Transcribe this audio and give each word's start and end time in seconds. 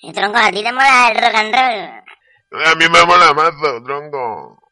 Y 0.00 0.12
tronco, 0.12 0.38
a 0.38 0.50
ti 0.52 0.62
te 0.62 0.72
mola 0.72 1.08
el 1.08 1.16
rock 1.16 1.34
and 1.34 1.54
roll. 1.54 2.64
A 2.64 2.74
mí 2.76 2.84
me 2.88 3.04
mola 3.04 3.34
mazo, 3.34 3.82
tronco. 3.82 4.62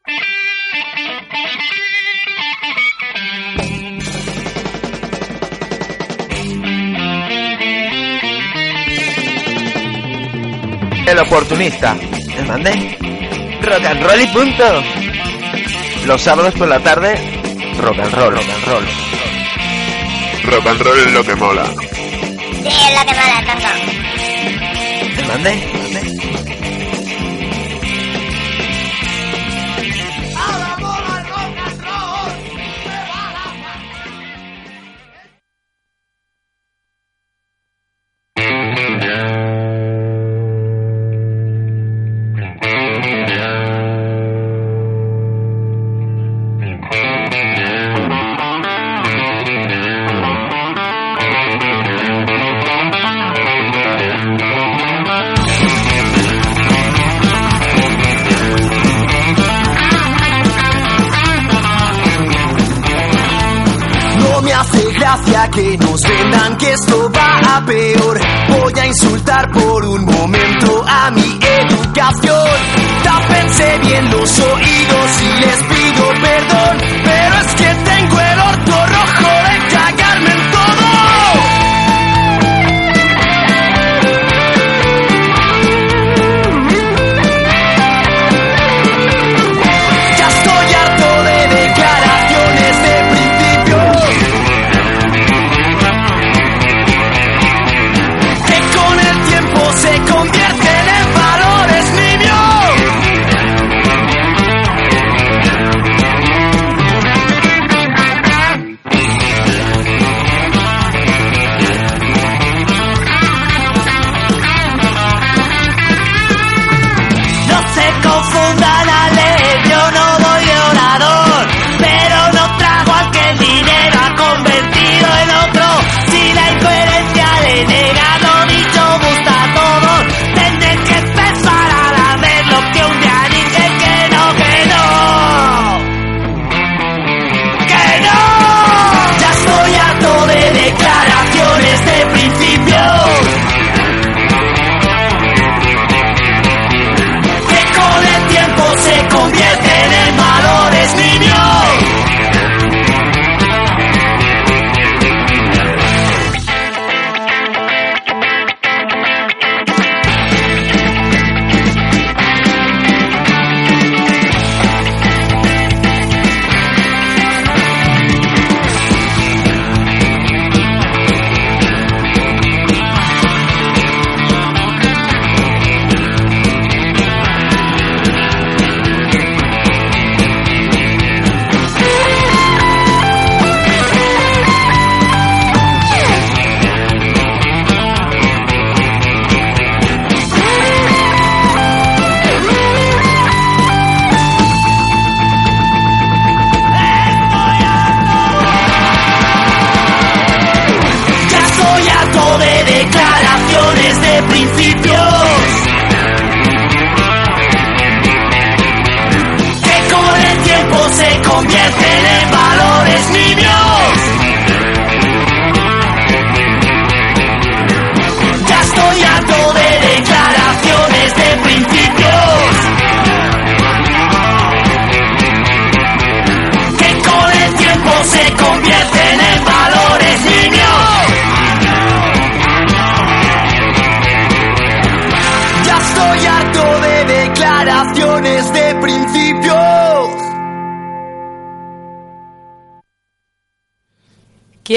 El 11.05 11.19
oportunista. 11.19 11.93
¿Me 11.93 12.43
mandé? 12.43 12.97
Rock 13.63 13.85
and 13.85 14.03
roll 14.03 14.21
y 14.21 14.27
punto. 14.27 14.83
Los 16.05 16.21
sábados 16.21 16.53
por 16.53 16.69
la 16.69 16.79
tarde, 16.79 17.15
rock 17.81 17.99
and 17.99 18.13
roll, 18.13 18.31
rock 18.31 18.49
and 18.49 18.65
roll. 18.65 18.85
Rock 20.45 20.67
and 20.67 20.81
roll 20.81 20.99
es 20.99 21.11
lo 21.11 21.23
que 21.25 21.35
mola. 21.35 21.65
Sí, 21.65 22.69
es 22.69 22.97
lo 22.97 23.05
que 23.05 23.13
mola, 23.13 23.43
tronco. 23.45 24.06
¿Me 25.27 25.33
mandé? 25.33 25.76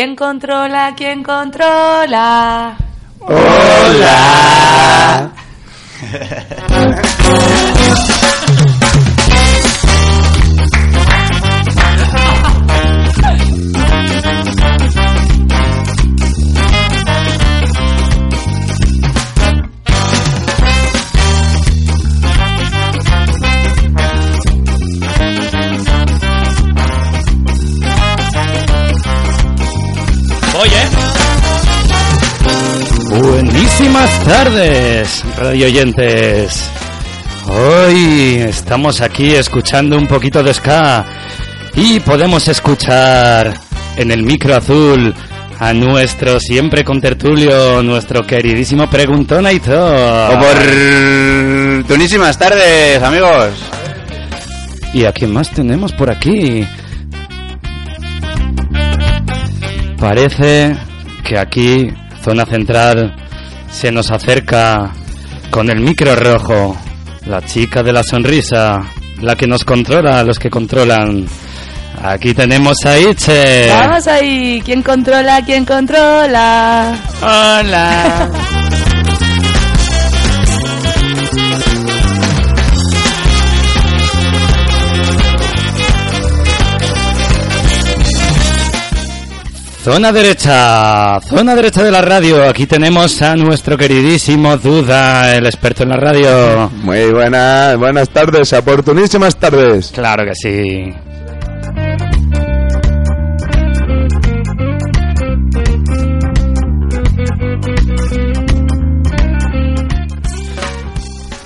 ¿Quién 0.00 0.16
controla? 0.16 0.94
¿Quién 0.96 1.22
controla? 1.22 2.74
Hola. 3.20 5.30
tardes, 34.24 35.24
radio 35.36 35.66
oyentes. 35.66 36.70
Hoy 37.48 38.44
estamos 38.48 39.00
aquí 39.00 39.34
escuchando 39.34 39.96
un 39.96 40.06
poquito 40.06 40.42
de 40.42 40.54
ska 40.54 41.04
y 41.74 42.00
podemos 42.00 42.46
escuchar 42.48 43.54
en 43.96 44.10
el 44.10 44.22
micro 44.22 44.56
azul 44.56 45.14
a 45.58 45.72
nuestro 45.72 46.38
siempre 46.38 46.84
contertulio, 46.84 47.82
nuestro 47.82 48.26
queridísimo 48.26 48.88
preguntón 48.88 49.46
Aitor. 49.46 50.36
Oportunísimas 50.36 52.38
tardes, 52.38 53.02
amigos. 53.02 53.50
¿Y 54.92 55.04
a 55.04 55.12
quién 55.12 55.32
más 55.32 55.50
tenemos 55.50 55.92
por 55.92 56.10
aquí? 56.10 56.66
Parece 59.98 60.76
que 61.24 61.38
aquí, 61.38 61.92
zona 62.22 62.46
central, 62.46 63.14
se 63.70 63.90
nos 63.92 64.10
acerca 64.10 64.92
con 65.50 65.70
el 65.70 65.80
micro 65.80 66.14
rojo, 66.16 66.76
la 67.26 67.42
chica 67.42 67.82
de 67.82 67.92
la 67.92 68.02
sonrisa, 68.02 68.80
la 69.20 69.36
que 69.36 69.46
nos 69.46 69.64
controla, 69.64 70.22
los 70.24 70.38
que 70.38 70.50
controlan. 70.50 71.26
Aquí 72.02 72.32
tenemos 72.32 72.76
a 72.86 72.98
Iche. 72.98 73.68
Vamos 73.68 74.06
ahí. 74.06 74.62
¿Quién 74.64 74.82
controla? 74.82 75.42
¿Quién 75.44 75.64
controla? 75.66 76.96
Hola. 77.22 78.30
Zona 89.82 90.12
derecha, 90.12 91.18
zona 91.22 91.54
derecha 91.54 91.82
de 91.82 91.90
la 91.90 92.02
radio. 92.02 92.46
Aquí 92.46 92.66
tenemos 92.66 93.22
a 93.22 93.34
nuestro 93.34 93.78
queridísimo 93.78 94.58
Duda, 94.58 95.34
el 95.34 95.46
experto 95.46 95.84
en 95.84 95.88
la 95.88 95.96
radio. 95.96 96.70
Muy 96.82 97.10
buenas, 97.10 97.78
buenas 97.78 98.10
tardes, 98.10 98.52
oportunísimas 98.52 99.36
tardes. 99.36 99.90
Claro 99.90 100.26
que 100.26 100.34
sí. 100.34 100.94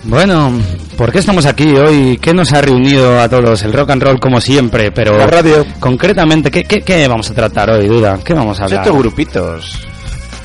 Bueno, 0.03 0.53
¿por 0.97 1.13
qué 1.13 1.19
estamos 1.19 1.47
aquí 1.47 1.75
hoy? 1.77 2.19
¿Qué 2.21 2.33
nos 2.33 2.53
ha 2.53 2.61
reunido 2.61 3.21
a 3.21 3.29
todos? 3.29 3.63
El 3.63 3.73
rock 3.73 3.91
and 3.91 4.03
roll 4.03 4.21
como 4.21 4.41
siempre, 4.41 4.93
pero... 4.93 5.17
La 5.19 5.27
radio. 5.27 5.65
Concretamente, 5.81 6.51
¿qué, 6.51 6.65
qué, 6.65 6.83
qué 6.83 7.07
vamos 7.09 7.31
a 7.31 7.35
tratar 7.35 7.71
hoy, 7.71 7.87
Duda? 7.87 8.19
¿Qué 8.25 8.35
vamos 8.35 8.61
a 8.61 8.65
hablar? 8.65 8.83
Estos 8.83 8.99
grupitos. 8.99 9.87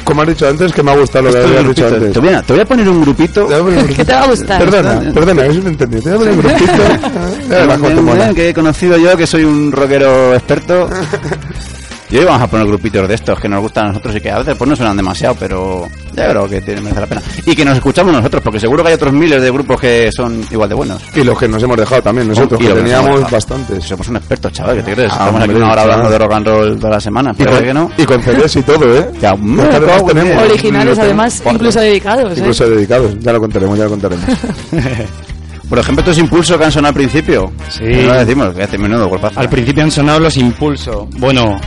Como 0.03 0.23
has 0.23 0.27
dicho 0.27 0.47
antes, 0.47 0.73
que 0.73 0.81
me 0.81 0.91
ha 0.91 0.95
gustado 0.95 1.25
lo 1.25 1.31
que 1.31 1.37
habías 1.39 1.67
dicho 1.67 1.87
antes. 1.87 2.13
Te 2.13 2.19
voy, 2.19 2.29
a, 2.33 2.41
te 2.41 2.53
voy 2.53 2.61
a 2.61 2.65
poner 2.65 2.89
un 2.89 3.01
grupito. 3.01 3.45
Te 3.45 3.59
voy 3.59 3.61
a 3.61 3.63
poner 3.63 3.79
un 3.79 3.87
¿Qué 3.87 3.93
grupito. 3.93 4.05
te 4.05 4.13
va 4.13 4.23
a 4.23 4.27
gustar? 4.27 4.59
Perdona, 4.59 5.13
perdona, 5.13 5.45
eso 5.45 5.61
me 5.61 5.69
entendí. 5.69 6.01
Te 6.01 6.09
voy 6.09 6.15
a 6.15 6.17
poner 6.17 6.33
un 6.33 6.41
grupito. 6.41 6.71
Eh, 7.51 8.33
que 8.35 8.49
he 8.49 8.53
conocido 8.53 8.97
yo, 8.97 9.17
que 9.17 9.25
soy 9.25 9.43
un 9.43 9.71
rockero 9.71 10.35
experto. 10.35 10.87
Y 12.11 12.17
hoy 12.17 12.25
vamos 12.25 12.41
a 12.41 12.47
poner 12.47 12.65
grupitos 12.65 13.07
de 13.07 13.13
estos 13.13 13.39
que 13.39 13.47
nos 13.47 13.61
gustan 13.61 13.85
a 13.85 13.87
nosotros 13.89 14.15
y 14.15 14.19
que 14.19 14.31
a 14.31 14.39
veces 14.39 14.55
pues 14.57 14.67
no 14.67 14.75
suenan 14.75 14.97
demasiado, 14.97 15.35
pero 15.39 15.87
ya 16.15 16.27
creo 16.29 16.47
que 16.49 16.59
tiene, 16.59 16.81
merece 16.81 17.01
la 17.01 17.05
pena. 17.07 17.21
Y 17.45 17.55
que 17.55 17.63
nos 17.63 17.75
escuchamos 17.75 18.11
nosotros, 18.11 18.41
porque 18.43 18.59
seguro 18.59 18.81
que 18.83 18.89
hay 18.89 18.95
otros 18.95 19.13
miles 19.13 19.39
de 19.39 19.51
grupos 19.51 19.79
que 19.79 20.09
son 20.11 20.43
igual 20.49 20.69
de 20.69 20.73
buenos. 20.75 21.03
Y 21.15 21.23
los 21.23 21.37
que 21.37 21.47
nos 21.47 21.61
hemos 21.61 21.77
dejado 21.77 22.01
también, 22.01 22.27
nosotros, 22.27 22.59
Y 22.59 22.63
que 22.65 22.73
que 22.73 22.79
teníamos 22.79 23.29
bastantes. 23.29 23.83
Somos 23.83 24.07
un 24.07 24.15
experto, 24.15 24.49
chaval, 24.49 24.77
¿qué 24.77 24.83
te 24.83 24.93
crees? 24.95 25.11
Ah, 25.11 25.17
Estamos 25.27 25.41
aquí 25.43 25.53
una 25.53 25.71
hora 25.71 25.81
hablando 25.83 26.09
de 26.09 26.17
rock 26.17 26.33
and 26.33 26.47
roll 26.47 26.79
toda 26.79 26.89
la 26.93 26.99
semana, 26.99 27.31
Y 27.31 27.35
pero 27.37 27.51
con, 27.51 27.63
que 27.63 27.73
no. 27.75 27.91
y 27.95 28.05
con 28.05 28.23
CDs 28.23 28.55
y 28.55 28.61
todo, 28.63 28.97
¿eh? 28.97 29.09
Ya, 29.21 29.29
cago 29.35 29.99
en 29.99 30.07
tenemos. 30.07 30.43
Originales, 30.49 30.97
además, 30.99 31.43
incluso 31.45 31.79
dedicados. 31.79 32.31
¿eh? 32.31 32.39
Incluso 32.39 32.69
dedicados. 32.71 33.19
Ya 33.19 33.33
lo 33.33 33.39
contaremos, 33.39 33.77
ya 33.77 33.83
lo 33.83 33.89
contaremos. 33.91 34.25
Por 35.69 35.77
ejemplo, 35.77 36.01
estos 36.01 36.17
impulsos 36.17 36.57
que 36.57 36.63
han 36.65 36.71
sonado 36.71 36.89
al 36.89 36.95
principio. 36.95 37.51
Sí. 37.69 37.83
No 37.83 38.13
lo 38.13 38.25
decimos, 38.25 38.55
que 38.55 38.63
hace 38.63 38.79
menudo 38.79 39.07
golpazo. 39.07 39.39
Al 39.39 39.47
principio 39.49 39.83
han 39.83 39.91
sonado 39.91 40.19
los 40.19 40.35
Impulso. 40.37 41.07
Bueno, 41.19 41.59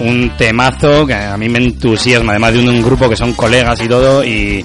un 0.00 0.30
temazo 0.36 1.06
que 1.06 1.14
a 1.14 1.36
mí 1.36 1.48
me 1.48 1.58
entusiasma, 1.58 2.32
además 2.32 2.52
de 2.54 2.60
un, 2.60 2.68
un 2.68 2.82
grupo 2.82 3.08
que 3.08 3.16
son 3.16 3.32
colegas 3.34 3.80
y 3.82 3.88
todo, 3.88 4.24
y 4.24 4.64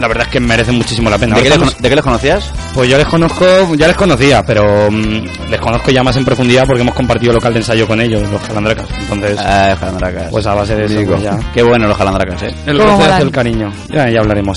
la 0.00 0.08
verdad 0.08 0.26
es 0.26 0.32
que 0.32 0.40
merecen 0.40 0.74
muchísimo 0.76 1.08
la 1.10 1.18
pena. 1.18 1.36
¿De 1.36 1.42
qué, 1.42 1.48
les, 1.48 1.52
estamos- 1.54 1.74
cono- 1.74 1.82
de 1.82 1.88
qué 1.88 1.94
les 1.94 2.04
conocías? 2.04 2.50
Pues 2.74 2.88
yo 2.90 2.96
les 2.98 3.06
conozco, 3.06 3.74
ya 3.76 3.86
les 3.86 3.96
conocía, 3.96 4.44
pero 4.44 4.90
mm, 4.90 5.50
les 5.50 5.60
conozco 5.60 5.90
ya 5.90 6.02
más 6.02 6.16
en 6.16 6.24
profundidad 6.24 6.64
porque 6.66 6.82
hemos 6.82 6.94
compartido 6.94 7.32
local 7.32 7.52
de 7.52 7.60
ensayo 7.60 7.86
con 7.86 8.00
ellos, 8.00 8.28
los 8.30 8.40
calandracas. 8.42 8.86
Entonces, 9.10 9.38
Ah, 9.38 9.76
jalandracas. 9.78 10.28
pues 10.30 10.46
a 10.46 10.54
base 10.54 10.74
de 10.74 10.84
eso, 10.86 11.08
pues 11.08 11.22
ya. 11.22 11.38
Qué 11.54 11.62
bueno 11.62 11.86
los 11.86 11.96
jalandracas, 11.96 12.42
eh. 12.42 12.54
El 12.66 13.30
cariño. 13.30 13.72
Ya, 13.90 14.10
ya 14.10 14.20
hablaremos. 14.20 14.56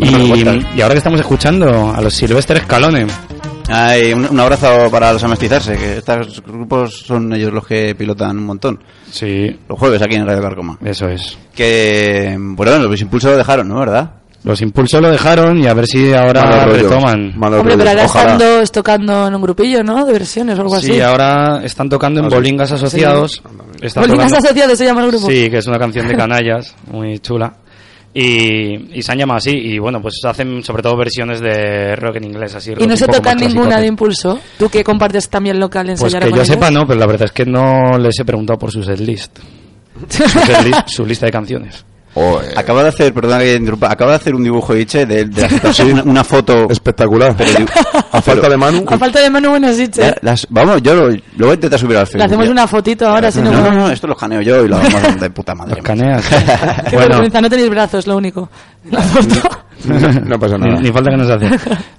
Y, 0.00 0.10
pues 0.10 0.26
cuenta. 0.28 0.68
y 0.76 0.80
ahora 0.80 0.94
que 0.94 0.98
estamos 0.98 1.18
escuchando 1.20 1.92
a 1.96 2.00
los 2.00 2.14
Silvestre 2.14 2.58
Escalone. 2.60 3.06
Ay, 3.68 4.12
un, 4.14 4.26
un 4.30 4.40
abrazo 4.40 4.90
para 4.90 5.12
los 5.12 5.22
amestizarse, 5.24 5.76
que 5.76 5.98
estos 5.98 6.42
grupos 6.42 7.00
son 7.06 7.32
ellos 7.34 7.52
los 7.52 7.66
que 7.66 7.94
pilotan 7.94 8.38
un 8.38 8.44
montón. 8.46 8.82
Sí, 9.10 9.58
Los 9.68 9.78
jueves 9.78 10.00
aquí 10.02 10.14
en 10.16 10.26
Radio 10.26 10.40
Carcoma. 10.42 10.78
eso 10.84 11.06
es. 11.08 11.36
Que, 11.54 12.34
bueno, 12.38 12.78
los 12.78 13.00
impulsos 13.00 13.32
lo 13.32 13.36
dejaron, 13.36 13.68
¿no? 13.68 13.78
¿Verdad? 13.80 14.12
Los 14.44 14.62
Impulso 14.62 15.00
lo 15.00 15.10
dejaron 15.10 15.58
y 15.58 15.66
a 15.66 15.74
ver 15.74 15.84
si 15.88 16.14
ahora 16.14 16.64
rollos, 16.64 16.82
retoman. 16.82 17.32
malos 17.36 17.58
Hombre, 17.60 17.76
pero 17.76 17.90
ahora 17.90 18.04
están 18.04 18.38
dos 18.38 18.70
tocando 18.70 19.26
en 19.26 19.34
un 19.34 19.42
grupillo, 19.42 19.82
¿no? 19.82 20.06
De 20.06 20.12
versiones 20.12 20.56
o 20.56 20.62
algo 20.62 20.76
así. 20.76 20.92
Sí, 20.92 21.00
ahora 21.00 21.60
están 21.64 21.88
tocando 21.88 22.20
en 22.20 22.26
Ah. 22.26 22.28
Bolingas 22.30 22.70
Asociados. 22.70 23.42
Están 23.82 24.04
Bolinas 24.04 24.28
tocando- 24.28 24.46
asociados 24.46 24.78
se 24.78 24.84
llama 24.84 25.02
el 25.02 25.08
grupo. 25.10 25.26
Sí, 25.26 25.50
que 25.50 25.58
es 25.58 25.66
una 25.66 25.78
canción 25.80 26.06
de 26.06 26.16
canallas, 26.16 26.72
muy 26.90 27.18
chula. 27.18 27.52
Y, 28.14 28.98
y 28.98 29.02
se 29.02 29.12
han 29.12 29.18
llamado 29.18 29.38
así. 29.38 29.50
Y 29.50 29.78
bueno, 29.78 30.00
pues 30.00 30.20
hacen 30.24 30.62
sobre 30.64 30.82
todo 30.82 30.96
versiones 30.96 31.40
de 31.40 31.94
rock 31.96 32.16
en 32.16 32.24
inglés, 32.24 32.54
así. 32.54 32.72
Y 32.78 32.86
no 32.86 32.96
se 32.96 33.06
toca 33.06 33.34
ninguna 33.34 33.80
de 33.80 33.86
impulso. 33.86 34.40
Tú 34.58 34.68
que 34.68 34.82
compartes 34.82 35.28
también 35.28 35.60
local 35.60 35.86
Pues 35.86 36.00
ensayar 36.02 36.24
que 36.30 36.36
yo 36.36 36.44
sepa 36.44 36.70
no, 36.70 36.86
pero 36.86 36.98
la 36.98 37.06
verdad 37.06 37.26
es 37.26 37.32
que 37.32 37.44
no 37.44 37.98
les 37.98 38.18
he 38.18 38.24
preguntado 38.24 38.58
por 38.58 38.72
su 38.72 38.82
setlist. 38.82 39.38
Su, 40.08 40.28
setlist, 40.28 40.88
su 40.88 41.04
lista 41.04 41.26
de 41.26 41.32
canciones. 41.32 41.84
Acaba 42.56 42.82
de 42.82 42.88
hacer, 42.88 43.12
perdona 43.14 43.38
que 43.40 43.54
interrumpa, 43.54 43.90
acaba 43.90 44.10
de 44.12 44.16
hacer 44.16 44.34
un 44.34 44.42
dibujo 44.44 44.76
Iche 44.76 45.06
de, 45.06 45.24
de 45.26 45.42
la 45.42 45.48
situación, 45.48 45.92
una, 45.92 46.02
una 46.02 46.24
foto. 46.24 46.68
Espectacular. 46.70 47.34
Pero 47.36 47.50
A 48.12 48.20
falta 48.22 48.48
de 48.48 48.56
Manu. 48.56 48.84
A 48.88 48.98
falta 48.98 49.20
de 49.20 49.30
mano, 49.30 49.50
bueno, 49.50 49.72
sí, 49.72 49.88
che. 49.88 50.00
La- 50.02 50.16
las- 50.22 50.46
vamos, 50.50 50.82
yo 50.82 50.94
lo, 50.94 51.08
lo 51.08 51.18
voy 51.38 51.50
a 51.50 51.54
intentar 51.54 51.78
subir 51.78 51.96
al 51.96 52.02
Le 52.02 52.06
Facebook. 52.06 52.26
hacemos 52.26 52.46
ya. 52.46 52.52
una 52.52 52.66
fotito 52.66 53.06
ahora, 53.08 53.30
si 53.30 53.40
no... 53.40 53.50
no, 53.52 53.62
no, 53.62 53.70
no, 53.72 53.90
esto 53.90 54.06
lo 54.06 54.14
escaneo 54.14 54.40
yo 54.42 54.64
y 54.64 54.68
lo 54.68 54.76
hagamos 54.76 55.20
de 55.20 55.30
puta 55.30 55.54
madre. 55.54 55.76
Los 55.76 55.84
caneas. 55.84 56.24
Qué 56.90 56.96
bueno, 56.96 57.08
vergüenza, 57.10 57.40
no 57.40 57.50
tenéis 57.50 57.70
brazos, 57.70 58.06
lo 58.06 58.16
único. 58.16 58.48
La 58.90 59.00
foto. 59.02 59.50
No 60.24 60.38
pasa 60.38 60.56
ni, 60.58 60.68
nada. 60.70 60.80
ni 60.80 60.90
falta 60.92 61.10
que 61.10 61.16
nos 61.16 61.30
hace. 61.30 61.50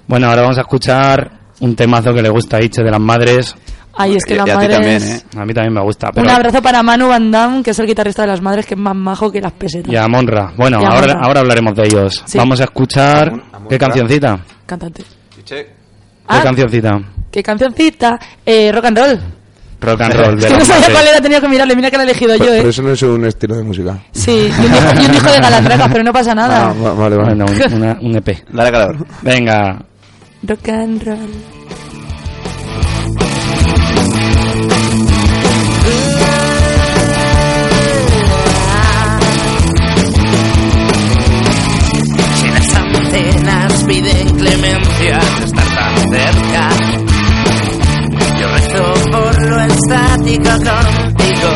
Bueno, 0.06 0.28
ahora 0.28 0.42
vamos 0.42 0.58
a 0.58 0.62
escuchar 0.62 1.30
un 1.60 1.74
temazo 1.76 2.12
que 2.12 2.22
le 2.22 2.28
gusta 2.28 2.58
a 2.58 2.62
Iche 2.62 2.82
de 2.82 2.90
las 2.90 3.00
madres. 3.00 3.54
Ay, 3.94 4.16
es 4.16 4.24
que 4.24 4.34
Y- 4.34 4.36
la 4.36 4.44
y 4.46 4.50
a 4.50 4.52
ti 4.52 4.56
madre 4.58 4.74
también, 4.74 4.96
es- 4.96 5.10
¿eh? 5.10 5.24
A 5.36 5.44
mí 5.44 5.52
también 5.52 5.74
me 5.74 5.80
gusta. 5.82 6.10
Pero 6.14 6.26
Un 6.26 6.32
abrazo 6.32 6.62
para 6.62 6.82
Manu 6.82 7.08
Van 7.08 7.30
Damme, 7.30 7.62
que 7.62 7.70
es 7.70 7.78
el 7.78 7.86
guitarrista 7.86 8.22
de 8.22 8.28
las 8.28 8.40
madres, 8.40 8.64
que 8.66 8.74
es 8.74 8.80
más 8.80 8.94
majo 8.94 9.30
que 9.32 9.40
las 9.40 9.52
pesetas. 9.52 9.92
Y 9.92 9.96
a 9.96 10.06
Monra. 10.08 10.52
Bueno, 10.56 10.78
a 10.78 10.80
ahora, 10.80 11.00
Monra. 11.14 11.20
ahora 11.26 11.40
hablaremos 11.40 11.74
de 11.74 11.82
ellos. 11.86 12.22
Sí. 12.24 12.38
Vamos 12.38 12.60
a 12.60 12.64
escuchar... 12.64 13.32
¿Qué 13.68 13.78
cancioncita? 13.78 14.38
Cantante. 14.66 15.04
¿Qué 15.44 15.66
Ah. 16.28 16.40
cancioncita? 16.42 17.00
¿Qué 17.30 17.42
cancioncita? 17.42 18.18
Eh, 18.46 18.70
rock 18.72 18.84
and 18.86 18.98
roll. 18.98 19.20
Rock 19.80 20.00
and 20.02 20.14
roll. 20.14 20.36
De 20.40 20.50
no 20.50 20.60
sabía 20.64 20.86
cuál 20.92 21.06
era, 21.08 21.20
tenía 21.20 21.40
que 21.40 21.48
mirarle. 21.48 21.74
Mira 21.74 21.90
que 21.90 21.96
la 21.96 22.02
he 22.04 22.06
elegido 22.06 22.32
Pero, 22.34 22.44
yo, 22.44 22.50
pero 22.52 22.66
¿eh? 22.66 22.70
eso 22.70 22.82
no 22.82 22.90
es 22.92 23.02
un 23.02 23.24
estilo 23.24 23.56
de 23.56 23.62
música. 23.64 23.98
Sí, 24.12 24.30
y 24.30 24.66
un 24.66 24.74
hijo, 24.74 25.02
y 25.02 25.04
un 25.06 25.14
hijo 25.14 25.30
de 25.32 25.38
Galandracas, 25.40 25.88
pero 25.90 26.04
no 26.04 26.12
pasa 26.12 26.34
nada. 26.34 26.66
Ah, 26.68 26.72
va- 26.74 26.92
vale, 26.94 27.16
vale. 27.16 27.34
Bueno, 27.34 27.46
un, 27.46 27.74
una- 27.82 27.98
un 28.00 28.16
EP. 28.16 28.44
Dale 28.52 28.70
calor. 28.70 29.06
Venga. 29.22 29.82
Rock 30.42 30.68
and 30.68 31.02
roll. 31.02 31.30
Piden 44.50 44.60
clemencia 44.60 45.18
de 45.38 45.44
estar 45.44 45.74
tan 45.74 45.96
cerca, 46.12 46.68
yo 48.38 48.46
rezo 48.48 49.10
por 49.10 49.46
lo 49.48 49.60
estático 49.60 50.50
contigo. 50.50 51.50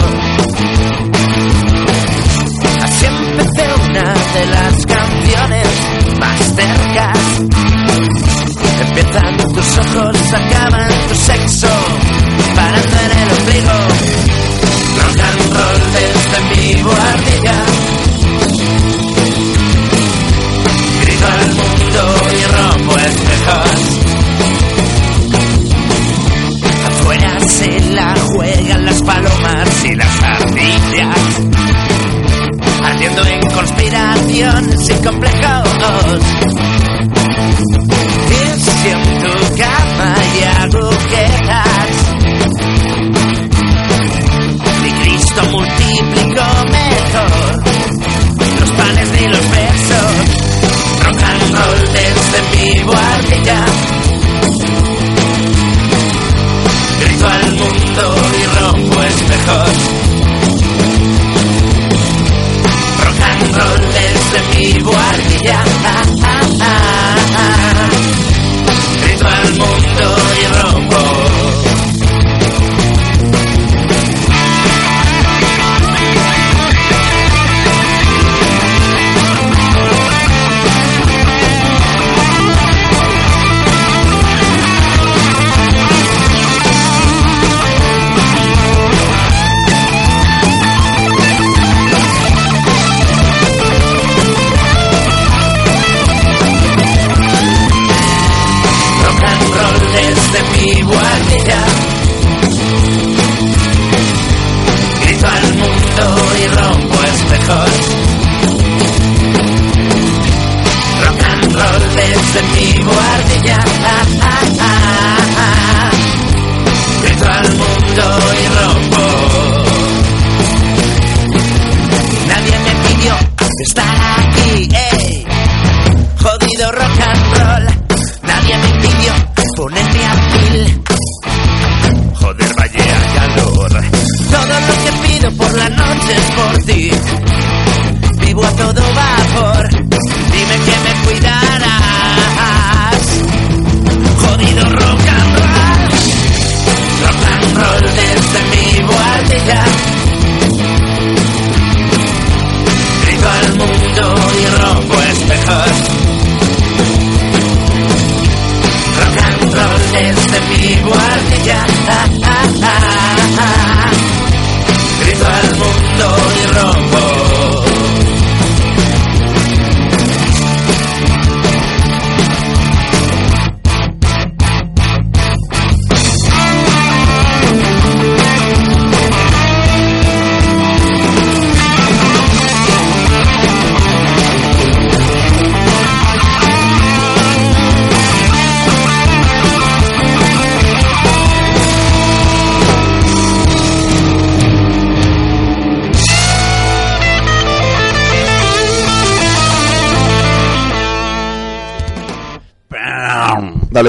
Así 2.83 3.07
empecé 3.07 3.67
una 3.89 4.15
de 4.15 4.47
las 4.47 4.87
canciones 4.87 5.69
más 6.21 6.39
cercas. 6.55 7.19
Empiezan 8.87 9.37
tus 9.55 9.79
ojos, 9.79 10.17
acaban 10.33 10.89
tu 11.09 11.15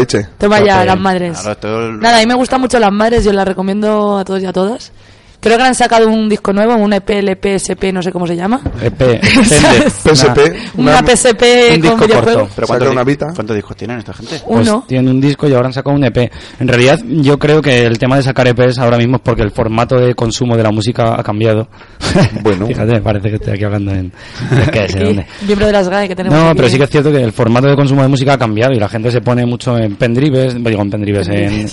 leche. 0.05 0.27
Toma 0.37 0.59
ya, 0.59 0.85
las 0.85 0.99
madres. 0.99 1.39
Claro, 1.41 1.91
Nada, 1.93 2.17
a 2.17 2.19
mí 2.19 2.25
me 2.25 2.35
gustan 2.35 2.61
mucho 2.61 2.79
las 2.79 2.91
madres, 2.91 3.23
yo 3.23 3.33
las 3.33 3.47
recomiendo 3.47 4.17
a 4.17 4.23
todos 4.25 4.41
y 4.41 4.45
a 4.45 4.53
todas. 4.53 4.91
Creo 5.45 5.57
que 5.57 5.63
han 5.63 5.75
sacado 5.75 6.07
un 6.09 6.27
disco 6.27 6.51
nuevo, 6.53 6.75
un 6.75 6.91
EP, 6.91 7.07
LP, 7.07 7.53
SP, 7.61 7.93
no 7.93 8.01
sé 8.01 8.11
cómo 8.11 8.25
se 8.25 8.35
llama. 8.35 8.59
EP. 8.81 9.21
PSP. 9.23 10.39
Una 10.77 10.97
PSP 11.05 11.43
un 11.75 11.81
con 11.81 11.81
disco 11.81 11.97
corto. 12.19 12.49
Pero 12.55 12.67
¿cuántos, 12.67 12.89
una 12.91 13.03
di- 13.03 13.11
vita. 13.11 13.27
¿cuántos 13.35 13.55
discos 13.55 13.77
tienen 13.77 13.99
esta 13.99 14.13
gente? 14.13 14.41
Pues 14.45 14.67
Uno. 14.67 14.85
tienen 14.87 15.07
un 15.09 15.21
disco 15.21 15.47
y 15.47 15.53
ahora 15.53 15.67
han 15.67 15.73
sacado 15.73 15.95
un 15.95 16.03
EP. 16.03 16.31
En 16.59 16.67
realidad, 16.67 16.99
yo 17.07 17.37
creo 17.37 17.61
que 17.61 17.85
el 17.85 17.99
tema 17.99 18.15
de 18.17 18.23
sacar 18.23 18.47
EPs 18.47 18.79
ahora 18.79 18.97
mismo 18.97 19.17
es 19.17 19.21
porque 19.21 19.43
el 19.43 19.51
formato 19.51 19.99
de 19.99 20.15
consumo 20.15 20.57
de 20.57 20.63
la 20.63 20.71
música 20.71 21.15
ha 21.19 21.23
cambiado. 21.23 21.67
Bueno. 22.41 22.67
Fíjate, 22.67 23.01
parece 23.01 23.29
que 23.29 23.35
estoy 23.35 23.53
aquí 23.53 23.63
hablando 23.63 23.91
en... 23.91 24.11
es 24.73 24.91
sé 24.91 24.97
Sí, 24.97 25.03
dónde. 25.03 25.25
miembro 25.45 25.65
de 25.67 25.71
las 25.71 25.87
GAE 25.89 26.07
que 26.07 26.15
tenemos 26.15 26.37
No, 26.37 26.47
aquí. 26.49 26.57
pero 26.57 26.69
sí 26.69 26.77
que 26.77 26.83
es 26.85 26.89
cierto 26.89 27.11
que 27.11 27.21
el 27.21 27.31
formato 27.31 27.67
de 27.67 27.75
consumo 27.75 28.01
de 28.01 28.07
música 28.07 28.33
ha 28.33 28.37
cambiado 28.37 28.73
y 28.73 28.79
la 28.79 28.87
gente 28.89 29.11
se 29.11 29.21
pone 29.21 29.45
mucho 29.45 29.77
en 29.77 29.95
pendrives, 29.95 30.55
digo 30.63 30.81
en 30.81 30.89
pendrives, 30.89 31.27
en, 31.29 31.67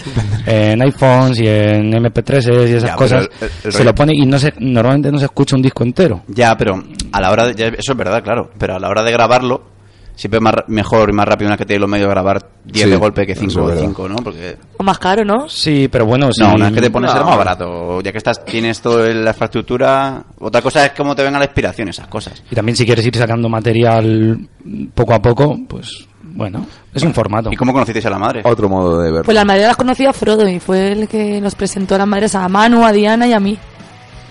en 0.46 0.82
iPhones 0.82 1.38
y 1.40 1.46
en 1.48 1.90
MP3s 1.92 2.68
y 2.68 2.72
esas 2.74 2.90
Ya, 2.90 2.96
pero 2.96 2.96
cosas. 2.96 3.28
El 3.64 3.72
se 3.72 3.78
rollo- 3.78 3.84
lo 3.84 3.94
pone 3.94 4.12
y 4.14 4.26
no 4.26 4.38
se, 4.38 4.52
normalmente 4.58 5.10
no 5.12 5.18
se 5.18 5.24
escucha 5.26 5.56
un 5.56 5.62
disco 5.62 5.84
entero. 5.84 6.22
Ya, 6.28 6.56
pero 6.56 6.82
a 7.12 7.20
la 7.20 7.30
hora 7.30 7.46
de, 7.46 7.54
ya, 7.54 7.66
eso 7.68 7.92
es 7.92 7.96
verdad, 7.98 8.22
claro, 8.22 8.50
pero 8.58 8.76
a 8.76 8.78
la 8.78 8.88
hora 8.88 9.02
de 9.02 9.12
grabarlo 9.12 9.72
siempre 10.14 10.36
es 10.38 10.42
más, 10.42 10.54
ra- 10.54 10.64
mejor 10.68 11.08
y 11.08 11.12
más 11.14 11.26
rápido 11.26 11.48
una 11.48 11.56
que 11.56 11.64
tiene 11.64 11.80
los 11.80 11.88
medios 11.88 12.06
de 12.06 12.10
grabar 12.10 12.46
10 12.64 12.84
Sí, 12.84 12.90
de 12.90 12.96
golpe 12.96 13.24
que 13.26 13.32
eso 13.32 13.44
es 13.44 13.52
5 13.52 13.66
verdad. 13.66 13.80
5, 13.82 14.08
¿no? 14.10 14.16
Porque 14.16 14.56
O 14.76 14.82
más 14.82 14.98
caro, 14.98 15.24
¿no? 15.24 15.48
Sí, 15.48 15.88
pero 15.90 16.04
bueno, 16.04 16.30
sí. 16.32 16.42
no, 16.42 16.54
una 16.54 16.66
vez 16.66 16.74
que 16.74 16.80
te 16.82 16.90
pones 16.90 17.10
No. 17.10 17.14
será 17.16 17.24
más 17.28 17.38
barato, 17.38 18.00
ya 18.02 18.12
que 18.12 18.18
estás 18.18 18.44
tienes 18.44 18.80
toda 18.82 19.08
la 19.08 19.30
infraestructura, 19.30 20.22
otra 20.38 20.60
cosa 20.60 20.84
es 20.84 20.92
cómo 20.92 21.14
te 21.16 21.22
venga 21.22 21.38
la 21.38 21.46
inspiración 21.46 21.88
esas 21.88 22.08
cosas. 22.08 22.42
Y 22.50 22.54
también 22.54 22.76
si 22.76 22.84
quieres 22.84 23.06
ir 23.06 23.16
sacando 23.16 23.48
material 23.48 24.38
poco 24.94 25.14
a 25.14 25.22
poco, 25.22 25.58
pues 25.66 26.06
bueno, 26.34 26.66
es 26.94 27.02
un 27.02 27.14
formato. 27.14 27.50
¿Y 27.52 27.56
cómo 27.56 27.72
conocisteis 27.72 28.06
a 28.06 28.10
la 28.10 28.18
madre? 28.18 28.42
Otro 28.44 28.68
modo 28.68 29.00
de 29.00 29.12
ver. 29.12 29.24
Pues 29.24 29.34
las 29.34 29.44
madres 29.44 29.66
las 29.66 29.76
conocía 29.76 30.10
a 30.10 30.12
Frodo 30.12 30.48
y 30.48 30.60
fue 30.60 30.92
el 30.92 31.08
que 31.08 31.40
nos 31.40 31.54
presentó 31.54 31.94
a 31.94 31.98
las 31.98 32.06
madres 32.06 32.34
a 32.34 32.48
Manu, 32.48 32.84
a 32.84 32.92
Diana 32.92 33.26
y 33.26 33.32
a 33.32 33.40
mí. 33.40 33.58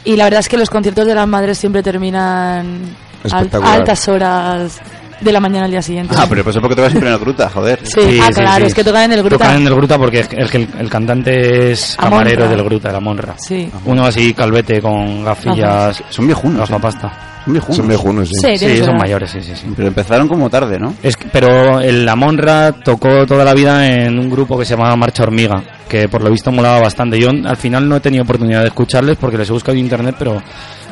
Y 0.04 0.16
la 0.16 0.26
verdad 0.26 0.40
es 0.40 0.50
que 0.50 0.58
los 0.58 0.70
conciertos 0.70 1.06
de 1.06 1.16
las 1.16 1.28
madres 1.28 1.58
siempre 1.58 1.84
terminan 1.84 2.96
a 3.32 3.74
altas 3.74 4.08
horas 4.08 4.82
de 5.22 5.32
la 5.32 5.40
mañana 5.40 5.66
al 5.66 5.72
día 5.72 5.82
siguiente. 5.82 6.16
Ah, 6.18 6.26
pero 6.28 6.42
eso 6.42 6.50
es 6.52 6.58
porque 6.60 6.76
te 6.76 6.82
vas 6.82 6.92
siempre 6.92 7.10
en 7.10 7.16
el 7.16 7.22
gruta, 7.22 7.50
joder. 7.50 7.80
Sí, 7.84 8.02
Sí, 8.02 8.20
ah, 8.22 8.28
sí, 8.28 8.42
claro, 8.42 8.66
sí. 8.66 8.68
es 8.70 8.74
que 8.74 8.84
tocan 8.84 9.04
en 9.04 9.12
el 9.14 9.20
grupo. 9.24 9.38
Tocan 9.38 9.58
en 9.62 9.68
el 9.68 9.76
Gruta 9.76 9.98
porque 9.98 10.20
es 10.20 10.28
que- 10.28 10.36
el, 10.58 10.68
el 10.80 10.90
cantante 10.90 11.72
es 11.72 11.96
Amonra. 12.00 12.18
camarero 12.18 12.50
del 12.50 12.64
Gruta, 12.64 12.88
de 12.90 12.94
la 12.94 13.00
Monra. 13.00 13.36
Sí. 13.38 13.70
Uno 13.86 14.06
así 14.06 14.34
calvete 14.34 14.82
con 14.82 15.24
gafillas, 15.24 16.04
Son 16.10 16.26
viejunos. 16.26 16.58
¿eh? 16.58 16.60
gafapasta. 16.74 17.12
Son 17.44 17.54
viejunos. 17.54 17.76
Son 17.78 17.88
viejunos, 17.88 18.30
sí. 18.30 18.58
Sí, 18.58 18.78
son 18.84 18.98
mayores, 18.98 19.32
sí, 19.32 19.42
sí, 19.42 19.54
sí. 19.56 19.66
Pero 19.76 19.88
empezaron 19.88 20.28
como 20.28 20.48
tarde, 20.50 20.78
¿no? 20.80 20.94
Es 21.02 21.18
que- 21.18 21.28
pero 21.32 21.80
el 21.80 22.06
La 22.06 22.16
Monra 22.16 22.72
tocó 22.72 23.26
toda 23.26 23.44
la 23.44 23.54
vida 23.56 23.88
en 23.88 24.20
un 24.20 24.30
grupo 24.30 24.58
que 24.60 24.66
se 24.66 24.76
llamaba 24.76 24.96
Marcha 24.96 25.24
Hormiga, 25.24 25.64
que 25.90 26.08
por 26.08 26.24
lo 26.24 26.30
visto 26.30 26.52
molaba 26.52 26.80
bastante. 26.82 27.20
Yo 27.20 27.30
al 27.30 27.58
final 27.58 27.90
no 27.90 27.96
he 27.96 28.00
tenido 28.00 28.24
oportunidad 28.24 28.62
de 28.62 28.68
escucharles 28.68 29.18
porque 29.18 29.38
les 29.40 29.50
he 29.50 29.54
buscado 29.54 29.74
en 29.74 29.80
internet, 29.86 30.16
pero 30.20 30.40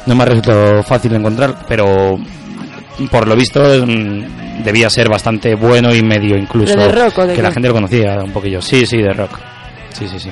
no 0.08 0.16
me 0.16 0.24
ha 0.24 0.26
resultado 0.26 0.82
fácil 0.82 1.12
de 1.12 1.18
encontrar. 1.18 1.56
Pero 1.68 2.18
por 3.12 3.28
lo 3.28 3.36
visto 3.36 3.62
debía 4.64 4.90
ser 4.90 5.10
bastante 5.10 5.56
bueno 5.56 5.94
y 5.96 6.02
medio 6.02 6.36
incluso. 6.38 6.74
¿Pero 6.76 6.88
de 6.88 6.92
rock 7.06 7.18
o 7.20 7.22
de 7.24 7.30
que 7.30 7.36
qué? 7.38 7.42
la 7.44 7.52
gente 7.52 7.68
lo 7.70 7.74
conocía 7.76 8.18
un 8.24 8.32
poquillo. 8.32 8.62
Sí, 8.62 8.86
sí, 8.86 8.98
de 8.98 9.14
rock. 9.14 9.32
Sí, 9.92 10.08
sí, 10.08 10.20
sí. 10.20 10.30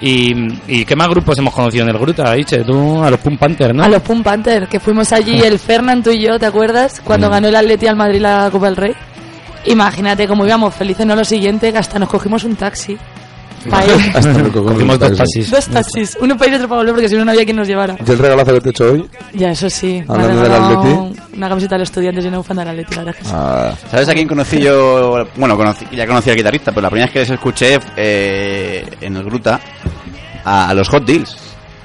¿Y, 0.00 0.32
y 0.80 0.84
qué 0.84 0.96
más 0.96 1.08
grupos 1.08 1.38
hemos 1.38 1.54
conocido 1.54 1.84
en 1.84 1.90
el 1.90 1.98
Gruta, 1.98 2.36
Iche? 2.36 2.64
Tú 2.64 3.02
a 3.04 3.08
los 3.10 3.20
Pump 3.20 3.38
Panther, 3.38 3.72
¿no? 3.72 3.84
A 3.84 3.88
los 3.88 4.02
Pum 4.02 4.20
Panther, 4.22 4.66
que 4.66 4.80
fuimos 4.80 5.12
allí 5.12 5.40
el 5.40 5.60
Fernand, 5.60 6.02
tú 6.02 6.10
y 6.10 6.20
yo, 6.22 6.40
¿te 6.40 6.46
acuerdas? 6.46 7.00
Cuando 7.04 7.28
Mm. 7.28 7.30
ganó 7.30 7.48
el 7.48 7.54
Atleti 7.56 7.86
al 7.86 7.94
Madrid 7.96 8.20
la 8.20 8.48
Copa 8.50 8.66
del 8.66 8.76
Rey. 8.76 8.92
Imagínate 9.66 10.26
cómo 10.26 10.44
íbamos 10.44 10.74
felices, 10.74 11.06
no 11.06 11.14
lo 11.14 11.24
siguiente, 11.24 11.70
que 11.70 11.78
hasta 11.78 12.00
nos 12.00 12.08
cogimos 12.08 12.42
un 12.42 12.56
taxi. 12.56 12.98
Hasta 14.14 14.32
cogimos 14.50 14.80
un 14.80 14.86
dos 14.88 14.98
taxi. 14.98 15.16
taxis. 15.18 15.50
Dos 15.50 15.66
taxis, 15.68 16.18
uno 16.20 16.36
para 16.36 16.48
ir 16.48 16.52
y 16.52 16.56
otro 16.56 16.68
para 16.68 16.78
volver, 16.80 16.94
porque 16.94 17.08
si 17.08 17.14
no, 17.16 17.24
no 17.24 17.30
había 17.30 17.44
quien 17.44 17.56
nos 17.56 17.68
llevara. 17.68 17.96
¿Y 18.06 18.10
el 18.10 18.18
regalazo 18.18 18.54
que 18.54 18.60
te 18.60 18.68
he 18.68 18.70
hecho 18.70 18.84
hoy? 18.92 19.08
Ya, 19.34 19.50
eso 19.50 19.70
sí. 19.70 20.02
me 20.08 20.14
Hablando 20.14 20.42
del 20.42 20.52
Atleti. 20.52 21.22
Una 21.36 21.48
camiseta 21.48 21.74
de 21.76 21.78
los 21.80 21.88
estudiantes 21.88 22.24
y 22.24 22.28
una 22.28 22.38
bufanda 22.38 22.64
del 22.64 22.70
Atleti, 22.70 22.94
la 22.96 23.04
verdad 23.04 23.18
que 23.18 23.24
sí. 23.24 23.30
Ah, 23.34 23.72
¿Sabes 23.90 24.08
a 24.08 24.12
quién 24.14 24.28
conocí 24.28 24.60
yo? 24.60 25.24
Bueno, 25.36 25.56
conocí- 25.56 25.88
ya 25.94 26.06
conocí 26.06 26.30
al 26.30 26.36
guitarrista, 26.36 26.72
pero 26.72 26.82
la 26.82 26.90
primera 26.90 27.06
vez 27.06 27.12
que 27.12 27.18
les 27.20 27.30
escuché 27.30 27.78
eh, 27.96 28.84
en 29.00 29.16
el 29.16 29.24
Gruta 29.24 29.60
a, 30.44 30.68
a 30.68 30.74
los 30.74 30.88
Hot 30.88 31.04
Deals. 31.04 31.36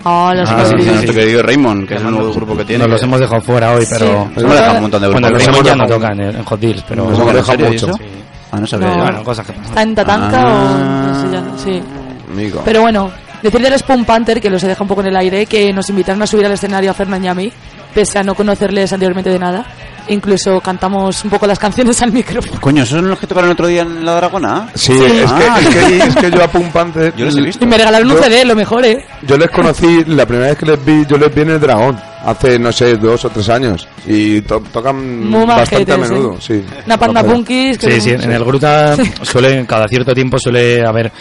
Oh, 0.03 0.31
los 0.33 0.49
Ah, 0.49 0.63
sí, 0.65 0.71
sí, 0.77 0.83
sí, 0.83 0.89
nuestro 0.91 1.13
querido 1.15 1.41
Raymond, 1.43 1.87
que 1.87 1.95
es 1.95 2.01
el 2.01 2.11
nuevo 2.11 2.31
grupo 2.33 2.55
que 2.55 2.63
tiene. 2.65 2.83
Nos 2.83 2.91
los 2.91 3.03
hemos 3.03 3.19
dejado 3.19 3.41
fuera 3.41 3.73
hoy, 3.73 3.85
pero... 3.89 4.05
Sí. 4.05 4.33
Nos 4.35 4.43
hemos 4.43 4.55
dejado 4.55 4.75
un 4.75 4.81
montón 4.81 5.01
de 5.01 5.07
Bueno, 5.09 5.27
el 5.27 5.33
grupos. 5.33 5.47
Raymond 5.47 5.67
ya 5.67 5.75
no 5.75 5.83
dejado- 5.83 5.99
toca 5.99 6.13
en, 6.13 6.21
en 6.37 6.43
Hot 6.43 6.59
Deals, 6.59 6.83
pero... 6.87 7.03
Nos 7.09 7.19
hemos 7.19 7.29
¿En 7.29 7.35
dejado 7.35 7.59
mucho. 7.59 7.73
eso? 7.87 7.97
Sí. 7.97 8.03
Ah, 8.51 8.59
no 8.59 8.67
sabía 8.67 8.87
No. 8.87 8.95
yo. 8.97 9.03
Bueno, 9.03 9.23
cosas 9.23 9.45
que 9.45 9.53
pasan. 9.53 9.67
Está 9.69 9.81
en 9.83 9.95
Tatanka 9.95 10.41
Ah. 10.41 10.47
o 10.47 11.07
no 11.07 11.21
sé 11.21 11.31
ya, 11.31 11.43
sí. 11.63 11.83
Amigo. 12.31 12.61
Pero 12.65 12.81
bueno, 12.81 13.11
decir 13.41 13.61
del 13.61 13.77
Spawn 13.77 14.05
Panther, 14.05 14.39
que 14.41 14.49
los 14.49 14.63
he 14.63 14.67
dejado 14.67 14.83
un 14.85 14.89
poco 14.89 15.01
en 15.01 15.07
el 15.07 15.17
aire, 15.17 15.45
que 15.45 15.71
nos 15.73 15.89
invitaron 15.89 16.21
a 16.21 16.27
subir 16.27 16.45
al 16.45 16.51
escenario 16.53 16.91
a 16.91 16.93
Fernand 16.93 17.25
y 17.25 17.27
a 17.27 17.33
mí, 17.33 17.51
pese 17.93 18.19
a 18.19 18.23
no 18.23 18.35
conocerles 18.35 18.91
anteriormente 18.93 19.29
de 19.29 19.39
nada. 19.39 19.65
Incluso 20.09 20.61
cantamos 20.61 21.21
un 21.25 21.29
poco 21.29 21.45
las 21.47 21.59
canciones 21.65 22.01
al 22.01 22.13
micrófono. 22.13 22.61
Coño, 22.61 22.83
¿esos 22.83 22.97
son 22.99 23.09
los 23.09 23.19
que 23.19 23.27
tocaron 23.27 23.49
el 23.49 23.53
otro 23.53 23.67
día 23.67 23.81
en 23.81 24.05
la 24.05 24.15
Dragona? 24.15 24.69
Sí, 24.73 24.93
Sí. 24.97 25.03
Es, 25.05 25.29
Ah. 25.29 25.57
que, 25.59 25.67
es, 25.67 25.75
que, 25.75 25.97
es 25.97 26.15
que 26.15 26.31
yo 26.31 26.43
a 26.43 26.47
Pum 26.47 26.69
Panther... 26.71 27.13
Yo 27.17 27.25
los 27.25 27.35
he 27.37 27.41
visto. 27.41 27.65
Y 27.65 27.67
me 27.67 27.77
regalaron 27.77 28.09
un 28.11 28.17
CD, 28.17 28.45
lo 28.45 28.55
mejor, 28.55 28.85
¿eh? 28.85 29.05
Yo 29.23 29.37
les 29.37 29.49
conocí, 29.51 30.05
la 30.05 30.25
primera 30.25 30.47
vez 30.49 30.57
que 30.57 30.65
les 30.65 30.85
vi, 30.85 31.05
yo 31.05 31.17
les 31.17 31.33
vi 31.35 31.41
en 31.41 31.49
el 31.49 31.59
Dragón, 31.59 31.99
hace, 32.25 32.57
no 32.59 32.71
sé, 32.71 32.95
dos 32.97 33.23
o 33.25 33.29
tres 33.29 33.49
años. 33.49 33.87
Y 34.05 34.41
to- 34.41 34.63
tocan 34.71 34.95
Muy 35.29 35.45
bastante 35.45 35.93
a 35.93 35.97
majetes, 35.97 36.11
menudo, 36.11 36.33
¿eh? 36.35 36.37
sí. 36.39 36.65
Una 36.85 36.97
panda 36.97 37.23
punkis. 37.23 37.77
Sí, 37.79 38.01
sí, 38.01 38.09
en 38.11 38.31
el 38.31 38.43
Gruta 38.43 38.95
suele, 39.21 39.65
cada 39.65 39.87
cierto 39.87 40.13
tiempo 40.13 40.37
suele 40.39 40.85
haber 40.85 41.11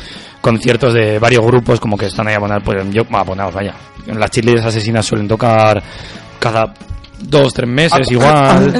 conciertos 0.40 0.94
de 0.94 1.18
varios 1.18 1.44
grupos 1.44 1.80
como 1.80 1.96
que 1.96 2.06
están 2.06 2.28
ahí 2.28 2.34
abonados, 2.34 2.62
pues 2.64 2.78
yo, 2.90 3.02
abonados, 3.12 3.54
vaya. 3.54 3.74
En 4.06 4.20
las 4.20 4.30
chiles 4.30 4.64
asesinas 4.64 5.04
suelen 5.04 5.26
tocar 5.26 5.82
cada 6.38 6.72
dos, 7.28 7.52
tres 7.54 7.68
meses 7.68 8.10
igual. 8.10 8.72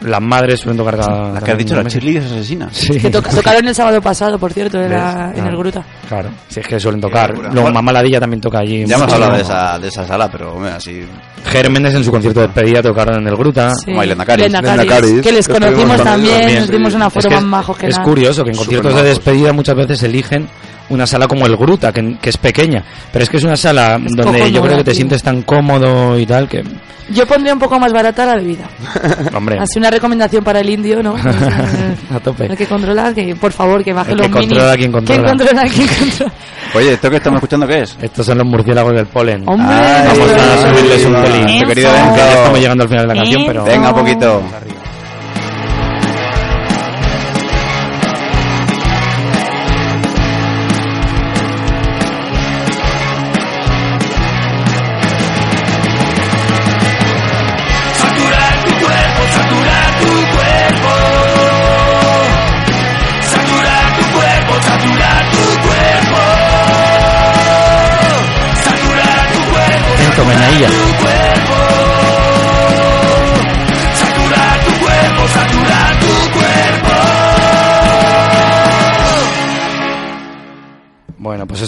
Las 0.00 0.20
madres 0.20 0.60
suelen 0.60 0.76
tocar 0.76 0.96
cada... 0.98 1.32
Las 1.32 1.42
que 1.42 1.50
has 1.52 1.58
dicho, 1.58 1.74
las 1.76 1.92
cheerleaders 1.92 2.26
asesinas. 2.32 2.76
Sí. 2.76 2.98
Que 2.98 3.10
toca- 3.10 3.30
tocaron 3.34 3.66
el 3.66 3.74
sábado 3.74 4.00
pasado, 4.00 4.38
por 4.38 4.52
cierto, 4.52 4.80
en, 4.80 4.90
la- 4.90 5.32
en 5.34 5.46
el 5.46 5.54
Ah. 5.54 5.56
Gruta. 5.58 5.84
Claro, 6.08 6.30
si 6.48 6.60
es 6.60 6.66
que 6.66 6.78
suelen 6.80 7.00
tocar. 7.00 7.36
Luego 7.52 7.70
Mamá 7.70 7.92
Ladilla 7.92 8.20
también 8.20 8.40
toca 8.40 8.58
allí. 8.58 8.84
Ya 8.86 8.96
hemos 8.96 9.12
hablado 9.12 9.34
de 9.36 9.42
esa, 9.42 9.78
de 9.78 9.88
esa 9.88 10.06
sala, 10.06 10.28
pero 10.30 10.54
hombre, 10.54 10.70
así... 10.72 11.04
Gérmenes 11.44 11.94
en 11.94 12.04
su 12.04 12.10
concierto 12.10 12.40
de 12.40 12.46
despedida 12.48 12.82
tocaron 12.82 13.20
en 13.22 13.26
el 13.28 13.36
Gruta. 13.36 13.74
Sí. 13.74 13.86
Como 13.86 14.02
Elena 14.02 14.24
Caris. 14.24 14.44
Elena 14.46 14.58
Elena 14.58 14.76
Caris, 14.86 15.10
Caris, 15.10 15.22
Que 15.22 15.32
les 15.32 15.48
conocimos 15.48 16.02
también, 16.02 16.54
nos 16.60 16.70
dimos 16.70 16.94
una 16.94 17.06
Es 17.06 17.12
foto 17.14 17.28
que 17.28 17.34
más 17.34 17.44
majos 17.44 17.76
que 17.78 17.86
es 17.86 17.94
nada. 17.96 18.04
curioso 18.04 18.44
que 18.44 18.50
en 18.50 18.56
conciertos 18.56 18.94
de 18.94 19.02
despedida 19.02 19.52
muchas 19.52 19.74
veces 19.76 20.02
eligen 20.02 20.48
una 20.90 21.06
sala 21.06 21.26
como 21.26 21.46
el 21.46 21.56
Gruta, 21.56 21.92
que, 21.92 22.16
que 22.20 22.30
es 22.30 22.36
pequeña, 22.36 22.84
pero 23.12 23.22
es 23.24 23.30
que 23.30 23.38
es 23.38 23.44
una 23.44 23.56
sala 23.56 23.98
donde 23.98 24.52
yo 24.52 24.60
creo 24.62 24.76
que 24.76 24.84
te 24.84 24.90
tío. 24.90 24.94
sientes 24.94 25.22
tan 25.22 25.42
cómodo 25.42 26.18
y 26.18 26.26
tal 26.26 26.48
que, 26.48 26.62
Yo 27.10 27.26
pondría 27.26 27.52
un 27.54 27.58
poco 27.58 27.78
más 27.80 27.92
barata 27.92 28.24
la 28.26 28.36
bebida. 28.36 28.64
hombre, 29.34 29.58
Así 29.58 29.78
una 29.78 29.90
recomendación 29.90 30.44
para 30.44 30.60
el 30.60 30.70
indio, 30.70 31.02
¿no? 31.02 31.14
a 31.16 32.14
El 32.16 32.20
tope. 32.22 32.48
que 32.56 32.66
controla, 32.66 33.12
que 33.14 33.34
por 33.36 33.52
favor, 33.52 33.82
que 33.82 33.92
baje 33.92 34.12
El 34.12 34.18
los 34.18 34.26
que 34.28 34.32
minis. 34.34 34.48
controla, 34.50 34.76
quien 34.76 34.92
controla. 34.92 35.22
¿Quién 35.24 35.38
controla? 35.38 35.62
¿Quién 35.74 35.88
controla? 35.88 36.32
Oye, 36.74 36.92
¿esto 36.92 37.10
que 37.10 37.16
estamos 37.16 37.38
escuchando 37.38 37.66
qué 37.66 37.80
es? 37.82 37.96
Estos 38.00 38.26
son 38.26 38.38
los 38.38 38.46
murciélagos 38.46 38.92
del 38.94 39.06
polen. 39.06 39.42
Hombre, 39.48 39.74
Ay, 39.74 40.08
Vamos 40.08 40.30
esto 40.30 40.42
a 40.42 40.54
es- 40.54 40.78
subirles 40.78 41.04
un 41.06 41.14
pelín. 41.22 41.66
Querido 41.66 41.90
estamos 41.90 42.58
llegando 42.60 42.84
al 42.84 42.88
final 42.90 43.08
de 43.08 43.14
la 43.14 43.20
canción, 43.22 43.42
pero 43.46 43.64
Venga, 43.64 43.88
un 43.90 43.94
poquito. 43.94 44.42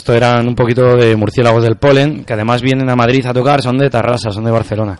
Esto 0.02 0.14
eran 0.14 0.48
un 0.48 0.56
poquito 0.56 0.96
de 0.96 1.14
murciélagos 1.14 1.62
del 1.62 1.76
polen, 1.76 2.24
que 2.24 2.32
además 2.32 2.60
vienen 2.60 2.90
a 2.90 2.96
Madrid 2.96 3.24
a 3.24 3.32
tocar, 3.32 3.62
son 3.62 3.78
de 3.78 3.88
Tarrasa, 3.88 4.32
son 4.32 4.42
de 4.44 4.50
Barcelona. 4.50 4.98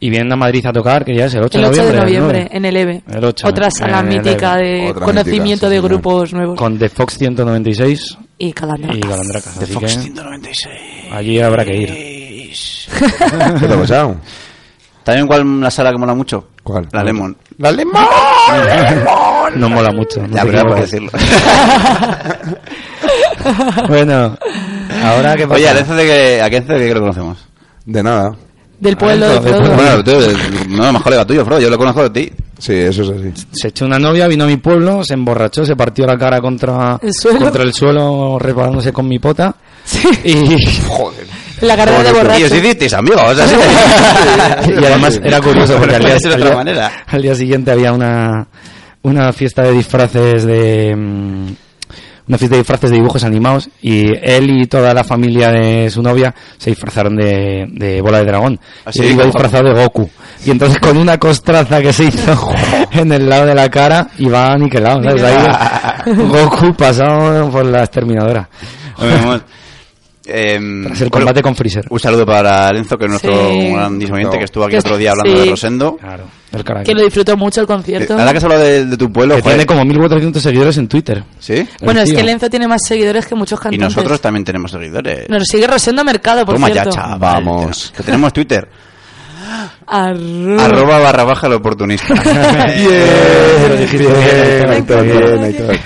Y 0.00 0.08
vienen 0.08 0.32
a 0.32 0.36
Madrid 0.36 0.64
a 0.64 0.72
tocar, 0.72 1.04
que 1.04 1.14
ya 1.14 1.26
es 1.26 1.34
el 1.34 1.42
8 1.42 1.58
El 1.58 1.64
8 1.66 1.82
de 1.82 1.90
¿el 1.90 1.96
noviembre, 1.96 2.38
nueve? 2.44 2.48
en 2.56 2.64
el 2.64 2.76
EVE. 2.78 3.02
El 3.12 3.24
8, 3.26 3.46
Otra 3.46 3.70
sala 3.70 4.02
mítica 4.02 4.56
de 4.56 4.88
Otra 4.90 5.04
conocimiento 5.04 5.42
mítica, 5.42 5.66
sí, 5.66 5.70
de 5.74 5.76
señor. 5.76 5.84
grupos 5.90 6.32
nuevos. 6.32 6.58
Con 6.58 6.78
The 6.78 6.88
Fox 6.88 7.18
196 7.18 8.18
Y 8.38 8.52
Calandra. 8.54 8.94
y 8.94 9.00
Galandracas. 9.00 9.58
De 9.58 9.64
Así 9.66 9.74
Fox 9.74 9.84
que 9.96 10.00
196. 10.02 10.68
allí 11.12 11.40
habrá 11.40 11.64
que 11.66 11.76
ir. 11.76 11.88
¿Qué 11.90 13.66
te 13.66 13.74
ha 13.74 13.78
pasado? 13.78 14.16
¿También 15.04 15.26
cuál 15.26 15.42
una 15.44 15.70
sala 15.70 15.90
que 15.90 15.98
mola 15.98 16.14
mucho? 16.14 16.48
¿Cuál? 16.62 16.88
La 16.92 17.04
Lemon. 17.04 17.36
¡La 17.58 17.70
lemon! 17.70 18.02
No 19.56 19.68
mola 19.70 19.90
mucho. 19.92 20.20
no 20.20 20.28
Ya, 20.36 20.42
te 20.42 20.48
pero 20.48 20.58
equivoques. 20.60 20.90
decirlo. 20.90 21.10
Bueno, 23.88 24.36
ahora 25.04 25.36
que 25.36 25.44
Oye, 25.44 25.68
¿a 25.68 25.74
de 25.74 25.84
que, 26.04 26.40
¿a 26.42 26.48
de 26.48 26.60
que 26.88 26.94
lo 26.94 27.00
conocemos? 27.00 27.38
De 27.84 28.02
nada. 28.02 28.34
Del 28.80 28.96
pueblo 28.96 29.28
de 29.28 29.40
Frodo. 29.40 29.74
Bueno, 29.74 30.04
tú, 30.04 30.12
no, 30.68 30.92
más 30.92 31.02
colega 31.02 31.24
tuyo, 31.24 31.44
Frodo, 31.44 31.60
yo 31.60 31.68
lo 31.70 31.78
conozco 31.78 32.08
de 32.08 32.10
ti. 32.10 32.32
Sí, 32.58 32.74
eso 32.74 33.02
es 33.02 33.10
así. 33.10 33.46
se 33.52 33.68
echó 33.68 33.86
una 33.86 33.98
novia, 33.98 34.26
vino 34.26 34.44
a 34.44 34.46
mi 34.46 34.56
pueblo, 34.56 35.02
se 35.04 35.14
emborrachó, 35.14 35.64
se 35.64 35.76
partió 35.76 36.06
la 36.06 36.16
cara 36.18 36.40
contra 36.40 36.98
¿El 37.02 37.12
suelo? 37.14 37.38
contra 37.40 37.62
el 37.62 37.72
suelo, 37.72 38.36
resbalándose 38.38 38.92
con 38.92 39.06
mi 39.08 39.18
pota. 39.18 39.54
Y, 40.24 40.56
La 41.60 41.76
carrera 41.76 42.02
de 42.04 42.08
Y 42.08 42.12
os 42.12 42.16
borracho. 42.18 42.46
hicisteis 42.56 42.92
amigos, 42.94 43.20
o 43.20 43.34
sea, 43.34 43.46
sí. 43.48 43.54
y 44.80 44.84
además 44.84 45.20
era 45.24 45.40
curioso 45.40 45.76
porque 45.76 45.96
al 45.96 46.04
día, 46.04 46.14
de 46.16 46.28
al 46.28 46.32
otra 46.34 46.46
día- 46.46 46.54
manera. 46.56 46.92
al 47.06 47.22
día 47.22 47.34
siguiente 47.34 47.70
había 47.72 47.92
una, 47.92 48.46
una 49.02 49.32
fiesta 49.32 49.62
de 49.62 49.72
disfraces 49.72 50.44
de 50.44 50.94
mm, 50.96 51.46
una 52.28 52.38
fiesta 52.38 52.56
de 52.56 52.60
disfraces 52.60 52.90
de 52.90 52.96
dibujos 52.96 53.24
animados 53.24 53.70
y 53.80 54.06
él 54.22 54.50
y 54.50 54.66
toda 54.66 54.92
la 54.94 55.02
familia 55.02 55.50
de 55.50 55.90
su 55.90 56.02
novia 56.02 56.34
se 56.58 56.70
disfrazaron 56.70 57.16
de, 57.16 57.66
de 57.72 58.00
bola 58.00 58.18
de 58.18 58.24
dragón. 58.26 58.60
¿Ah, 58.84 58.90
y 58.92 59.02
iba 59.02 59.24
disfrazado 59.24 59.68
de 59.68 59.82
Goku. 59.82 60.08
Y 60.44 60.50
entonces 60.50 60.78
con 60.78 60.96
una 60.96 61.18
costraza 61.18 61.80
que 61.80 61.92
se 61.92 62.04
hizo 62.04 62.52
en 62.92 63.12
el 63.12 63.28
lado 63.28 63.46
de 63.46 63.54
la 63.54 63.70
cara 63.70 64.08
iba 64.18 64.52
aniquilado 64.52 65.02
¿sabes? 65.02 65.22
Ahí, 65.22 66.14
Goku 66.14 66.74
pasado 66.74 67.50
por 67.50 67.64
la 67.64 67.80
exterminadora 67.80 68.48
Em, 70.28 70.84
tras 70.84 71.00
el 71.00 71.08
bueno, 71.08 71.24
combate 71.26 71.42
con 71.42 71.56
Freezer 71.56 71.84
Un 71.88 71.98
saludo 71.98 72.26
para 72.26 72.70
Lenzo, 72.72 72.96
que 72.98 73.06
es 73.06 73.10
nuestro 73.10 73.32
Sí. 73.50 73.70
grandísimo 73.72 74.16
oyente, 74.16 74.36
No. 74.36 74.38
que 74.38 74.44
estuvo 74.44 74.64
aquí 74.64 74.72
Que- 74.72 74.78
otro 74.78 74.96
día 74.98 75.10
hablando 75.12 75.36
sí. 75.38 75.44
de 75.44 75.50
Rosendo. 75.50 75.96
claro. 75.96 76.24
Que 76.84 76.94
lo 76.94 77.02
disfrutó 77.04 77.36
mucho 77.36 77.60
el 77.60 77.64
Eh, 77.64 77.66
concierto. 77.66 78.14
Ahora 78.14 78.32
que 78.32 78.38
has 78.38 78.44
hablado 78.44 78.62
de, 78.62 78.86
de 78.86 78.96
tu 78.96 79.12
pueblo, 79.12 79.34
que 79.36 79.42
joder, 79.42 79.56
tiene 79.58 79.66
como 79.66 79.84
1400 79.84 80.42
seguidores 80.42 80.78
en 80.78 80.88
Twitter 80.88 81.22
¿sí? 81.38 81.66
Bueno, 81.82 82.00
es 82.00 82.12
que 82.12 82.22
Lenzo 82.22 82.48
tiene 82.48 82.66
más 82.66 82.80
seguidores 82.86 83.26
que 83.26 83.34
muchos 83.34 83.58
Y 83.58 83.62
cantantes. 83.62 83.96
nosotros 83.96 84.20
también 84.20 84.44
tenemos 84.44 84.70
seguidores. 84.70 85.28
Nos 85.28 85.42
sigue 85.46 85.66
Rosendo 85.66 86.02
Mercado, 86.04 86.46
por 86.46 86.54
Toma 86.54 86.68
ya, 86.68 86.74
cierto. 86.84 86.90
chaval. 86.92 87.18
Vamos. 87.18 87.92
Que 87.96 88.02
tenemos 88.02 88.32
Twitter. 88.32 88.66
Arroba. 89.86 90.64
Arroba 90.64 90.98
barra 90.98 91.24
baja 91.24 91.46
el 91.46 91.54
oportunista. 91.54 92.14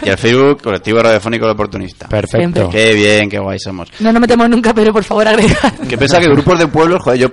Y 0.04 0.08
el 0.08 0.18
Facebook, 0.18 0.62
colectivo 0.62 1.00
radiofónico 1.00 1.44
el 1.46 1.52
oportunista. 1.52 2.08
perfecto 2.08 2.68
Qué 2.70 2.94
bien, 2.94 3.28
qué 3.28 3.38
guay 3.38 3.58
somos. 3.58 3.88
No 4.00 4.12
nos 4.12 4.20
metemos 4.20 4.48
nunca, 4.48 4.74
pero 4.74 4.92
por 4.92 5.04
favor 5.04 5.28
agregar. 5.28 5.72
Que 5.88 5.96
piensa 5.98 6.20
que 6.20 6.28
grupos 6.28 6.58
de 6.58 6.66
pueblos, 6.66 7.02
joder, 7.02 7.18
yo... 7.20 7.28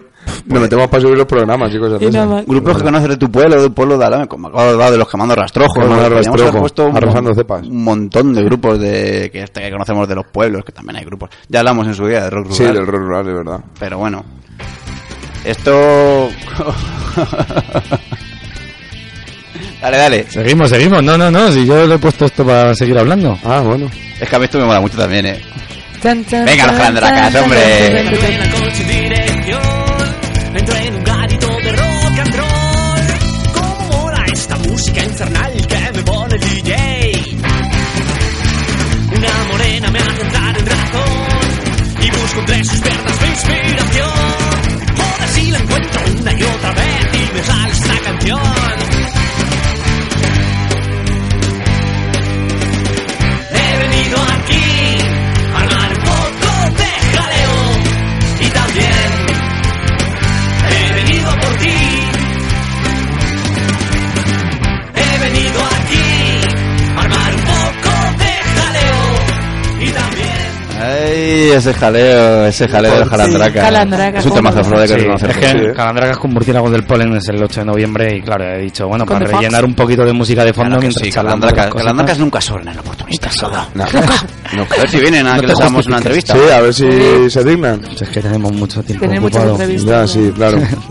Nos 0.46 0.62
metemos 0.62 0.88
para 0.88 1.02
subir 1.02 1.18
los 1.18 1.26
programas, 1.26 1.72
chicos. 1.72 2.00
Y 2.02 2.08
nada 2.08 2.26
más. 2.26 2.46
Grupos 2.46 2.78
que 2.78 2.84
conoces 2.84 3.10
de 3.10 3.18
tu 3.18 3.32
pueblo, 3.32 3.60
de 3.62 3.68
un 3.68 3.74
pueblo 3.74 3.98
de 3.98 4.06
Alame, 4.06 4.28
como 4.28 4.48
acabo 4.50 4.64
de 4.64 4.70
hablar 4.72 4.92
de 4.92 4.98
los 4.98 5.10
quemando 5.10 5.34
rastrojos. 5.36 5.74
Quemando 5.74 6.60
puesto 6.60 6.88
un, 6.88 7.36
cepas. 7.36 7.66
un 7.66 7.84
montón 7.84 8.34
de 8.34 8.44
grupos 8.44 8.80
de 8.80 9.30
que, 9.32 9.44
este 9.44 9.62
que 9.62 9.72
conocemos 9.72 10.08
de 10.08 10.16
los 10.16 10.26
pueblos, 10.28 10.64
que 10.64 10.72
también 10.72 10.98
hay 10.98 11.06
grupos. 11.06 11.30
Ya 11.48 11.60
hablamos 11.60 11.88
en 11.88 11.96
su 11.96 12.06
día 12.06 12.24
de 12.24 12.30
rock 12.30 12.52
Sí, 12.52 12.64
rural. 12.64 12.76
del 12.76 12.88
rock 12.88 13.02
rural, 13.02 13.28
es 13.28 13.34
verdad. 13.34 13.60
Pero 13.80 13.98
bueno. 13.98 14.24
Esto... 15.50 16.30
dale, 19.82 19.98
dale. 19.98 20.26
Seguimos, 20.30 20.70
seguimos. 20.70 21.02
No, 21.02 21.18
no, 21.18 21.32
no. 21.32 21.52
Si 21.52 21.66
yo 21.66 21.88
le 21.88 21.96
he 21.96 21.98
puesto 21.98 22.26
esto 22.26 22.46
para 22.46 22.76
seguir 22.76 23.00
hablando. 23.00 23.36
Ah, 23.44 23.62
bueno. 23.62 23.90
Es 24.20 24.30
que 24.30 24.36
a 24.36 24.40
mí 24.40 24.46
esto 24.46 24.60
me 24.60 24.66
mola 24.66 24.80
mucho 24.80 24.98
también, 24.98 25.26
eh. 25.26 25.42
Tan, 26.04 26.24
tan, 26.24 26.46
Venga, 26.46 26.68
los 26.68 26.78
tan, 26.78 26.94
calandracas, 26.94 27.34
tan, 27.34 27.44
hombre. 27.46 28.06
Ese 71.30 71.74
jaleo, 71.74 72.46
ese 72.46 72.68
jaleo 72.68 72.96
del 73.00 73.06
Jalandraca. 73.10 73.62
Jalandraca, 73.62 74.20
Es 74.20 74.26
un 74.26 74.30
¿cómo 74.32 74.42
temazo, 74.42 74.58
no? 74.60 74.63
Flo, 74.65 74.78
hay 74.80 74.88
que 74.88 74.94
Sí, 74.94 75.00
reconocerlo. 75.00 75.34
es 75.34 75.38
que 75.39 75.60
Sí. 75.60 75.65
Calandracas 75.76 76.18
con 76.18 76.34
Murciélagos 76.34 76.72
del 76.72 76.84
Polen 76.84 77.15
es 77.15 77.28
el 77.30 77.44
8 77.44 77.60
de 77.62 77.65
noviembre 77.65 78.18
y 78.18 78.22
claro, 78.22 78.44
he 78.46 78.60
dicho, 78.62 78.88
bueno, 78.88 79.06
para 79.06 79.20
rellenar 79.26 79.65
un 79.65 79.74
poquito 79.74 80.04
de 80.06 80.13
música 80.13 80.44
de 80.44 80.54
fondo 80.54 80.80
mientras 80.80 81.04
sí, 81.06 81.12
Calandraca- 81.12 81.65
de. 81.65 81.72
Calandracas 81.72 82.20
nunca 82.20 82.42
sobran 82.42 82.68
en 82.68 82.74
el 82.74 82.80
oportunista. 82.80 83.30
No. 83.76 84.63
A 84.63 84.78
ver 84.80 84.89
si 84.89 84.98
vienen 85.00 85.28
a 85.28 85.36
No 85.36 85.42
que 85.42 85.48
les 85.48 85.60
hagamos 85.60 85.86
una 85.88 85.98
entrevista. 85.98 86.34
Sí, 86.34 86.39
a 86.52 86.62
ver 86.62 86.74
si 86.74 87.30
se 87.30 87.44
dignan. 87.44 87.82
Es 88.00 88.10
que 88.10 88.22
tenemos 88.22 88.52
mucho 88.54 88.82
tiempo 88.84 89.06
Tener 89.06 89.22
muchas 89.22 89.44
ocupado. 89.44 89.62
entrevistas. 89.62 89.89
Ya, 89.89 90.08
sí, 90.08 90.32
claro. 90.36 90.58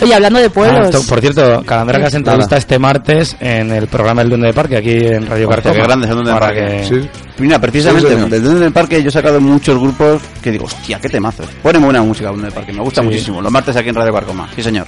Oye, 0.00 0.14
hablando 0.14 0.38
de 0.38 0.50
pueblos. 0.50 0.88
Ah, 0.88 0.90
to- 0.90 1.02
por 1.06 1.20
cierto, 1.20 1.62
Calandraca 1.64 2.10
se 2.10 2.18
entrevista 2.18 2.56
este 2.58 2.78
martes 2.78 3.34
en 3.40 3.70
el 3.72 3.86
programa 3.86 4.22
El 4.22 4.28
Duende 4.28 4.48
de 4.48 4.52
Parque, 4.52 4.76
aquí 4.76 4.92
en 5.06 5.26
Radio 5.26 5.48
Cartoma. 5.48 5.74
qué 5.74 5.82
grande 5.82 6.06
es 6.06 6.10
el 6.10 6.16
Duende 6.16 6.30
del 6.32 6.40
Parque. 6.40 6.60
que- 6.60 6.84
Sí. 7.02 7.08
Mira, 7.38 7.58
precisamente 7.58 8.08
Sí, 8.08 8.14
del 8.30 8.42
Duende 8.42 8.60
del 8.60 8.72
Parque 8.72 9.02
yo 9.02 9.08
he 9.08 9.12
sacado 9.12 9.40
muchos 9.40 9.78
grupos 9.80 10.22
que 10.42 10.50
digo, 10.50 10.66
hostia, 10.66 11.00
qué 11.00 11.08
temazos. 11.08 11.46
Ponen 11.62 11.82
buena 11.82 12.02
música 12.02 12.28
Duende 12.28 12.46
del 12.46 12.54
Parque, 12.54 12.72
me 12.72 12.80
gusta 12.82 13.00
Sí. 13.00 13.06
muchísimo. 13.06 13.40
Los 13.40 13.50
martes 13.52 13.74
aquí 13.76 13.88
en 13.88 13.94
Radio 13.94 14.12
Carcoma. 14.12 14.48
Sí, 14.54 14.62
señor. 14.62 14.86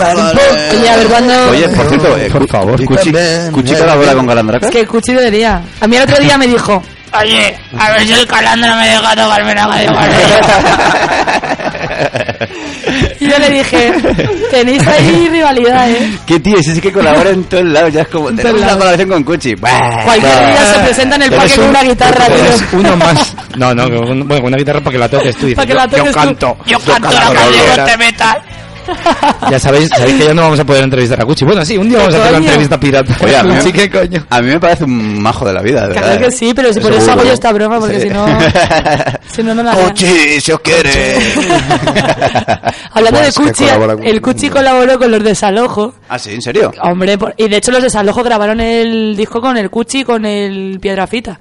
Oye, 0.00 0.88
a 0.90 0.96
ver 0.96 1.06
cuándo. 1.06 1.50
Oye, 1.50 1.68
por 1.68 1.88
cierto, 1.88 2.16
eh, 2.16 2.30
Por 2.30 2.48
favor. 2.48 2.84
Cuchi, 2.84 3.12
Cuchi 3.52 3.74
colabora 3.74 4.14
con 4.14 4.26
Calandraca. 4.26 4.66
Es 4.66 4.72
que 4.72 4.86
Cuchi 4.86 5.12
debería. 5.12 5.60
A 5.80 5.86
mí 5.86 5.96
el 5.96 6.02
otro 6.02 6.16
día 6.18 6.36
me 6.38 6.46
dijo. 6.46 6.82
Oye, 7.20 7.56
a 7.76 7.90
ver 7.90 8.02
si 8.06 8.12
el 8.12 8.24
calandra 8.26 8.76
me 8.76 8.88
deja 8.88 9.16
tocarme 9.16 9.52
la 9.52 9.66
canción. 9.68 9.96
Y 13.20 13.28
yo 13.28 13.38
le 13.38 13.50
dije, 13.50 13.92
tenéis 14.50 14.86
ahí 14.86 15.28
rivalidad, 15.30 15.90
¿eh? 15.90 16.18
¿Qué 16.26 16.40
tío? 16.40 16.56
Ese 16.58 16.74
sí 16.74 16.80
que 16.80 16.92
colabora 16.92 17.30
en 17.30 17.44
todos 17.44 17.64
lados. 17.64 17.92
Ya 17.92 18.02
es 18.02 18.08
como. 18.08 18.28
Tenemos 18.32 18.62
una 18.62 18.72
colaboración 18.72 19.08
con 19.08 19.24
Cuchi. 19.24 19.54
Cualquier 19.56 20.38
día 20.38 20.66
se 20.72 20.78
presenta 20.80 21.16
en 21.16 21.22
el 21.22 21.30
parque 21.32 21.54
con 21.56 21.64
un- 21.64 21.70
una 21.70 21.82
guitarra, 21.82 22.26
tío. 22.26 22.78
uno 22.78 22.96
más. 22.96 23.36
No, 23.56 23.74
no, 23.74 23.84
con, 23.84 24.28
bueno, 24.28 24.42
con 24.42 24.44
una 24.46 24.56
guitarra 24.56 24.80
para 24.80 24.92
que 24.92 24.98
la 24.98 25.08
toques 25.08 25.34
tú. 25.36 25.46
dices, 25.46 25.56
Para 25.56 25.66
que 25.66 25.74
la 25.74 25.86
yo- 25.86 25.90
yo, 25.90 25.96
toques 25.98 26.12
tú. 26.12 26.18
canto. 26.18 26.56
Yo 26.66 26.78
canto 26.78 27.10
la 27.10 27.20
canción 27.32 27.86
de 27.86 27.96
metal. 27.98 28.42
Ya 29.50 29.58
sabéis, 29.58 29.88
sabéis 29.88 30.16
que 30.18 30.24
ya 30.24 30.34
no 30.34 30.42
vamos 30.42 30.60
a 30.60 30.64
poder 30.64 30.84
entrevistar 30.84 31.20
a 31.20 31.24
Cuchi. 31.24 31.44
Bueno, 31.44 31.64
sí, 31.64 31.76
un 31.78 31.88
día 31.88 31.98
vamos 31.98 32.14
a 32.14 32.18
hacer 32.18 32.30
una 32.30 32.38
coño? 32.38 32.48
entrevista 32.48 32.80
pirata. 32.80 33.16
Oye, 33.24 33.36
a 33.36 33.42
mí, 33.42 33.54
Cuchi, 33.56 33.72
¿qué 33.72 33.90
coño? 33.90 34.26
a 34.30 34.40
mí 34.42 34.48
me 34.48 34.60
parece 34.60 34.84
un 34.84 35.20
majo 35.22 35.44
de 35.46 35.52
la 35.52 35.62
vida, 35.62 35.86
de 35.88 35.92
Claro 35.94 36.06
verdad. 36.08 36.26
que 36.26 36.30
sí, 36.32 36.52
pero 36.54 36.72
si 36.72 36.80
por 36.80 36.92
eso 36.92 37.12
hago 37.12 37.24
yo 37.24 37.32
esta 37.32 37.52
broma, 37.52 37.78
porque 37.78 38.00
Sí. 38.00 38.08
si 38.08 38.14
no. 38.14 38.26
Si 39.30 39.42
no, 39.44 39.54
no 39.54 39.62
la. 39.62 39.72
Cuchi, 39.74 40.40
si 40.40 40.50
os 40.52 40.60
quiere. 40.60 40.90
Hablando 42.92 43.18
Buah, 43.18 43.22
de 43.22 43.28
es 43.28 43.36
que 43.38 43.42
Cuchi, 43.44 43.64
colabora 43.64 43.94
con- 43.96 44.06
el 44.06 44.20
Cuchi 44.20 44.50
colaboró 44.50 44.98
con 44.98 45.10
los 45.10 45.22
Desalojo. 45.22 45.94
ah, 46.08 46.18
sí, 46.18 46.34
¿en 46.34 46.42
serio? 46.42 46.72
Hombre, 46.82 47.16
por- 47.16 47.34
y 47.36 47.48
de 47.48 47.56
hecho 47.56 47.70
los 47.70 47.82
Desalojo 47.82 48.22
grabaron 48.24 48.60
el 48.60 49.16
disco 49.16 49.40
con 49.40 49.56
el 49.56 49.70
Cuchi 49.70 50.00
y 50.00 50.04
con 50.04 50.24
el 50.24 50.78
Piedrafita. 50.80 51.38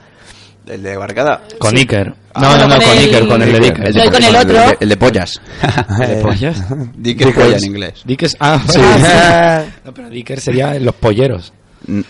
El 0.69 0.83
de 0.83 0.95
Barcada. 0.97 1.41
Con 1.57 1.75
Iker. 1.75 2.13
Ah, 2.33 2.41
No, 2.41 2.57
no, 2.57 2.67
no, 2.67 2.75
con 2.75 2.83
con 2.85 2.97
el- 2.97 3.03
Iker, 3.05 3.27
con 3.27 3.41
el 3.41 3.51
de 3.51 3.57
Iker. 3.57 3.87
El 3.87 3.93
de- 3.93 4.11
con 4.11 4.23
el 4.23 4.35
otro. 4.35 4.49
El 4.63 4.69
de, 4.69 4.77
el 4.81 4.89
de 4.89 4.97
pollas. 4.97 5.41
¿El 6.01 6.07
de 6.15 6.15
pollas? 6.21 6.63
Dick 6.95 7.21
es 7.21 7.33
polla 7.35 7.57
en 7.57 7.63
inglés. 7.65 7.93
Dick 8.05 8.23
es... 8.23 8.37
Ah, 8.39 8.61
Sí. 8.67 8.79
no, 9.85 9.93
pero 9.93 10.09
Dicker 10.09 10.39
sería 10.39 10.73
los 10.75 10.95
polleros. 10.95 11.51
Mm. 11.87 12.01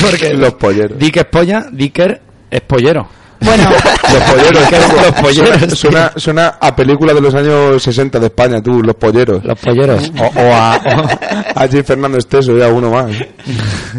Porque 0.00 0.34
Los 0.34 0.54
polleros. 0.54 0.98
Dick 0.98 1.16
es 1.18 1.24
polla, 1.26 1.66
Dicker 1.70 2.20
es 2.50 2.60
pollero. 2.62 3.08
Bueno, 3.46 3.70
Los 4.12 4.22
polleros. 4.24 4.70
Los 5.06 5.12
polleros, 5.20 5.34
Suena, 5.34 5.66
tío. 5.66 5.76
suena, 5.76 6.12
suena 6.16 6.54
a 6.60 6.74
película 6.76 7.14
de 7.14 7.20
los 7.20 7.34
años 7.34 7.82
60 7.82 8.18
de 8.18 8.26
España, 8.26 8.60
tú, 8.62 8.82
Los 8.82 8.94
polleros. 8.96 9.42
Los 9.44 9.58
polleros. 9.58 10.10
O, 10.18 10.24
o 10.40 10.54
a... 10.54 10.76
o- 10.76 11.60
Allí 11.60 11.82
Fernando 11.82 12.18
Esteso, 12.18 12.56
ya 12.58 12.68
uno 12.68 12.90
más. 12.90 13.10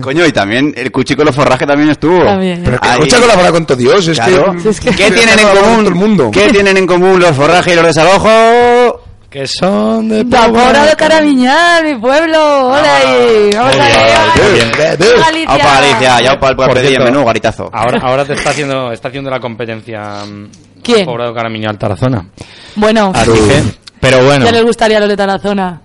Coño, 0.01 0.25
y 0.25 0.31
también 0.31 0.73
el 0.77 0.91
Cuchi 0.91 1.15
con 1.15 1.25
los 1.25 1.35
forrajes 1.35 1.67
también 1.67 1.89
estuvo. 1.89 2.23
También. 2.23 2.61
Pero 2.63 2.79
que 2.79 2.87
Ahí. 2.87 2.93
escucha 2.99 3.19
colabora 3.19 3.51
con 3.51 3.65
todo 3.65 3.77
Dios, 3.77 4.07
es 4.07 4.17
Claro. 4.19 4.53
que... 4.53 4.59
Sí, 4.61 4.69
es 4.69 4.79
que- 4.79 4.91
¿Qué 4.91 5.11
tienen 5.11 5.39
en 5.39 5.47
común? 5.47 5.77
todo 5.79 5.87
el 5.87 5.95
mundo. 5.95 6.31
¿Qué 6.31 6.49
tienen 6.51 6.77
en 6.77 6.85
común 6.87 7.19
los 7.19 7.35
forrajes 7.35 7.73
y 7.73 7.75
los 7.75 7.85
desalojos? 7.85 8.96
Que 9.37 9.45
son 9.47 10.09
de... 10.09 10.25
Tamora 10.25 10.83
de 10.85 10.95
Carabiñal, 10.95 11.85
mi 11.85 11.95
pueblo. 12.01 12.69
Hola 12.69 12.97
ahí. 12.97 13.51
Vamos 13.53 13.75
Muy 13.75 13.85
a 13.85 13.87
bien, 13.87 14.71
ver. 14.75 14.97
muy 14.99 15.07
bien. 15.07 15.19
Galicia. 15.21 16.21
Ya 16.21 16.31
aupa 16.31 16.49
el 16.49 16.87
cierto, 16.87 17.03
menú, 17.03 17.23
garitazo. 17.23 17.69
Ahora, 17.71 17.99
ahora 18.01 18.25
te 18.25 18.33
está 18.33 18.49
haciendo, 18.49 18.91
está 18.91 19.09
haciendo 19.09 19.29
la 19.29 19.39
competencia... 19.39 20.25
mm, 20.25 20.47
¿Quién? 20.81 21.05
Poblado 21.05 21.35
Caramiñal 21.35 21.77
Tarazona. 21.77 22.25
Bueno, 22.77 23.11
Así 23.13 23.29
que... 23.29 23.61
Pero 23.99 24.25
bueno, 24.25 24.43
ya 24.43 24.51
les 24.51 24.63
gustaría 24.63 24.97
a 24.97 25.01
los 25.01 25.09
de 25.09 25.17
Tarazona 25.17 25.81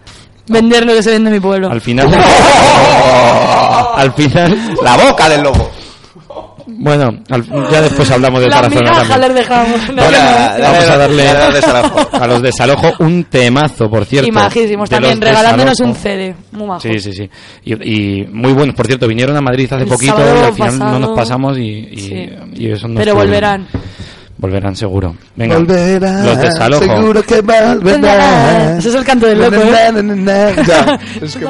vender 0.48 0.86
lo 0.86 0.94
que 0.94 1.02
se 1.02 1.10
vende 1.10 1.28
en 1.28 1.34
mi 1.34 1.40
pueblo. 1.40 1.70
al 1.70 1.82
final... 1.82 2.08
al 3.96 4.12
final... 4.14 4.76
La 4.82 4.96
boca 4.96 5.28
del 5.28 5.42
lobo. 5.42 5.70
Bueno, 6.78 7.18
al- 7.30 7.70
ya 7.70 7.82
después 7.82 8.10
hablamos 8.10 8.40
de 8.40 8.48
La 8.48 8.62
Tarazona 8.62 9.18
les 9.28 9.34
dejamos. 9.34 9.88
No, 9.88 9.94
no. 9.94 10.10
dale, 10.10 10.62
Vamos 10.62 10.88
a 10.88 10.96
darle 10.96 11.28
a 11.28 12.26
los 12.26 12.42
desalojo 12.42 12.92
un 13.00 13.24
temazo, 13.24 13.88
por 13.90 14.04
cierto. 14.04 14.28
Y 14.28 14.32
majísimos 14.32 14.88
también, 14.90 15.20
regalándonos 15.20 15.78
un. 15.80 15.94
CD. 15.94 16.34
Muy 16.52 16.66
majo. 16.66 16.80
Sí, 16.80 16.98
sí, 16.98 17.12
sí. 17.12 17.30
Y, 17.64 17.72
y 18.22 18.26
muy 18.26 18.52
buenos, 18.52 18.74
por 18.74 18.86
cierto, 18.86 19.06
vinieron 19.06 19.36
a 19.36 19.40
Madrid 19.40 19.66
hace 19.72 19.82
El 19.84 19.88
poquito 19.88 20.16
y 20.18 20.44
al 20.46 20.52
final 20.54 20.78
no 20.78 20.84
pasado. 20.84 20.98
nos 20.98 21.10
pasamos 21.16 21.58
y, 21.58 21.62
y, 21.92 21.98
Sí. 21.98 22.30
y 22.54 22.70
eso 22.70 22.88
no 22.88 22.98
Pero 22.98 23.14
volverán. 23.14 23.66
Volverán 24.38 24.74
seguro. 24.74 25.14
Venga, 25.36 25.56
Volverá, 25.56 26.22
los 26.24 26.38
desalojo. 26.38 26.82
Seguro 26.84 27.22
que 27.22 27.40
volverá. 27.42 28.76
Ese 28.78 28.88
es 28.88 28.94
el 28.96 29.04
canto 29.04 29.26
del 29.26 29.38
loco, 29.38 29.56
¿eh? 29.56 30.54
Es 31.22 31.36
que 31.36 31.46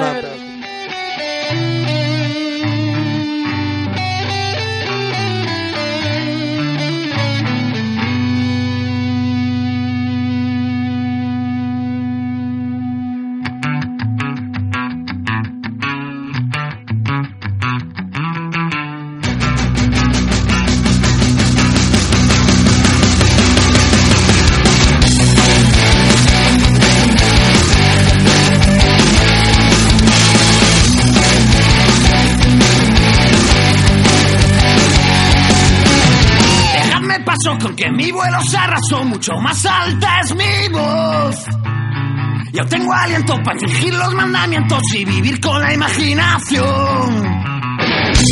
con 38.23 38.31
que 38.31 38.31
mi 38.31 38.31
vuelo 38.31 38.39
se 38.43 38.57
arrasó, 38.57 39.05
mucho 39.05 39.33
más 39.43 39.67
alta 39.67 40.21
es 40.21 40.35
mi 40.35 40.69
voz. 40.71 41.37
Yo 42.53 42.65
tengo 42.67 42.93
aliento 42.93 43.35
para 43.45 43.59
fingir 43.59 43.95
los 43.95 44.15
mandamientos 44.15 44.81
y 44.95 45.05
vivir 45.05 45.41
con 45.41 45.61
la 45.61 45.73
imaginación. 45.73 47.23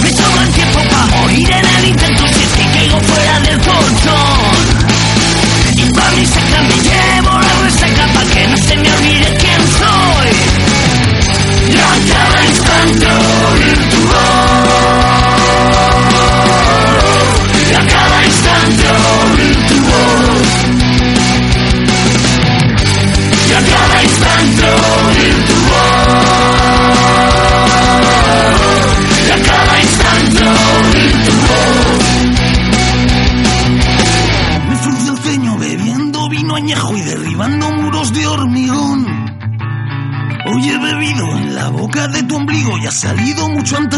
Me 0.03 0.11
sobra 0.11 0.43
el 0.43 0.53
tiempo 0.53 0.81
para 0.91 1.07
morir 1.07 1.51
en 1.51 1.67
el 1.67 1.85
intento 1.89 2.27
si 2.27 2.43
es 2.43 2.53
que 2.53 2.79
caigo 2.79 3.01
fuera 3.01 3.41
del 3.41 3.59
colchón. 3.61 4.67
Y 5.77 5.95
para 5.95 6.11
mi 6.11 6.27
seca 6.27 6.63
me 6.63 6.77
llevo 6.77 7.41
la 7.41 7.63
resaca 7.63 8.07
para 8.15 8.31
que 8.31 8.49
no 8.49 8.57
se 8.59 8.77
me 8.77 8.93
olvide 8.93 9.39
quién 9.39 9.63
soy. 9.79 10.31
Yo 11.73 11.81
a 11.81 11.97
cada 12.13 12.45
instante 12.47 13.07
oír 13.07 13.91
tu 13.91 14.01
voz. 14.07 14.50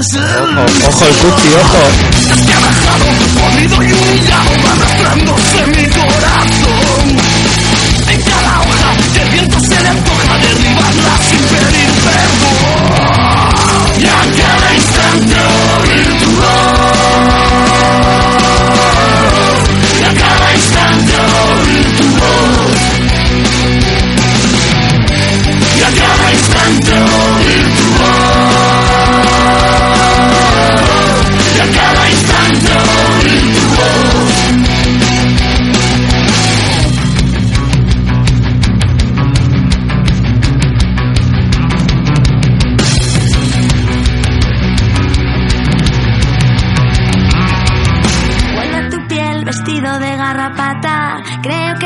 Ojo, 0.02 0.18
ojo 0.88 1.06
el 1.06 1.14
Cuchi, 1.14 1.48
ojo. 1.54 1.78
Desquebrajado, 2.28 3.06
podrido 3.38 3.76
y 3.84 3.92
humillado, 3.92 4.50
arrastrándose 4.72 5.66
mi 5.68 5.86
corazón. 5.86 7.06
En 8.08 8.22
cada 8.22 8.60
hoja 8.62 8.96
que 9.14 9.22
el 9.22 9.28
viento 9.30 9.60
se 9.60 9.80
le 9.80 9.88
antoja 9.88 10.38
derribarla 10.38 11.18
sin 11.30 11.38
pedir 11.38 11.92
perdón. 12.02 12.82
Y 14.00 14.04
a 14.06 14.20
cada 14.42 14.74
instante 14.74 15.36
oír 15.78 16.10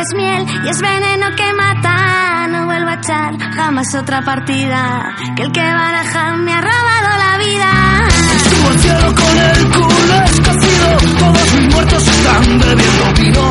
es 0.07 0.17
miel 0.17 0.47
y 0.65 0.69
es 0.69 0.81
veneno 0.81 1.27
que 1.37 1.53
mata. 1.55 2.47
No 2.49 2.67
vuelvo 2.67 2.91
a 2.91 2.95
echar 2.95 3.39
jamás 3.55 3.95
otra 3.95 4.23
partida. 4.23 5.15
Que 5.37 5.43
el 5.45 5.53
que 5.53 5.61
baraja 5.61 6.37
me 6.37 6.53
ha 6.53 6.61
robado 6.61 7.09
la 7.25 7.39
vida. 7.39 8.09
Subo 8.51 8.69
al 8.69 8.79
cielo 8.79 9.15
con 9.15 9.39
el 9.39 9.65
culo 9.71 10.23
escocido. 10.25 10.89
Todos 11.19 11.53
mis 11.55 11.75
muertos 11.75 12.09
están 12.09 12.59
bebiendo 12.59 13.05
vino. 13.19 13.51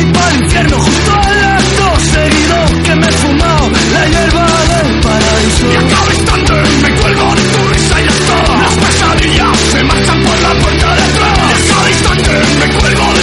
Y 0.00 0.12
para 0.12 0.30
el 0.30 0.42
infierno 0.42 0.78
justo 0.78 1.12
al 1.12 1.44
acto 1.44 2.00
seguido. 2.12 2.82
Que 2.84 2.94
me 2.96 3.06
he 3.06 3.12
fumado 3.12 3.70
la 3.92 4.06
hierba 4.06 4.46
del 4.72 5.00
paraíso. 5.00 5.66
Y 5.72 5.76
a 5.76 5.88
cada 5.88 6.14
instante 6.14 6.54
me 6.82 7.00
cuelgo 7.00 7.34
de 7.34 7.42
tu 7.42 7.68
risa 7.72 8.00
y 8.00 8.04
ya 8.04 8.10
está. 8.10 8.36
Las 8.62 8.74
pesadillas 8.74 9.56
se 9.72 9.84
marchan 9.84 10.22
por 10.22 10.40
la 10.40 10.52
puerta 10.62 10.94
de 10.94 11.02
atrás. 11.02 11.38
Y 11.38 11.52
a 11.52 11.74
cada 11.74 11.90
instante 11.90 12.32
me 12.60 12.74
cuelgo 12.74 13.15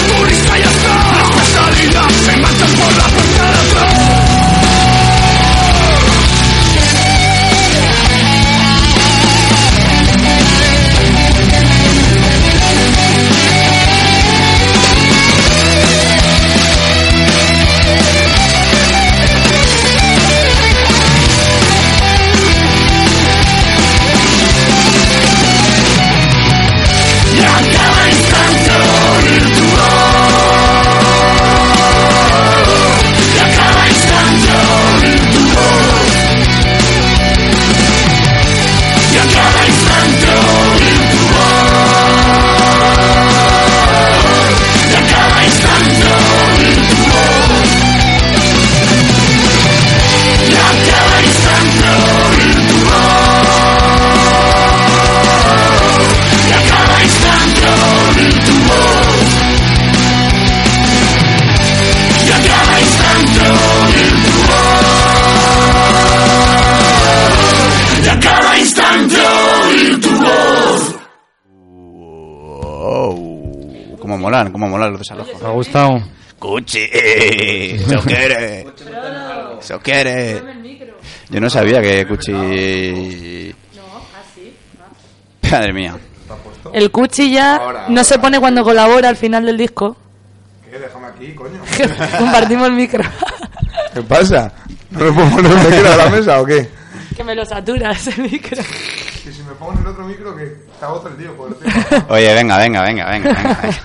molan, 74.24 74.52
cómo 74.52 74.68
molan 74.70 74.92
los 74.92 75.00
desalojos. 75.00 75.38
¿Te 75.38 75.46
ha 75.46 75.50
gustado? 75.50 76.02
Cuchi, 76.40 76.90
eso 76.92 78.02
quiere. 78.02 78.66
Eso 79.60 79.80
quiere. 79.80 80.42
Yo 81.30 81.40
no 81.40 81.50
sabía 81.50 81.82
que 81.82 82.06
Cuchi. 82.08 83.54
Madre 85.52 85.74
mía. 85.74 85.98
El 86.74 86.90
Cuchi 86.90 87.32
ya 87.32 87.86
no 87.90 88.04
se 88.04 88.18
pone 88.18 88.40
cuando 88.40 88.64
colabora 88.64 89.10
al 89.10 89.16
final 89.16 89.46
del 89.46 89.58
disco. 89.58 89.96
¿Qué? 90.70 90.80
Déjame 90.80 91.08
aquí, 91.08 91.34
coño. 91.34 91.62
Compartimos 92.18 92.68
el 92.68 92.74
micro. 92.74 93.04
¿Qué 93.94 94.02
pasa? 94.02 94.52
¿No 94.90 95.06
me 95.06 95.12
puedo 95.12 95.30
poner 95.30 95.52
un 95.52 95.64
micro 95.64 95.94
a 95.94 95.98
la 95.98 96.10
mesa 96.10 96.42
o 96.42 96.46
qué? 96.46 96.70
que 97.16 97.24
me 97.24 97.36
lo 97.36 97.46
saturas 97.46 98.08
el 98.08 98.24
micro. 98.24 98.58
Que 98.58 99.32
si 99.32 99.44
me 99.44 99.54
pongo 99.54 99.74
en 99.74 99.80
el 99.80 99.88
otro 99.88 100.06
micro, 100.06 100.36
que 100.36 100.46
te 100.46 100.86
hago 100.86 101.08
el 101.08 101.16
tío, 101.16 101.36
por 101.38 101.50
el. 101.50 102.04
Oye, 102.10 102.34
venga, 102.34 102.58
venga, 102.58 102.82
venga, 102.82 103.10
venga. 103.10 103.34
venga. 103.34 103.80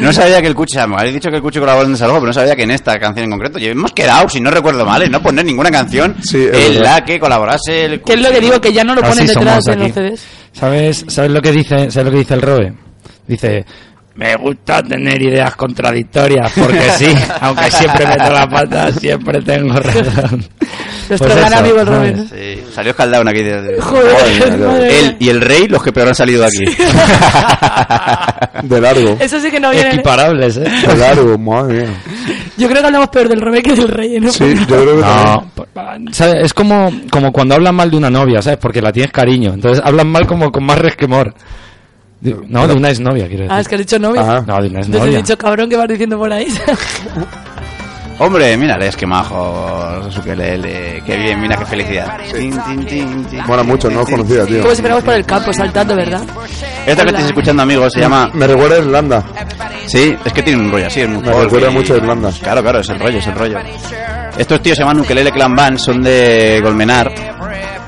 No 0.00 0.12
sabía 0.12 0.40
que 0.40 0.48
el 0.48 0.54
Cuchi, 0.54 0.76
me 0.86 0.96
habéis 0.96 1.14
dicho 1.14 1.30
que 1.30 1.36
el 1.36 1.42
Cuchi 1.42 1.58
colaboró 1.58 1.86
en 1.86 1.92
Desalojos, 1.92 2.20
pero 2.20 2.28
no 2.28 2.32
sabía 2.32 2.56
que 2.56 2.62
en 2.62 2.70
esta 2.70 2.98
canción 2.98 3.24
en 3.24 3.30
concreto. 3.30 3.58
Y 3.58 3.66
hemos 3.66 3.92
quedado, 3.92 4.28
si 4.28 4.40
no 4.40 4.50
recuerdo 4.50 4.84
mal, 4.84 5.02
en 5.02 5.12
no 5.12 5.22
poner 5.22 5.44
ninguna 5.44 5.70
canción 5.70 6.16
Sí, 6.22 6.48
en 6.52 6.82
la 6.82 7.04
que 7.04 7.18
colaborase 7.18 7.84
el 7.84 8.02
Que 8.02 8.14
es 8.14 8.20
lo 8.20 8.30
que 8.30 8.40
digo, 8.40 8.60
que 8.60 8.72
ya 8.72 8.84
no 8.84 8.94
lo 8.94 9.02
ponen 9.02 9.24
Así 9.24 9.34
detrás 9.34 9.66
en 9.68 9.78
los. 9.80 9.92
CDs. 9.92 10.26
¿Sabes, 10.52 11.04
¿Sabes 11.08 11.30
lo 11.30 11.42
que 11.42 11.52
dice, 11.52 11.90
sabes 11.90 12.04
lo 12.04 12.10
que 12.10 12.18
dice 12.18 12.34
el 12.34 12.42
Roe? 12.42 12.72
Dice, 13.26 13.64
me 14.14 14.36
gusta 14.36 14.82
tener 14.82 15.20
ideas 15.20 15.56
contradictorias, 15.56 16.52
porque 16.52 16.90
sí, 16.96 17.08
aunque 17.40 17.70
siempre 17.70 18.06
meto 18.06 18.30
la 18.30 18.48
pata, 18.48 18.92
siempre 18.92 19.42
tengo 19.42 19.74
razón. 19.74 20.44
Nuestro 21.08 21.28
Pues 21.28 21.34
gran 21.36 21.52
eso, 21.52 21.60
amigo 21.60 21.80
el 21.80 21.86
¿sabes? 21.86 22.12
Robin. 22.16 22.28
Sí, 22.28 22.64
salió 22.74 22.90
escaldado 22.90 23.24
aquí. 23.28 23.42
De, 23.42 23.62
de- 23.62 23.80
Joder, 23.80 24.58
mía. 24.58 24.88
Él 24.88 25.16
y 25.20 25.28
el 25.28 25.40
rey, 25.40 25.66
los 25.68 25.82
que 25.82 25.92
peor 25.92 26.08
han 26.08 26.14
salido 26.14 26.40
de 26.42 26.46
aquí. 26.46 26.64
De 28.62 28.80
largo. 28.80 29.16
Eso 29.20 29.40
sí 29.40 29.50
que 29.50 29.60
no 29.60 29.70
viene. 29.70 29.90
Equiparables, 29.90 30.56
¿eh? 30.56 30.60
De 30.86 30.96
largo, 30.96 31.36
madre 31.38 31.82
mía. 31.82 31.94
Yo 32.56 32.68
creo 32.68 32.80
que 32.80 32.86
hablamos 32.86 33.08
peor 33.08 33.28
del 33.28 33.40
Robin 33.40 33.62
que 33.62 33.74
del 33.74 33.88
rey. 33.88 34.18
¿no? 34.20 34.30
Sí, 34.32 34.54
yo 34.54 34.66
creo 34.66 34.96
que 34.96 35.02
No, 35.02 36.12
¿sabes? 36.12 36.36
es 36.44 36.54
como, 36.54 36.90
como 37.10 37.32
cuando 37.32 37.54
hablan 37.56 37.74
mal 37.74 37.90
de 37.90 37.96
una 37.96 38.10
novia, 38.10 38.40
¿sabes? 38.40 38.58
Porque 38.58 38.80
la 38.80 38.92
tienes 38.92 39.12
cariño. 39.12 39.52
Entonces 39.54 39.82
hablan 39.84 40.08
mal 40.08 40.26
como 40.26 40.50
con 40.50 40.64
más 40.64 40.78
resquemor. 40.78 41.34
No, 42.48 42.66
de 42.66 42.72
una 42.74 42.88
exnovia, 42.88 43.26
quiero 43.26 43.42
decir. 43.42 43.52
Ah, 43.54 43.60
es 43.60 43.68
que 43.68 43.74
has 43.74 43.80
dicho 43.82 43.98
novia. 43.98 44.22
Ajá. 44.22 44.40
No, 44.46 44.62
de 44.62 44.68
una 44.68 44.80
Entonces 44.80 44.92
he 44.92 44.96
exnovia. 44.96 45.18
dicho 45.18 45.36
cabrón 45.36 45.68
que 45.68 45.76
vas 45.76 45.88
diciendo 45.88 46.16
por 46.16 46.32
ahí. 46.32 46.46
Hombre, 48.18 48.56
mírales, 48.56 48.96
qué 48.96 49.06
majo, 49.06 50.08
su 50.10 50.22
que 50.22 50.36
le, 50.36 51.02
qué 51.04 51.16
bien, 51.16 51.40
mira 51.40 51.56
qué 51.56 51.66
felicidad. 51.66 52.16
Tin, 52.32 52.52
tin, 52.62 52.86
tin, 52.86 53.24
tin, 53.24 53.40
Mola 53.46 53.62
mucho, 53.64 53.90
no 53.90 54.02
os 54.02 54.08
conocía, 54.08 54.46
tío. 54.46 54.62
Como 54.62 54.74
si 54.74 54.80
fuéramos 54.80 55.04
por 55.04 55.14
el 55.14 55.26
campo 55.26 55.52
saltando, 55.52 55.96
¿verdad? 55.96 56.22
Esta 56.86 57.02
que 57.02 57.08
estáis 57.08 57.26
escuchando, 57.26 57.62
amigos, 57.64 57.92
se 57.92 58.00
llama... 58.00 58.30
Me 58.32 58.46
recuerda 58.46 58.76
a 58.76 58.78
Irlanda. 58.78 59.24
Sí, 59.86 60.16
es 60.24 60.32
que 60.32 60.42
tiene 60.42 60.62
un 60.62 60.70
rollo 60.70 60.86
así, 60.86 61.00
es 61.00 61.08
muy 61.08 61.22
Me 61.22 61.32
folk 61.32 61.44
recuerda 61.44 61.70
y- 61.70 61.74
mucho 61.74 61.94
a 61.94 61.96
Irlanda. 61.96 62.30
Claro, 62.40 62.62
claro, 62.62 62.78
es 62.80 62.88
el 62.88 63.00
rollo, 63.00 63.18
es 63.18 63.26
el 63.26 63.34
rollo. 63.34 63.58
Estos 64.36 64.60
tíos 64.62 64.76
se 64.76 64.82
llaman 64.82 65.00
Ukelele 65.00 65.30
Clan 65.30 65.54
Band, 65.54 65.78
son 65.78 66.02
de 66.02 66.60
Golmenar. 66.62 67.12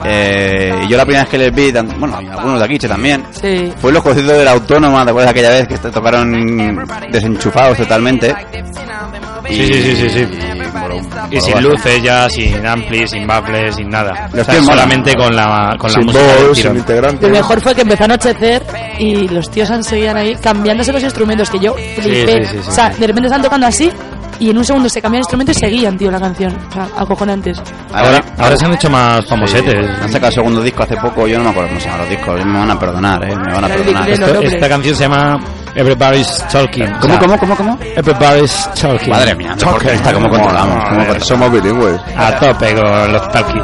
Eh, 0.04 0.72
y 0.84 0.88
yo 0.88 0.96
la 0.96 1.04
primera 1.04 1.22
vez 1.24 1.30
que 1.30 1.38
les 1.38 1.52
vi, 1.52 1.72
bueno, 1.98 2.18
y 2.22 2.28
algunos 2.28 2.58
de 2.60 2.64
aquí 2.64 2.78
también, 2.78 3.24
Sí. 3.32 3.72
fue 3.80 3.92
los 3.92 4.02
conciertos 4.02 4.36
de 4.38 4.44
la 4.44 4.52
Autónoma, 4.52 5.04
¿te 5.04 5.10
acuerdas 5.10 5.30
aquella 5.32 5.50
vez 5.50 5.66
que 5.66 5.78
te 5.78 5.90
tocaron 5.90 6.86
desenchufados 7.10 7.78
totalmente? 7.78 8.32
Sí, 9.48 9.66
sí, 9.66 9.82
sí, 9.82 9.96
sí, 9.96 10.10
sí. 10.10 10.20
Y 10.20 10.70
moló 10.78 10.94
sin 11.00 11.30
bastante. 11.32 11.60
luces 11.62 12.02
ya, 12.02 12.28
sin 12.28 12.66
ampli, 12.66 13.06
sin 13.08 13.26
baffles, 13.26 13.74
sin 13.76 13.88
nada. 13.88 14.28
Los 14.32 14.46
O 14.46 14.52
sea, 14.52 14.62
solamente 14.62 15.12
con 15.14 15.34
la, 15.34 15.74
con 15.78 15.90
la 15.90 15.94
Sin 15.94 16.04
música 16.06 16.24
del 16.34 16.46
voz, 16.48 16.58
sin 16.58 16.76
integrante. 16.76 17.26
Lo 17.28 17.32
mejor 17.34 17.60
fue 17.60 17.74
que 17.74 17.82
empezó 17.82 18.02
a 18.02 18.06
anochecer 18.06 18.62
y 18.98 19.28
los 19.28 19.50
tíos 19.50 19.70
han 19.70 19.82
seguían 19.82 20.16
ahí 20.16 20.34
cambiándose 20.36 20.92
los 20.92 21.02
instrumentos 21.02 21.50
que 21.50 21.58
yo 21.58 21.74
flipé. 21.74 22.44
sí, 22.44 22.50
sí, 22.56 22.58
sí, 22.62 22.68
o 22.68 22.72
sea, 22.72 22.92
sí. 22.92 23.00
de 23.00 23.06
repente 23.08 23.26
estaban 23.26 23.42
tocando 23.42 23.66
así 23.66 23.90
y 24.38 24.50
en 24.50 24.58
un 24.58 24.64
segundo 24.64 24.88
se 24.88 25.00
cambian 25.00 25.18
el 25.18 25.22
instrumento 25.22 25.52
y 25.52 25.54
seguían, 25.54 25.96
tío, 25.96 26.10
la 26.10 26.20
canción. 26.20 26.56
O 26.68 26.72
sea, 26.72 26.88
acojonantes. 26.98 27.60
Ahora, 27.92 28.20
ahora 28.38 28.56
se 28.56 28.64
han 28.66 28.74
hecho 28.74 28.90
más 28.90 29.26
famosetes. 29.26 29.74
Han 30.02 30.08
sacado 30.12 30.28
el 30.28 30.34
segundo 30.34 30.62
disco 30.62 30.82
hace 30.82 30.96
poco, 30.96 31.26
yo 31.26 31.38
no 31.38 31.44
me 31.44 31.50
acuerdo 31.50 31.68
cómo 31.70 31.80
se 31.80 31.86
llaman 31.86 32.00
los 32.02 32.10
discos, 32.10 32.44
me 32.44 32.58
van 32.58 32.70
a 32.70 32.78
perdonar, 32.78 33.24
eh, 33.24 33.34
me 33.36 33.52
van 33.54 33.64
a 33.64 33.68
perdonar. 33.68 34.08
Esto- 34.10 34.40
esta 34.42 34.68
canción 34.68 34.94
se 34.94 35.02
llama 35.08 35.38
Everybody's 35.74 36.44
Talking. 36.50 36.86
¿Cómo, 37.00 37.14
O 37.14 37.18
sea, 37.18 37.18
cómo, 37.18 37.38
cómo, 37.38 37.56
cómo? 37.56 37.78
Everybody's 37.96 38.70
Talking. 38.80 39.10
Madre 39.10 39.34
mía, 39.34 39.54
por 39.62 39.86
esta, 39.86 40.12
¿cómo 40.12 40.28
controlamos? 40.28 40.74
¿Cómo 40.84 41.04
Joder, 41.04 41.18
controlamos? 41.18 41.26
Somos 41.26 41.52
bilingües. 41.52 42.00
A 42.16 42.38
tope 42.38 42.74
con 42.74 43.12
los 43.12 43.28
talking. 43.30 43.62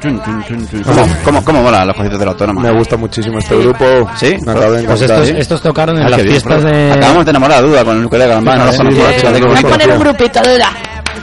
Chun, 0.00 0.22
chun, 0.46 0.68
chun. 0.68 0.82
¿Cómo, 0.82 1.06
cómo, 1.24 1.44
cómo 1.44 1.62
mola 1.62 1.84
los 1.84 1.96
cositos 1.96 2.18
de 2.18 2.24
la 2.24 2.30
autónoma? 2.32 2.60
Me 2.62 2.70
gusta 2.70 2.96
muchísimo 2.96 3.38
este 3.38 3.56
grupo. 3.56 3.84
¿Sí? 4.16 4.36
Me 4.44 4.52
acabo 4.52 4.72
de 4.72 4.82
Pues 4.84 5.02
estos, 5.02 5.28
estos 5.28 5.62
tocaron 5.62 5.98
en 5.98 6.06
Ah, 6.06 6.10
las 6.10 6.18
bien, 6.22 6.30
fiestas 6.30 6.62
bro. 6.62 6.70
de... 6.70 6.92
Acabamos 6.92 7.24
de 7.24 7.30
enamorar 7.30 7.58
a 7.58 7.62
Duda 7.62 7.84
con 7.84 7.98
el 7.98 8.04
ukulele 8.06 8.24
de 8.24 8.28
Galambán, 8.30 8.58
no 8.58 8.64
lo 8.66 8.72
Sí, 8.72 8.78
conocía. 8.78 9.04
macho, 9.04 9.18
Fíjate 9.20 9.34
qué 9.34 9.40
no 9.46 9.48
Voy 9.52 9.58
a 9.58 9.62
poner 9.68 9.90
un 9.92 9.98
grupito, 10.00 10.40
duda. 10.42 10.68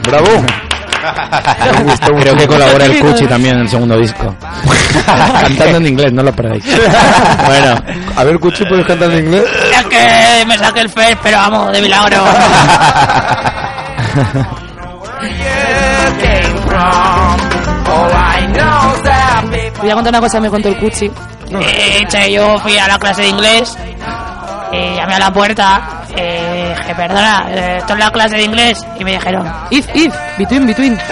¡Bravo! 0.07 0.27
Me 1.77 1.83
gusta 1.83 2.07
Creo 2.07 2.35
que 2.35 2.47
colabora 2.47 2.85
el 2.85 2.99
Cuchi 2.99 3.25
también 3.27 3.55
en 3.55 3.61
el 3.61 3.69
segundo 3.69 3.97
disco. 3.97 4.35
Cantando 5.41 5.77
en 5.77 5.87
inglés, 5.87 6.11
no 6.11 6.23
lo 6.23 6.33
perdáis. 6.33 6.63
bueno, 7.45 7.75
A 8.15 8.23
ver, 8.23 8.39
Cuchi, 8.39 8.65
¿puedes 8.65 8.85
cantar 8.85 9.11
en 9.11 9.25
inglés? 9.25 9.43
Es 9.79 9.85
que 9.85 10.45
me 10.45 10.57
saqué 10.57 10.81
el 10.81 10.89
FES, 10.89 11.17
pero 11.23 11.37
vamos, 11.37 11.71
de 11.71 11.81
milagro. 11.81 12.17
Voy 19.79 19.89
a 19.89 19.93
contar 19.93 20.13
una 20.13 20.21
cosa 20.21 20.37
que 20.37 20.41
me 20.41 20.49
contó 20.49 20.69
el 20.69 20.77
Cuchi. 20.77 21.11
Eh, 21.49 22.05
che, 22.09 22.31
yo 22.31 22.59
fui 22.59 22.77
a 22.77 22.87
la 22.87 22.97
clase 22.97 23.21
de 23.21 23.29
inglés 23.29 23.77
y 24.71 24.95
llamé 24.95 25.15
a 25.15 25.19
la 25.19 25.31
puerta. 25.31 26.03
Eh, 26.15 26.75
dije, 26.77 26.95
perdona, 26.95 27.45
eh, 27.49 27.77
esto 27.77 27.93
es 27.93 27.99
la 27.99 28.11
clase 28.11 28.37
de 28.37 28.43
inglés. 28.43 28.85
Y 28.99 29.03
me 29.03 29.11
dijeron, 29.11 29.51
if, 29.69 29.87
if, 29.95 30.13
between, 30.37 30.67
between. 30.67 30.97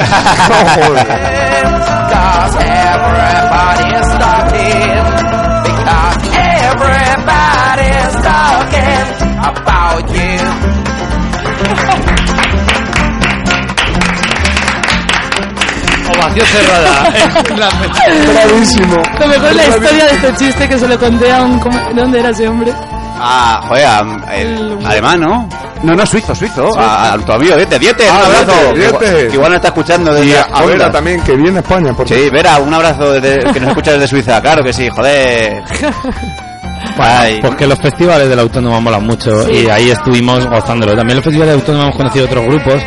ovación 16.26 16.46
cerrada. 16.46 17.10
Bravísimo. 18.34 18.96
Lo 19.20 19.28
mejor 19.28 19.50
es 19.50 19.56
la 19.56 19.66
historia 19.68 20.06
de 20.06 20.12
este 20.16 20.36
chiste 20.36 20.70
que 20.70 20.78
se 20.80 20.88
lo 20.88 21.00
conté 21.00 21.32
a 21.32 21.42
un... 21.42 21.60
¿cómo- 21.60 21.80
¿De 21.94 22.02
dónde 22.02 22.20
era 22.20 22.30
ese 22.30 22.48
hombre? 22.48 22.74
Ah, 23.18 23.62
joder, 23.68 23.86
am- 23.86 24.24
el 24.32 24.78
alemán, 24.86 25.22
¿no? 25.22 25.48
No, 25.84 25.94
no, 25.96 26.06
suizo, 26.06 26.36
suizo. 26.36 26.78
A, 26.78 27.14
a 27.14 27.18
tu 27.18 27.32
amigo 27.32 27.56
Diete, 27.56 27.80
Diete, 27.80 28.06
Ah, 28.10 28.14
un 28.20 28.26
abrazo. 28.36 28.74
Diete, 28.76 29.28
Que, 29.30 29.34
igual 29.36 29.50
no 29.52 29.56
está 29.56 29.68
escuchando 29.70 30.14
desde 30.14 30.28
Y 30.28 30.34
a 30.36 30.46
Honda. 30.54 30.66
Vera 30.66 30.92
también, 30.92 31.22
que 31.22 31.36
viene 31.36 31.58
a 31.58 31.62
España. 31.62 31.94
Por 31.94 32.08
Sí, 32.08 32.30
Vera, 32.32 32.58
un 32.60 32.74
abrazo 32.74 33.14
desde- 33.14 33.52
que 33.54 33.60
nos 33.60 33.70
escucha 33.70 33.92
desde 33.94 34.08
Suiza, 34.08 34.42
claro 34.42 34.64
que 34.64 34.74
sí, 34.74 34.90
joder. 34.90 35.64
Ay. 36.98 37.40
Pues 37.42 37.56
que 37.56 37.68
los 37.68 37.80
festivales 37.80 38.30
de 38.30 38.36
la 38.36 38.42
Autónoma 38.44 38.80
molan 38.80 39.04
mucho 39.06 39.50
y 39.50 39.68
ahí 39.70 39.90
estuvimos 39.92 40.46
gozándolo. 40.46 40.96
También 40.96 41.18
los 41.18 41.24
festivales 41.26 41.56
de 41.56 41.60
Autónoma 41.62 41.86
hemos 41.86 41.96
conocido 41.98 42.26
otros 42.26 42.46
grupos 42.46 42.82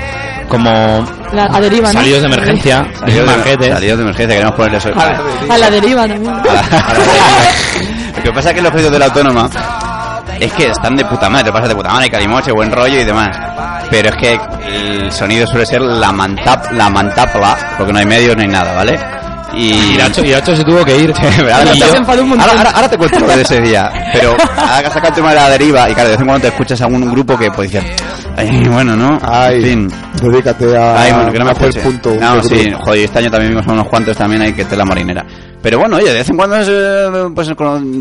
como 0.48 1.04
La, 1.32 1.44
a 1.44 1.60
deriva, 1.60 1.92
¿no? 1.92 2.00
Salidos 2.00 2.22
de 2.22 2.26
Emergencia, 2.28 2.86
Salidos 2.98 3.44
de, 3.44 3.72
salidos 3.72 3.98
de 3.98 4.02
emergencia, 4.02 4.36
queremos 4.36 4.54
ponerle 4.54 4.78
eso. 4.78 4.90
A 5.48 5.58
la 5.58 5.70
deriva 5.70 6.08
también. 6.08 6.34
Lo 8.16 8.22
que 8.22 8.32
pasa 8.32 8.50
es 8.50 8.54
que 8.56 8.62
los 8.62 8.72
pedidos 8.72 8.92
de 8.92 8.98
la 8.98 9.04
autónoma 9.06 9.48
es 10.40 10.52
que 10.52 10.68
están 10.68 10.96
de 10.96 11.04
puta 11.04 11.28
madre, 11.28 11.52
pasa 11.52 11.68
de 11.68 11.74
puta 11.74 11.90
madre, 11.90 12.10
calimoche, 12.10 12.52
buen 12.52 12.70
rollo 12.70 13.00
y 13.00 13.04
demás. 13.04 13.28
Pero 13.90 14.10
es 14.10 14.16
que 14.16 14.40
el 14.66 15.12
sonido 15.12 15.46
suele 15.46 15.66
ser 15.66 15.80
la 15.80 16.12
mantap, 16.12 16.72
la 16.72 16.88
mantapla, 16.88 17.56
porque 17.76 17.92
no 17.92 17.98
hay 17.98 18.06
medios, 18.06 18.36
no 18.36 18.42
hay 18.42 18.48
nada, 18.48 18.74
¿vale? 18.74 18.98
Y 19.54 19.72
Iracho, 19.94 20.24
Iracho 20.24 20.54
se 20.56 20.64
tuvo 20.64 20.84
que 20.84 20.96
ir. 20.98 21.12
¿verdad? 21.12 21.64
Y 21.74 21.78
Yo- 21.78 21.86
yo- 21.86 21.92
se 21.92 21.96
enfadó 21.98 22.22
un 22.22 22.28
montón. 22.30 22.48
ahora, 22.48 22.58
ahora, 22.60 22.70
ahora 22.76 22.88
te 22.90 22.98
cuento 22.98 23.20
lo 23.20 23.26
de 23.28 23.42
ese 23.42 23.60
día, 23.60 23.90
pero 24.12 24.30
ahora 24.56 24.80
que 24.80 24.86
has 24.86 24.92
sacado 24.92 25.08
el 25.08 25.14
tema 25.14 25.30
de 25.30 25.36
la 25.36 25.50
deriva 25.50 25.88
y 25.90 25.94
claro, 25.94 26.08
de 26.08 26.14
vez 26.14 26.20
en 26.20 26.26
cuando 26.26 26.42
te 26.42 26.48
escuchas 26.48 26.80
a 26.82 26.86
un 26.86 27.10
grupo 27.10 27.36
que 27.38 27.50
pues 27.50 27.70
dices, 27.72 27.84
ay, 28.36 28.62
bueno, 28.68 28.94
¿no? 28.96 29.18
Ay, 29.22 29.62
fin. 29.62 29.90
dedícate 30.22 30.76
a, 30.76 31.00
Ay, 31.00 31.12
bueno, 31.12 31.32
que 31.32 31.38
no 31.38 31.44
me 31.46 31.52
escuche. 31.52 31.80
punto. 31.80 32.14
No, 32.20 32.42
sí, 32.42 32.64
grupo. 32.66 32.84
joder, 32.84 33.04
este 33.04 33.18
año 33.18 33.30
también 33.30 33.52
vimos 33.52 33.66
a 33.66 33.72
unos 33.72 33.88
cuantos 33.88 34.16
también 34.16 34.42
hay 34.42 34.52
que 34.52 34.64
tela 34.64 34.84
marinera. 34.84 35.24
Pero 35.62 35.78
bueno, 35.80 35.96
oye, 35.96 36.06
de 36.10 36.18
vez 36.18 36.30
en 36.30 36.36
cuando 36.36 36.56
es, 36.56 36.68
eh, 36.70 37.08
pues 37.34 37.50
con- 37.54 38.00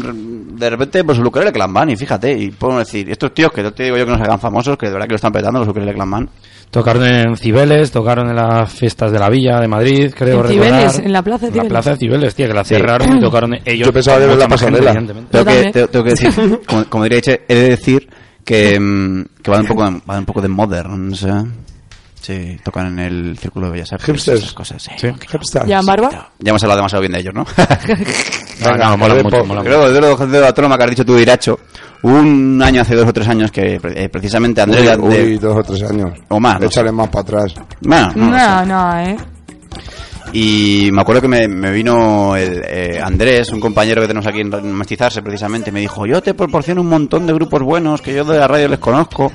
de 0.57 0.69
repente, 0.69 1.03
pues 1.03 1.17
los 1.17 1.27
ukulele 1.27 1.51
clan 1.51 1.73
van 1.73 1.89
y 1.89 1.95
fíjate, 1.95 2.31
y 2.31 2.51
puedo 2.51 2.79
decir, 2.79 3.09
estos 3.09 3.33
tíos 3.33 3.51
que 3.51 3.63
no 3.63 3.71
te 3.71 3.83
digo 3.83 3.97
yo 3.97 4.05
que 4.05 4.11
no 4.11 4.17
se 4.17 4.23
hagan 4.23 4.39
famosos, 4.39 4.77
que 4.77 4.87
de 4.87 4.93
verdad 4.93 5.05
que 5.07 5.13
lo 5.13 5.17
están 5.17 5.31
petando 5.31 5.59
los 5.59 5.67
ukulele 5.67 5.93
clan 5.93 6.09
van. 6.11 6.29
Tocaron 6.69 7.05
en 7.05 7.37
Cibeles, 7.37 7.91
tocaron 7.91 8.29
en 8.29 8.35
las 8.35 8.71
fiestas 8.73 9.11
de 9.11 9.19
la 9.19 9.29
Villa 9.29 9.59
de 9.61 9.67
Madrid, 9.69 10.11
creo 10.13 10.41
En 10.41 10.47
recordar. 10.47 10.69
Cibeles, 10.69 10.99
en 10.99 11.13
la 11.13 11.21
plaza 11.21 11.45
de 11.45 11.51
En 11.51 11.55
la 11.57 11.63
Cibeles. 11.63 11.71
plaza 11.71 11.89
de 11.91 11.97
Cibeles, 11.97 12.35
tía, 12.35 12.47
que 12.47 12.53
la 12.53 12.63
cerraron 12.65 13.17
y 13.17 13.21
tocaron 13.21 13.53
ellos. 13.63 13.87
Yo 13.87 13.93
pensaba 13.93 14.19
que 14.19 14.35
la 14.35 14.47
pasarela. 14.49 14.91
evidentemente. 14.91 15.31
Tengo 15.31 15.45
que, 15.45 15.87
tengo 15.87 16.03
que 16.03 16.09
decir, 16.09 16.59
como, 16.67 16.83
como 16.85 17.03
diría 17.03 17.19
Eche, 17.19 17.41
he 17.47 17.55
de 17.55 17.69
decir 17.69 18.09
que, 18.43 18.77
mm, 18.79 19.25
que 19.41 19.51
van 19.51 19.61
un 19.61 19.67
poco 19.67 19.85
de, 19.85 20.01
van 20.05 20.19
un 20.19 20.25
poco 20.25 20.41
de 20.41 20.47
modern, 20.49 21.15
¿sí? 21.15 21.27
Sí, 22.21 22.57
tocan 22.63 22.87
en 22.87 22.99
el 22.99 23.37
Círculo 23.37 23.67
de 23.67 23.73
Bellas 23.73 23.93
Artes. 23.93 24.05
Hipsters. 24.07 24.39
esas 24.41 24.53
cosas, 24.53 24.83
sí. 24.83 24.91
Sí. 24.97 25.07
Hipster. 25.31 25.65
¿Ya 25.65 25.81
barba? 25.81 26.09
Ya 26.39 26.49
hemos 26.49 26.61
hablado 26.63 26.79
demasiado 26.79 27.01
bien 27.01 27.13
de 27.13 27.19
ellos, 27.19 27.33
¿no? 27.33 27.45
No, 28.59 28.75
no, 28.75 28.97
mola 28.97 29.13
mucho, 29.21 29.45
mola 29.45 29.61
mucho. 29.61 29.63
Creo 29.63 29.91
de 29.93 30.01
los 30.01 30.31
de 30.31 30.41
la 30.41 30.47
autónoma 30.47 30.77
que 30.77 30.83
has 30.85 30.89
dicho 30.89 31.05
tú, 31.05 31.15
Iracho, 31.17 31.59
un 32.01 32.59
año 32.63 32.81
hace 32.81 32.95
dos 32.95 33.07
o 33.07 33.13
tres 33.13 33.27
años 33.27 33.51
que 33.51 33.79
eh, 33.83 34.09
precisamente 34.09 34.61
Andrés... 34.61 34.97
Uy, 34.99 35.13
de- 35.15 35.23
uy, 35.23 35.37
dos 35.37 35.57
o 35.57 35.63
tres 35.63 35.83
años. 35.89 36.09
o 36.27 36.39
más, 36.39 36.59
no 36.59 36.65
Échale 36.65 36.91
más 36.91 37.07
para 37.09 37.21
atrás. 37.21 37.53
bueno, 37.81 38.11
no 38.15 38.31
No, 38.31 38.65
no, 38.65 38.99
eh. 38.99 39.15
Y 40.33 40.89
me 40.91 41.01
acuerdo 41.01 41.21
que 41.21 41.27
me, 41.27 41.47
me 41.47 41.71
vino 41.71 42.35
el, 42.35 42.61
eh, 42.67 42.99
Andrés, 43.01 43.49
un 43.51 43.59
compañero 43.61 44.01
que 44.01 44.07
tenemos 44.07 44.27
aquí 44.27 44.41
en 44.41 44.73
Mestizarse 44.75 45.21
precisamente, 45.21 45.71
me 45.71 45.79
dijo, 45.79 46.05
yo 46.07 46.21
te 46.21 46.33
proporciono 46.33 46.81
un 46.81 46.89
montón 46.89 47.25
de 47.27 47.33
grupos 47.33 47.61
buenos 47.61 48.01
que 48.01 48.13
yo 48.13 48.25
de 48.25 48.39
la 48.39 48.47
radio 48.47 48.67
les 48.67 48.79
conozco. 48.79 49.31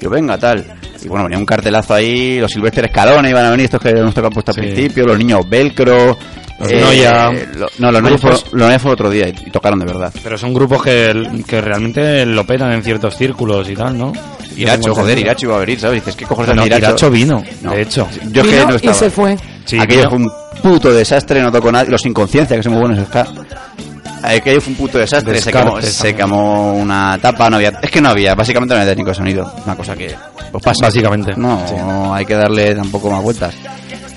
Yo, 0.00 0.08
venga, 0.08 0.38
tal. 0.38 0.64
Y 1.02 1.08
bueno, 1.08 1.24
venía 1.24 1.38
un 1.38 1.46
cartelazo 1.46 1.94
ahí, 1.94 2.38
los 2.40 2.50
Silvestres 2.50 2.86
Escalones 2.90 3.30
iban 3.30 3.44
a 3.46 3.50
venir, 3.50 3.64
estos 3.64 3.80
que 3.80 3.92
nos 3.94 4.14
tocan 4.14 4.30
puesto 4.30 4.50
al 4.50 4.54
Sí. 4.56 4.60
principio, 4.60 5.06
los 5.06 5.18
niños 5.18 5.48
Velcro. 5.48 6.16
Los 6.60 6.72
Noya. 6.72 7.30
lo- 7.56 7.68
no, 7.78 7.90
los 7.90 8.02
Noya 8.02 8.18
fue, 8.18 8.30
Grupos. 8.32 8.52
los 8.52 8.82
fue 8.82 8.92
otro 8.92 9.08
día 9.08 9.28
y, 9.28 9.34
y 9.46 9.50
tocaron 9.50 9.78
de 9.78 9.86
verdad. 9.86 10.12
Pero 10.22 10.36
son 10.36 10.52
grupos 10.52 10.82
que, 10.82 11.42
que 11.46 11.60
realmente 11.62 12.26
lo 12.26 12.44
petan 12.44 12.72
en 12.72 12.82
ciertos 12.82 13.16
círculos 13.16 13.68
y 13.70 13.74
tal, 13.74 13.96
¿no? 13.96 14.12
Iracho, 14.56 14.94
joder. 14.94 15.18
Iracho 15.18 15.46
iba 15.46 15.56
a 15.56 15.60
venir, 15.60 15.80
¿sabes? 15.80 16.02
Dices, 16.02 16.16
¿qué 16.16 16.26
cojones 16.26 16.54
No, 16.54 16.66
Iracho? 16.66 16.84
Iracho 16.88 17.10
vino, 17.10 17.42
No. 17.62 17.70
de 17.72 17.80
hecho. 17.80 18.06
Yo 18.30 18.42
es 18.42 18.48
que 18.48 18.54
Vino 18.56 18.66
no 18.66 18.72
y 18.74 18.76
estaba. 18.76 18.94
se 18.94 19.08
fue. 19.10 19.38
Sí, 19.64 19.78
Aquello 19.78 20.10
vino. 20.10 20.10
fue 20.10 20.18
un 20.18 20.72
puto 20.74 20.92
desastre, 20.92 21.40
no 21.40 21.50
tocó 21.50 21.72
nada. 21.72 21.86
Los 21.88 22.04
Inconsciencia, 22.04 22.56
que 22.58 22.62
son 22.62 22.72
muy 22.74 22.82
buenos, 22.82 23.06
ska. 23.06 23.26
Aquello 24.22 24.60
fue 24.60 24.72
un 24.72 24.76
puto 24.78 24.98
desastre. 24.98 25.40
Se 25.40 25.50
quemó, 25.50 25.80
se 25.80 26.14
quemó 26.14 26.74
una 26.74 27.16
tapa, 27.22 27.48
no 27.48 27.56
había. 27.56 27.72
Es 27.80 27.90
que 27.90 28.02
no 28.02 28.10
había, 28.10 28.34
básicamente 28.34 28.74
no 28.74 28.80
había 28.80 28.90
técnico 28.92 29.10
de 29.10 29.14
sonido. 29.16 29.50
Una 29.64 29.74
cosa 29.76 29.96
que. 29.96 30.14
Pues 30.52 30.64
pasa. 30.64 30.86
Básicamente. 30.86 31.32
No, 31.36 31.62
Sí. 31.68 31.74
hay 32.12 32.24
que 32.26 32.34
darle 32.34 32.74
tampoco 32.74 33.10
más 33.10 33.22
vueltas. 33.22 33.54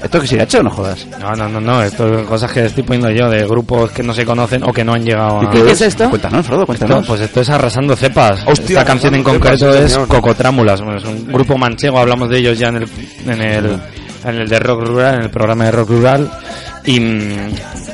¿Esto 0.03 0.19
que 0.19 0.27
se 0.27 0.37
ha 0.39 0.43
hecho 0.43 0.61
no 0.61 0.69
jodas? 0.69 1.07
No, 1.17 1.31
no, 1.31 1.47
no, 1.47 1.61
no, 1.61 1.81
esto 1.81 2.09
son 2.13 2.25
cosas 2.25 2.51
que 2.51 2.65
estoy 2.65 2.83
poniendo 2.83 3.09
yo 3.09 3.29
de 3.29 3.47
grupos 3.47 3.89
que 3.91 4.03
no 4.03 4.13
se 4.13 4.25
conocen 4.25 4.61
o 4.63 4.73
que 4.73 4.83
no 4.83 4.93
han 4.95 5.05
llegado 5.05 5.39
a... 5.39 5.43
¿Y 5.45 5.47
qué 5.47 5.71
es 5.71 5.79
esto? 5.79 6.09
Cuéntanos, 6.09 6.45
Frodo, 6.45 6.59
No, 6.61 6.65
cuéntanos. 6.65 7.07
pues 7.07 7.21
esto 7.21 7.39
es 7.39 7.49
Arrasando 7.49 7.95
Cepas. 7.95 8.41
Hostia, 8.45 8.79
Esta 8.79 8.83
canción 8.85 9.15
en 9.15 9.23
concreto 9.23 9.71
Cepas, 9.71 9.91
es. 9.93 9.97
Cocotrámulas. 9.99 10.81
Bueno, 10.81 10.97
es 10.97 11.05
un 11.05 11.25
grupo 11.31 11.57
manchego, 11.57 11.99
hablamos 11.99 12.27
de 12.29 12.37
ellos 12.39 12.59
ya 12.59 12.67
en 12.67 12.75
el, 12.77 12.89
en 13.27 13.41
el, 13.41 13.79
en 14.25 14.35
el 14.41 14.49
de 14.49 14.59
rock 14.59 14.81
rural, 14.87 15.15
en 15.15 15.21
el 15.21 15.29
programa 15.29 15.65
de 15.65 15.71
rock 15.71 15.89
rural. 15.91 16.29
Y, 16.83 16.99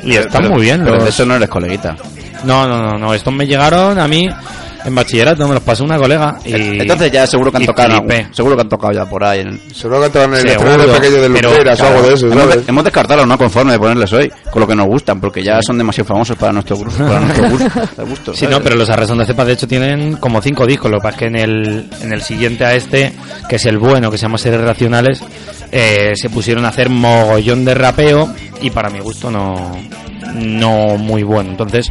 Pero- 0.02 0.50
muy 0.50 0.62
bien. 0.62 0.80
Pero 0.82 0.96
los- 0.96 1.04
de 1.04 1.10
eso 1.10 1.24
no 1.24 1.36
eres 1.36 1.48
coleguita. 1.48 1.94
No, 2.42 2.66
no, 2.66 2.82
no, 2.82 2.98
no, 2.98 3.14
estos 3.14 3.32
me 3.32 3.46
llegaron 3.46 4.00
a 4.00 4.08
mí 4.08 4.28
en 4.84 4.94
bachillerato, 4.94 5.46
me 5.46 5.54
los 5.54 5.62
pasó 5.62 5.84
una 5.84 5.98
colega. 5.98 6.38
Y, 6.44 6.80
Entonces 6.80 7.10
ya 7.12 7.26
seguro 7.26 7.50
que 7.50 7.58
han 7.58 7.66
tocado. 7.66 7.94
algún- 7.94 8.34
Seguro 8.34 8.56
que 8.56 8.62
han 8.62 8.68
tocado 8.68 8.92
ya 8.92 9.04
por 9.06 9.24
ahí. 9.24 9.40
en- 9.40 9.60
Seguro 9.74 10.00
que 10.00 10.06
estaban 10.06 10.30
en 10.34 10.40
el 10.40 10.48
Seguro, 10.50 10.70
escenario 10.70 10.94
pequeño 10.94 11.22
de 11.22 11.30
pero, 11.30 11.50
Luqueras 11.50 11.80
o 11.80 11.86
algo 11.86 12.02
de 12.02 12.14
eso, 12.14 12.26
hemos, 12.26 12.44
¿sabes? 12.44 12.68
hemos 12.68 12.84
descartado 12.84 13.26
no 13.26 13.38
conformes 13.38 13.72
de 13.74 13.78
ponerles 13.78 14.12
hoy, 14.12 14.32
con 14.50 14.60
lo 14.60 14.66
que 14.66 14.74
nos 14.76 14.86
gustan, 14.86 15.20
porque 15.20 15.42
ya 15.42 15.60
son 15.62 15.76
demasiado 15.78 16.08
famosos 16.08 16.36
para 16.36 16.52
nuestro 16.52 16.76
grupo, 16.76 16.96
para 16.98 17.20
nuestro 17.20 17.48
gusto. 17.50 17.80
de 17.96 18.04
gusto, 18.08 18.34
Sí, 18.34 18.46
no, 18.46 18.60
pero 18.60 18.76
los 18.76 18.88
Arrasando 18.90 19.24
Cepas 19.24 19.46
de 19.46 19.52
hecho 19.52 19.68
tienen 19.68 20.16
como 20.16 20.40
cinco 20.40 20.66
discos. 20.66 20.90
Lo 20.90 20.98
que 20.98 21.02
pasa 21.02 21.14
es 21.14 21.18
que 21.18 21.26
en 21.26 21.36
el, 21.36 21.90
en 22.02 22.12
el 22.12 22.22
siguiente 22.22 22.64
a 22.64 22.74
este, 22.74 23.12
que 23.48 23.56
es 23.56 23.66
el 23.66 23.78
bueno, 23.78 24.10
que 24.10 24.18
se 24.18 24.22
llama 24.22 24.38
Seres 24.38 24.60
Racionales, 24.60 25.22
eh, 25.72 26.12
se 26.14 26.30
pusieron 26.30 26.64
a 26.64 26.68
hacer 26.68 26.88
mogollón 26.90 27.64
de 27.64 27.74
rapeo 27.74 28.32
y 28.62 28.70
para 28.70 28.90
mi 28.90 28.98
gusto 29.00 29.30
no, 29.30 29.72
no 30.34 30.96
muy 30.96 31.22
bueno. 31.22 31.50
Entonces, 31.50 31.90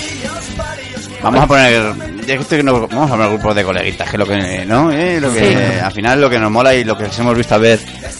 Vamos 1.23 1.43
a 1.43 1.47
poner. 1.47 1.93
ya 2.25 2.37
que 2.37 2.63
no- 2.63 2.87
vamos 2.87 3.11
a 3.11 3.15
poner 3.15 3.29
grupos 3.31 3.55
de 3.55 3.63
coleguitas, 3.63 4.09
que 4.09 4.17
lo 4.17 4.25
que. 4.25 4.65
¿No? 4.65 4.91
Eh, 4.91 5.19
Lo 5.21 5.31
que 5.33 5.39
Sí. 5.51 5.79
al 5.83 5.91
final 5.91 6.19
lo 6.21 6.29
que 6.29 6.39
nos 6.39 6.51
mola 6.51 6.73
y 6.73 6.83
lo 6.83 6.97
que 6.97 7.05
hemos 7.17 7.35
visto 7.37 7.55
a 7.55 7.57
ver, 7.59 7.79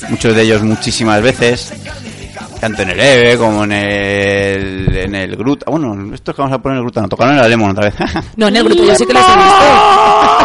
muchos 0.10 0.36
de 0.36 0.42
ellos 0.44 0.62
muchísimas 0.64 1.22
veces. 1.22 1.74
tanto 2.60 2.84
en 2.84 2.92
el 2.92 3.00
EVE 3.00 3.38
como 3.40 3.64
en 3.64 3.72
el, 3.72 4.96
en 4.96 5.16
el 5.16 5.36
Gruta. 5.36 5.66
Bueno, 5.72 6.14
estos 6.14 6.36
que 6.36 6.44
vamos 6.44 6.56
a 6.56 6.62
poner 6.62 6.76
en 6.76 6.78
el 6.78 6.84
Gruta, 6.84 7.02
no, 7.02 7.10
tocaron 7.10 7.34
en 7.34 7.42
la 7.42 7.48
Lemon 7.48 7.72
otra 7.72 7.86
vez. 7.86 7.96
No, 8.36 8.50
en 8.50 8.56
el 8.56 8.64
Gruta, 8.64 8.84
yo 8.84 8.96
sí 8.96 9.06
que 9.08 9.14
los 9.14 9.24
he 9.24 9.36
visto. 9.36 10.38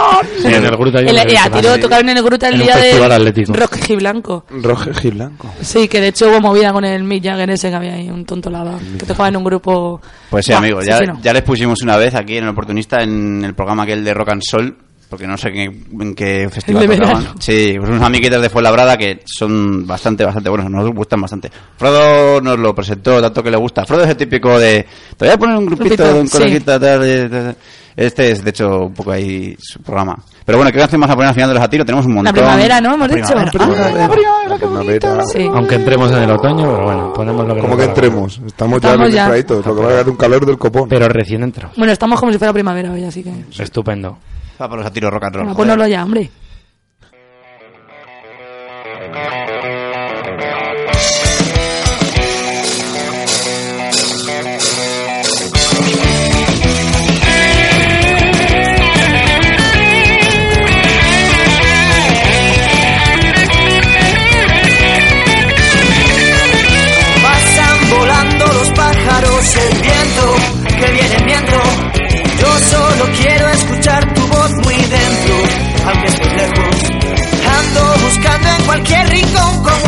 Sí, 0.49 0.55
en 0.55 0.64
el 0.64 0.76
Gruta 0.76 1.01
yo 1.03 1.09
El- 1.09 1.16
los 1.16 1.24
he 1.24 1.32
eh, 1.32 1.38
a 1.38 1.42
visto 1.49 1.61
tiro 1.61 1.78
tocaron 1.80 2.09
en 2.09 2.16
el 2.18 2.22
Gruta 2.24 2.49
el 2.49 2.55
En 2.55 2.61
día 2.62 2.76
de 2.76 3.05
atlético. 3.05 3.53
Rock 3.53 3.76
y 3.90 3.97
Blanco. 3.97 4.44
Roger 4.51 4.94
y 5.05 5.11
Blanco. 5.11 5.53
Sí, 5.61 5.88
que 5.88 6.01
de 6.01 6.09
hecho 6.09 6.28
hubo 6.28 6.40
movida 6.40 6.72
con 6.72 6.84
el 6.84 7.05
Mick 7.05 7.24
Jagger 7.24 7.51
ese 7.51 7.70
que 7.70 7.76
había 7.76 7.94
ahí, 7.94 8.09
un 8.11 8.24
tonto 8.24 8.51
lava, 8.51 8.78
que 8.99 9.07
tocaba 9.07 9.28
en 9.28 9.36
un 9.36 9.44
grupo... 9.44 10.01
Pues 10.30 10.44
sí, 10.47 10.53
Buah, 10.53 10.59
amigos, 10.59 10.84
sí, 10.84 10.90
ya, 10.90 10.99
sí, 10.99 11.05
no. 11.07 11.20
ya 11.22 11.32
les 11.32 11.42
pusimos 11.42 11.80
una 11.82 11.97
vez 11.97 12.14
aquí 12.14 12.36
en 12.36 12.44
el 12.44 12.51
Oportunista 12.51 13.03
en 13.03 13.44
el 13.44 13.55
programa 13.55 13.82
aquel 13.84 14.05
de 14.05 14.14
Rock 14.14 14.30
and 14.30 14.42
Soul, 14.42 14.76
porque 15.09 15.24
no 15.26 15.36
sé 15.38 15.53
qué- 15.53 15.64
en 16.01 16.14
qué 16.16 16.49
festival 16.51 16.84
tocaban. 16.88 17.28
Sí, 17.38 17.74
pues 17.78 17.90
unos 17.90 18.03
amiguitos 18.03 18.42
de 18.42 18.51
Fuenlabrada 18.51 18.97
que 18.97 19.20
son 19.24 19.86
bastante, 19.86 20.24
bastante 20.24 20.51
buenos, 20.51 20.68
nos 20.68 20.90
gustan 20.92 21.20
bastante. 21.20 21.49
Frodo 21.78 22.40
nos 22.40 22.59
lo 22.59 22.74
presentó, 22.74 23.20
tanto 23.22 23.40
que 23.42 23.51
le 23.53 23.57
gusta. 23.57 23.84
Frodo 23.86 24.03
es 24.03 24.11
el 24.11 24.16
típico 24.16 24.59
de, 24.59 24.84
te 25.16 25.24
voy 25.26 25.34
a 25.34 25.38
poner 25.38 25.57
un 25.59 25.66
grupito, 25.66 25.84
Grupito, 25.84 26.12
de 26.14 26.20
un 26.20 26.26
sí. 26.28 26.38
coleguita, 26.38 26.80
tal, 26.80 27.01
de- 27.01 27.55
Este 27.97 28.30
es, 28.30 28.44
de 28.44 28.51
hecho, 28.51 28.86
un 28.86 28.92
poco 28.94 29.11
ahí 29.12 29.57
su 29.59 29.80
programa. 29.80 30.18
Pero 30.44 30.59
bueno, 30.59 30.70
¿qué 30.70 30.78
canción 30.78 31.01
más 31.01 31.09
a 31.11 31.14
poner 31.14 31.28
al 31.28 31.34
final 31.34 31.49
de 31.49 31.55
los 31.55 31.62
a 31.62 31.68
tiro? 31.70 31.84
Tenemos 31.84 32.05
un 32.05 32.12
La 32.12 32.16
montón. 32.16 32.34
primavera, 32.34 32.80
¿no? 32.80 32.94
Hemos 32.94 33.09
dicho. 33.09 33.28
Primavera. 33.51 33.88
Ah, 34.05 34.49
La 34.49 34.57
primavera. 34.59 35.22
Sí. 35.24 35.49
Aunque 35.53 35.74
entremos 35.76 36.11
en 36.12 36.18
el 36.24 36.30
otoño, 36.30 36.62
pero 36.70 36.84
bueno, 36.84 37.12
ponemos 37.14 37.49
lo 37.49 37.55
que 37.55 37.61
¿Cómo 37.62 37.72
nos 37.74 37.80
que 37.80 37.86
la 37.86 37.92
entremos? 37.92 38.40
Estamos 38.47 38.80
ya 38.82 38.88
Estamos 38.90 39.12
ya. 39.12 39.22
entraditos, 39.22 39.64
Lo 39.66 39.74
que 39.76 39.82
va 39.82 39.88
a 39.88 39.92
dar 39.94 40.09
un 40.11 40.16
calor 40.16 40.44
del 40.44 40.59
copón. 40.59 40.88
Pero 40.90 41.09
recién 41.09 41.42
entrado. 41.42 41.72
Bueno, 41.76 41.92
estamos 41.92 42.20
como 42.20 42.32
si 42.32 42.38
fuera 42.38 42.53
primavera 42.53 42.92
hoy, 42.92 43.03
así 43.05 43.22
que... 43.24 43.32
Estupendo. 43.62 44.18
Va 44.61 44.68
por 44.68 44.78
los 44.78 44.86
a 44.86 44.90
tiro 44.92 45.11
rock 45.11 45.24
and 45.24 45.34
roll. 45.34 45.44
Venga, 45.47 45.55
joder. 45.55 45.66
ponnoslo 45.68 45.88
ya, 45.90 46.05
hombre. 46.05 46.30
Cualquier 78.77 79.09
rincón 79.09 79.62
como 79.62 79.86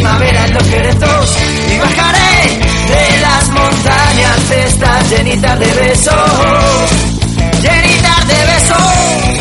primavera 0.00 0.46
en 0.46 0.54
los 0.54 0.62
querezos. 0.64 1.36
Y 1.70 1.78
bajaré 1.78 2.58
de 2.88 3.18
las 3.20 3.48
montañas 3.50 4.48
de 4.48 4.64
estas 4.64 5.10
llenitas 5.10 5.58
de 5.58 5.66
besos. 5.74 6.90
Llenitas 7.60 8.28
de 8.28 8.46
besos. 8.52 9.40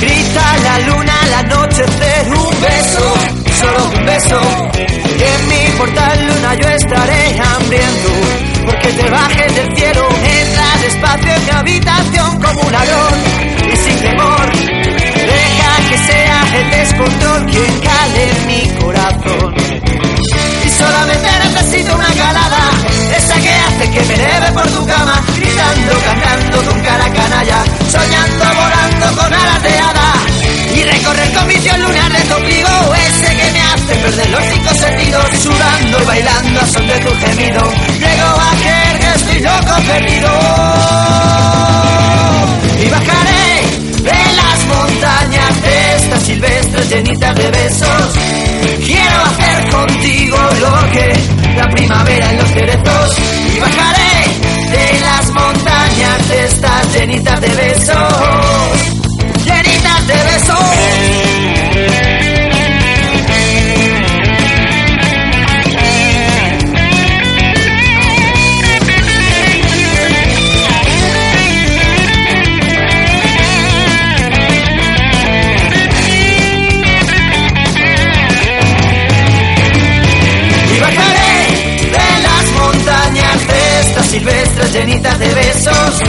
Grita 0.00 0.56
la 0.64 0.78
luna 0.80 1.14
al 1.22 1.34
anochecer 1.34 2.26
un 2.28 2.60
beso, 2.60 3.14
solo 3.60 3.80
un 3.96 4.06
beso. 4.06 4.40
Y 5.18 5.22
en 5.22 5.48
mi 5.48 5.78
portal 5.78 6.26
luna 6.26 6.54
yo 6.54 6.68
estaré 6.68 7.40
hambriento, 7.40 8.10
porque 8.66 8.88
te 8.88 9.10
bajes 9.10 9.54
del 9.54 9.76
cielo, 9.76 10.05
entra 10.96 11.16
despacio 11.16 11.32
en 11.32 11.44
mi 11.44 11.50
habitación 11.50 12.40
como 12.40 12.60
un 12.62 12.72
ladrón 12.72 13.12
y 13.72 13.76
sin 13.76 13.98
temor. 14.00 14.52
Deja 14.52 15.88
que 15.88 15.98
sea 15.98 16.44
el 16.54 16.70
descontrol 16.70 17.46
quien 17.46 17.80
cale 17.80 18.32
mi 18.46 18.68
corazón. 18.80 19.54
Y 20.64 20.70
solamente 20.70 21.28
necesito 21.44 21.94
una 21.94 22.08
calada, 22.08 22.70
esa 23.16 23.34
que 23.40 23.50
hace 23.50 23.90
que 23.90 24.04
me 24.06 24.14
eleve 24.14 24.52
por 24.52 24.66
tu 24.68 24.86
cama, 24.86 25.22
gritando, 25.36 25.92
cantando 26.04 26.70
con 26.70 26.80
cara 26.80 27.12
canalla, 27.12 27.64
soñando, 27.90 28.44
volando 28.44 29.22
con 29.22 29.34
alas 29.34 29.62
de 29.62 29.78
hada. 29.78 30.12
Y 30.74 30.82
recorrer 30.82 31.32
con 31.32 31.48
visión 31.48 31.82
lunar 31.82 32.12
de 32.12 32.20
tu 32.20 32.34
ombligo, 32.34 32.94
ese 32.94 33.36
que 33.36 33.52
me 33.52 33.60
hace 33.60 33.94
perder 33.96 34.30
los 34.30 34.44
cinco 34.52 34.74
sentidos, 34.74 35.26
sudando 35.42 36.02
y 36.02 36.06
bailando 36.06 36.60
a 36.60 36.66
son 36.66 36.86
de 36.86 36.98
tu 36.98 37.10
gemido. 37.14 37.72
Llego 37.98 38.26
a 38.26 38.50
que 38.62 38.85
estoy 39.16 39.40
loco 39.40 39.74
perdido. 39.86 40.28
Y 42.82 42.88
bajaré 42.88 43.46
de 44.02 44.20
las 44.36 44.66
montañas 44.66 45.62
de 45.62 45.96
estas 45.96 46.22
silvestres 46.22 46.88
llenitas 46.90 47.34
de 47.34 47.50
besos. 47.50 48.12
Quiero 48.84 49.16
hacer 49.24 49.70
contigo 49.70 50.38
lo 50.60 50.92
que 50.92 51.12
la 51.56 51.68
primavera 51.70 52.30
en 52.30 52.36
los 52.38 52.48
cerezos. 52.50 53.16
Y 53.54 53.60
bajaré 53.60 54.16
de 54.70 55.00
las 55.00 55.30
montañas 55.32 56.28
de 56.28 56.44
estas 56.44 56.92
llenitas 56.94 57.40
de 57.40 57.48
besos. 57.48 57.96
Llenitas 59.44 60.06
de 60.06 60.14
besos. 60.14 61.75
Llenitas 84.76 85.18
de 85.18 85.34
besos. 85.34 86.00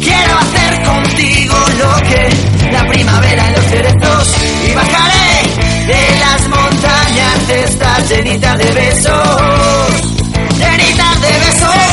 Quiero 0.00 0.38
hacer 0.38 0.82
contigo 0.82 1.54
lo 1.78 1.94
que 2.08 2.72
la 2.72 2.86
primavera 2.86 3.46
en 3.46 3.52
los 3.54 3.64
cerezos. 3.66 4.34
Y 4.68 4.74
bajaré 4.74 5.86
de 5.86 6.18
las 6.18 6.48
montañas 6.48 7.48
de 7.48 7.64
estas 7.64 8.10
llenitas 8.10 8.58
de 8.58 8.72
besos. 8.72 9.88
Llenitas 10.58 11.20
de 11.20 11.38
besos. 11.38 11.91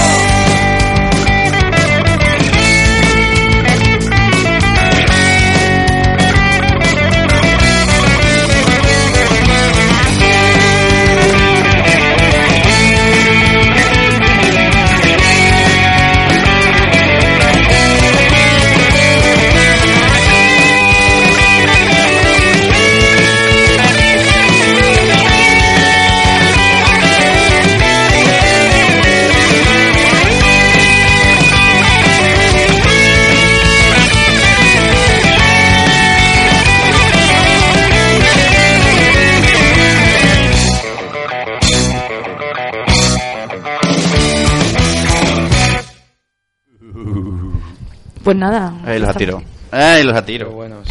Pues 48.30 48.38
nada. 48.38 48.74
Ahí 48.86 49.00
los 49.00 49.10
atiro. 49.10 49.42
Ahí 49.72 50.04
los 50.04 50.16
atiro. 50.16 50.52
buenos. 50.52 50.88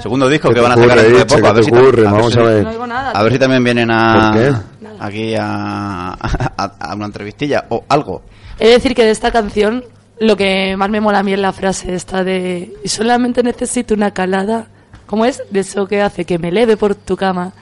Segundo 0.00 0.26
disco 0.26 0.48
¿Qué 0.48 0.54
que 0.54 0.60
te 0.62 0.66
van 0.66 0.72
a 0.78 0.80
sacar 0.82 0.98
dentro 1.02 1.18
de 1.18 1.24
poco. 1.26 1.34
A 1.34 1.50
¿Qué 1.50 1.52
ver 1.52 1.54
te 1.56 1.62
si 1.70 1.70
ocurre? 1.76 2.00
a 2.06 2.10
ver 2.12 2.12
Vamos 2.20 2.32
si- 2.32 2.38
a 2.38 2.42
ver. 2.44 2.64
No 2.64 2.70
digo 2.70 2.86
nada. 2.86 3.10
A 3.10 3.22
ver 3.22 3.32
si 3.32 3.38
también 3.38 3.62
vienen 3.64 3.90
a, 3.90 4.62
aquí 5.00 5.34
a, 5.34 6.12
a, 6.12 6.64
a 6.80 6.94
una 6.94 7.04
entrevistilla 7.06 7.66
o 7.68 7.84
algo. 7.90 8.22
He 8.58 8.68
de 8.68 8.72
decir 8.72 8.94
que 8.94 9.04
de 9.04 9.10
esta 9.10 9.30
canción 9.30 9.84
lo 10.18 10.34
que 10.34 10.76
más 10.78 10.88
me 10.88 11.02
mola 11.02 11.18
a 11.18 11.22
mí 11.22 11.34
es 11.34 11.38
la 11.38 11.52
frase 11.52 11.94
esta 11.94 12.24
de 12.24 12.72
y 12.82 12.88
solamente 12.88 13.42
necesito 13.42 13.92
una 13.92 14.12
calada. 14.12 14.68
¿Cómo 15.04 15.26
es? 15.26 15.42
De 15.50 15.60
eso 15.60 15.86
que 15.86 16.00
hace 16.00 16.24
que 16.24 16.38
me 16.38 16.48
eleve 16.48 16.78
por 16.78 16.94
tu 16.94 17.16
cama. 17.18 17.52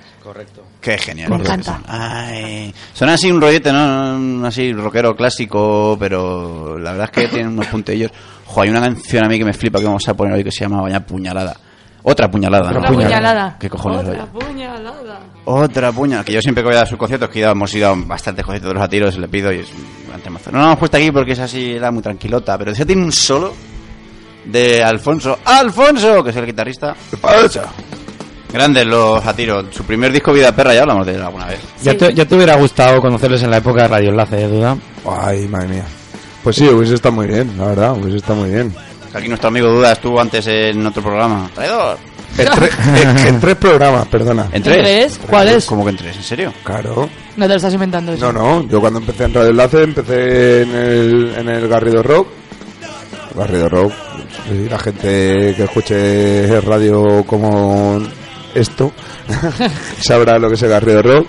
Qué 0.81 0.99
genial. 0.99 1.31
Me 1.31 1.37
Correcto. 1.39 1.71
encanta. 1.71 1.81
Ay, 1.89 2.73
son 2.93 3.09
así 3.09 3.31
un 3.31 3.41
rollete, 3.41 3.73
¿no? 3.73 4.47
Así 4.47 4.73
rockero 4.73 5.17
clásico, 5.17 5.97
pero 5.99 6.79
la 6.79 6.93
verdad 6.93 7.11
es 7.13 7.23
que 7.23 7.29
tienen 7.29 7.49
unos 7.55 7.67
puntillos. 7.69 8.11
Jo, 8.47 8.63
hay 8.63 8.71
una 8.71 8.81
canción 8.81 9.25
a 9.25 9.29
mí 9.29 9.39
que 9.39 9.45
me 9.45 9.53
flipa 9.53 9.79
que 9.79 9.85
vamos 9.85 10.09
a 10.09 10.15
poner 10.15 10.35
hoy 10.35 10.45
que 10.45 10.51
se 10.53 10.61
llama 10.61 10.83
Vaya 10.83 11.05
Puñalada. 11.05 11.57
Otra 12.09 12.31
puñalada. 12.31 12.69
Otra 12.69 12.81
¿no? 12.81 12.87
puñalada. 12.87 13.57
¿Qué 13.59 13.69
cojones 13.69 14.07
Otra 14.07 14.27
puñalada. 14.27 15.21
Otra 15.45 15.91
puña, 15.91 16.23
que 16.23 16.33
yo 16.33 16.41
siempre 16.41 16.63
que 16.63 16.67
voy 16.67 16.77
a 16.77 16.79
dar 16.79 16.89
sus 16.89 16.99
conciertos, 16.99 17.29
que 17.31 17.41
ya 17.41 17.51
hemos 17.51 17.75
ido 17.75 17.89
a 17.89 17.95
bastantes 17.97 18.45
conciertos 18.45 18.71
de 18.71 18.75
los 18.75 18.83
atiros, 18.85 19.19
le 19.19 19.27
pido 19.27 19.53
y 19.53 19.59
es 19.59 19.73
un 19.73 20.09
gran 20.09 20.21
temazo. 20.21 20.53
No 20.53 20.59
la 20.59 20.65
hemos 20.67 20.79
puesto 20.79 20.99
aquí 20.99 21.11
porque 21.11 21.33
es 21.33 21.41
así, 21.41 21.73
era 21.73 21.91
muy 21.91 22.03
tranquilota, 22.03 22.57
pero 22.57 22.73
ya 22.73 22.87
tiene 22.87 23.03
un 23.03 23.11
solo 23.11 23.53
de 24.45 24.85
Alfonso. 24.85 25.41
¡Alfonso! 25.45 26.23
Que 26.23 26.31
es 26.31 26.37
el 26.37 26.47
guitarrista. 26.47 26.95
Grandes 28.53 28.87
los 28.87 29.27
atiros. 29.27 29.67
Su 29.73 29.83
primer 29.83 30.13
disco 30.13 30.33
Vida 30.33 30.55
Perra, 30.55 30.75
ya 30.75 30.83
hablamos 30.83 31.05
de 31.07 31.15
él 31.17 31.23
alguna 31.23 31.47
vez. 31.47 31.59
Ya, 31.83 31.97
te, 31.97 32.15
ya 32.15 32.25
te 32.25 32.37
hubiera 32.37 32.55
gustado 32.55 33.01
conocerles 33.01 33.43
en 33.43 33.51
la 33.51 33.57
época 33.57 33.83
de 33.83 33.89
Radio 33.89 34.11
Enlace, 34.11 34.45
¿eh, 34.45 34.47
Duda? 34.47 34.77
Ay, 35.05 35.49
madre 35.49 35.69
mía. 35.69 35.85
Pues 36.47 36.55
sí, 36.55 36.69
hubiese 36.69 36.95
estado 36.95 37.13
muy 37.17 37.27
bien, 37.27 37.53
la 37.59 37.65
verdad, 37.67 37.97
hubiese 37.97 38.19
estado 38.19 38.37
muy 38.37 38.51
bien. 38.51 38.73
Aquí 39.13 39.27
nuestro 39.27 39.49
amigo 39.49 39.67
Duda 39.69 39.91
estuvo 39.95 40.21
antes 40.21 40.47
en 40.47 40.87
otro 40.87 41.03
programa. 41.03 41.51
¡Traidor! 41.53 41.99
En, 42.39 42.47
tre- 42.47 42.71
en- 43.03 43.19
en 43.35 43.41
tres 43.41 43.57
programas, 43.57 44.07
perdona. 44.07 44.47
¿En 44.53 44.63
tres? 44.63 44.79
tres? 44.81 45.21
¿Cuál 45.29 45.49
es? 45.49 45.65
¿Cómo 45.65 45.83
que 45.83 45.91
en 45.91 45.97
tres? 45.97 46.17
¿En 46.17 46.23
serio? 46.23 46.53
Claro. 46.63 47.09
No 47.37 47.45
te 47.47 47.49
lo 47.49 47.57
estás 47.57 47.75
inventando 47.75 48.13
eso. 48.13 48.33
No, 48.33 48.61
no, 48.63 48.69
yo 48.69 48.81
cuando 48.81 49.01
empecé 49.01 49.25
en 49.25 49.35
Radio 49.35 49.51
Enlace 49.51 49.83
empecé 49.83 50.63
en 50.63 50.71
el, 50.77 51.35
en 51.37 51.49
el 51.49 51.67
Garrido 51.67 52.01
Rock. 52.05 52.29
Garrido 53.35 53.69
Rock, 53.69 53.93
sí, 54.49 54.69
la 54.71 54.79
gente 54.79 55.55
que 55.57 55.65
escuche 55.65 56.61
radio 56.61 57.25
como 57.27 57.99
esto 58.55 58.93
sabrá 60.01 60.39
lo 60.39 60.49
que 60.49 60.55
es 60.55 60.63
el 60.63 60.69
Garrido 60.71 61.03
Rock, 61.03 61.27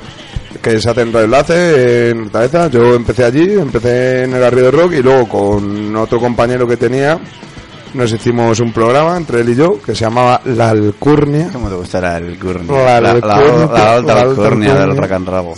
que 0.61 0.79
se 0.79 0.89
hace 0.89 1.01
en 1.01 1.13
Radio 1.13 1.25
Enlace 1.25 2.09
en 2.11 2.21
Hortaleza. 2.23 2.67
Yo 2.67 2.93
empecé 2.95 3.25
allí, 3.25 3.53
empecé 3.53 4.23
en 4.23 4.33
el 4.33 4.39
Garrido 4.41 4.71
Rock 4.71 4.93
y 4.93 5.01
luego 5.03 5.27
con 5.27 5.95
otro 5.95 6.19
compañero 6.19 6.67
que 6.67 6.77
tenía 6.77 7.19
nos 7.93 8.11
hicimos 8.11 8.59
un 8.59 8.71
programa 8.73 9.17
entre 9.17 9.41
él 9.41 9.49
y 9.49 9.55
yo 9.55 9.81
que 9.81 9.95
se 9.95 10.03
llamaba 10.05 10.41
La 10.45 10.69
Alcurnia. 10.69 11.49
¿Cómo 11.51 11.69
te 11.69 11.97
Alcurnia? 11.97 12.83
La 12.83 13.01
La, 13.01 13.13
la- 13.13 13.15
Alcurnia, 13.35 13.67
la 13.71 13.93
alta 13.93 14.15
la 14.15 14.21
Alcurnia 14.21 14.73
del 14.75 14.97
rock 14.97 15.11
and 15.11 15.27
roll. 15.27 15.53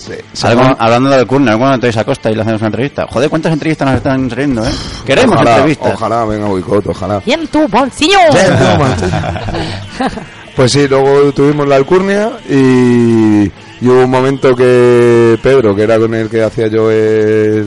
Hablando 0.77 1.09
de 1.09 1.15
Alcurnia, 1.17 1.51
¿alguna 1.53 1.77
vez 1.77 1.97
a 1.97 2.03
Costa 2.05 2.31
y 2.31 2.35
le 2.35 2.41
hacemos 2.41 2.61
una 2.61 2.67
entrevista? 2.67 3.07
Joder, 3.09 3.29
¿cuántas 3.29 3.51
entrevistas 3.51 3.87
nos 3.87 3.97
están 3.97 4.29
saliendo, 4.29 4.65
eh? 4.65 4.71
Queremos 5.05 5.35
ojalá, 5.35 5.51
entrevistas. 5.55 5.93
Ojalá, 5.95 6.25
venga, 6.25 6.47
boicot, 6.47 6.87
ojalá. 6.87 7.21
¡Y 7.25 7.31
en 7.31 7.47
tu 7.47 7.67
bolsillo! 7.67 8.17
Pues 10.59 10.73
sí, 10.73 10.89
luego 10.89 11.31
tuvimos 11.31 11.65
la 11.69 11.77
alcurnia 11.77 12.31
y, 12.49 13.43
y 13.45 13.87
hubo 13.87 14.03
un 14.03 14.09
momento 14.11 14.53
que 14.53 15.39
Pedro, 15.41 15.73
que 15.73 15.83
era 15.83 15.97
con 15.97 16.13
el 16.13 16.29
que 16.29 16.43
hacía 16.43 16.67
yo 16.67 16.91
el, 16.91 17.65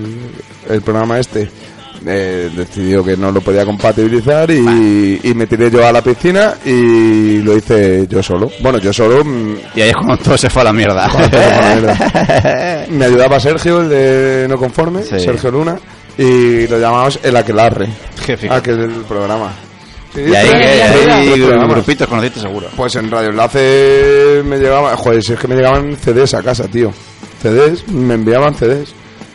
el 0.68 0.82
programa 0.82 1.18
este, 1.18 1.48
eh, 2.06 2.50
decidió 2.54 3.02
que 3.02 3.16
no 3.16 3.32
lo 3.32 3.40
podía 3.40 3.64
compatibilizar 3.64 4.50
y, 4.50 5.20
y 5.22 5.32
me 5.32 5.46
tiré 5.46 5.70
yo 5.70 5.86
a 5.86 5.90
la 5.90 6.02
piscina 6.02 6.52
y 6.66 7.38
lo 7.38 7.56
hice 7.56 8.06
yo 8.10 8.22
solo. 8.22 8.50
Bueno, 8.60 8.76
yo 8.76 8.92
solo. 8.92 9.24
mm, 9.24 9.54
Y 9.74 9.80
ahí 9.80 9.88
es 9.88 9.96
cuando 9.96 10.18
todo 10.18 10.36
se 10.36 10.50
fue 10.50 10.60
a 10.60 10.66
la 10.66 10.72
mierda. 10.74 11.08
Me 12.90 13.06
ayudaba 13.06 13.40
Sergio, 13.40 13.80
el 13.80 13.88
de 13.88 14.46
No 14.50 14.58
Conforme, 14.58 15.02
Sí. 15.02 15.18
Sergio 15.18 15.50
Luna, 15.50 15.78
y 16.18 16.66
lo 16.66 16.78
llamamos 16.78 17.18
el 17.22 17.34
Aquelarre, 17.36 17.88
fijo. 18.36 18.52
aquel 18.52 18.80
el 18.80 18.90
programa. 19.08 19.50
Sí, 20.14 20.20
Y 20.26 20.34
ahí, 20.34 21.40
programas. 21.40 21.70
grupitos 21.76 22.08
conociste 22.08 22.40
seguro. 22.40 22.68
Pues 22.76 22.94
en 22.96 23.10
Radio 23.10 23.30
Enlace 23.30 24.42
me 24.44 24.58
llegaban, 24.58 24.94
joder, 24.96 25.22
si 25.22 25.32
es 25.32 25.38
que 25.38 25.48
me 25.48 25.54
llegaban 25.56 25.96
CDs 25.96 26.34
a 26.34 26.42
casa, 26.42 26.68
tío. 26.68 26.92
CDs, 27.42 27.88
me 27.88 28.14
enviaban 28.14 28.54
CDs. 28.54 28.92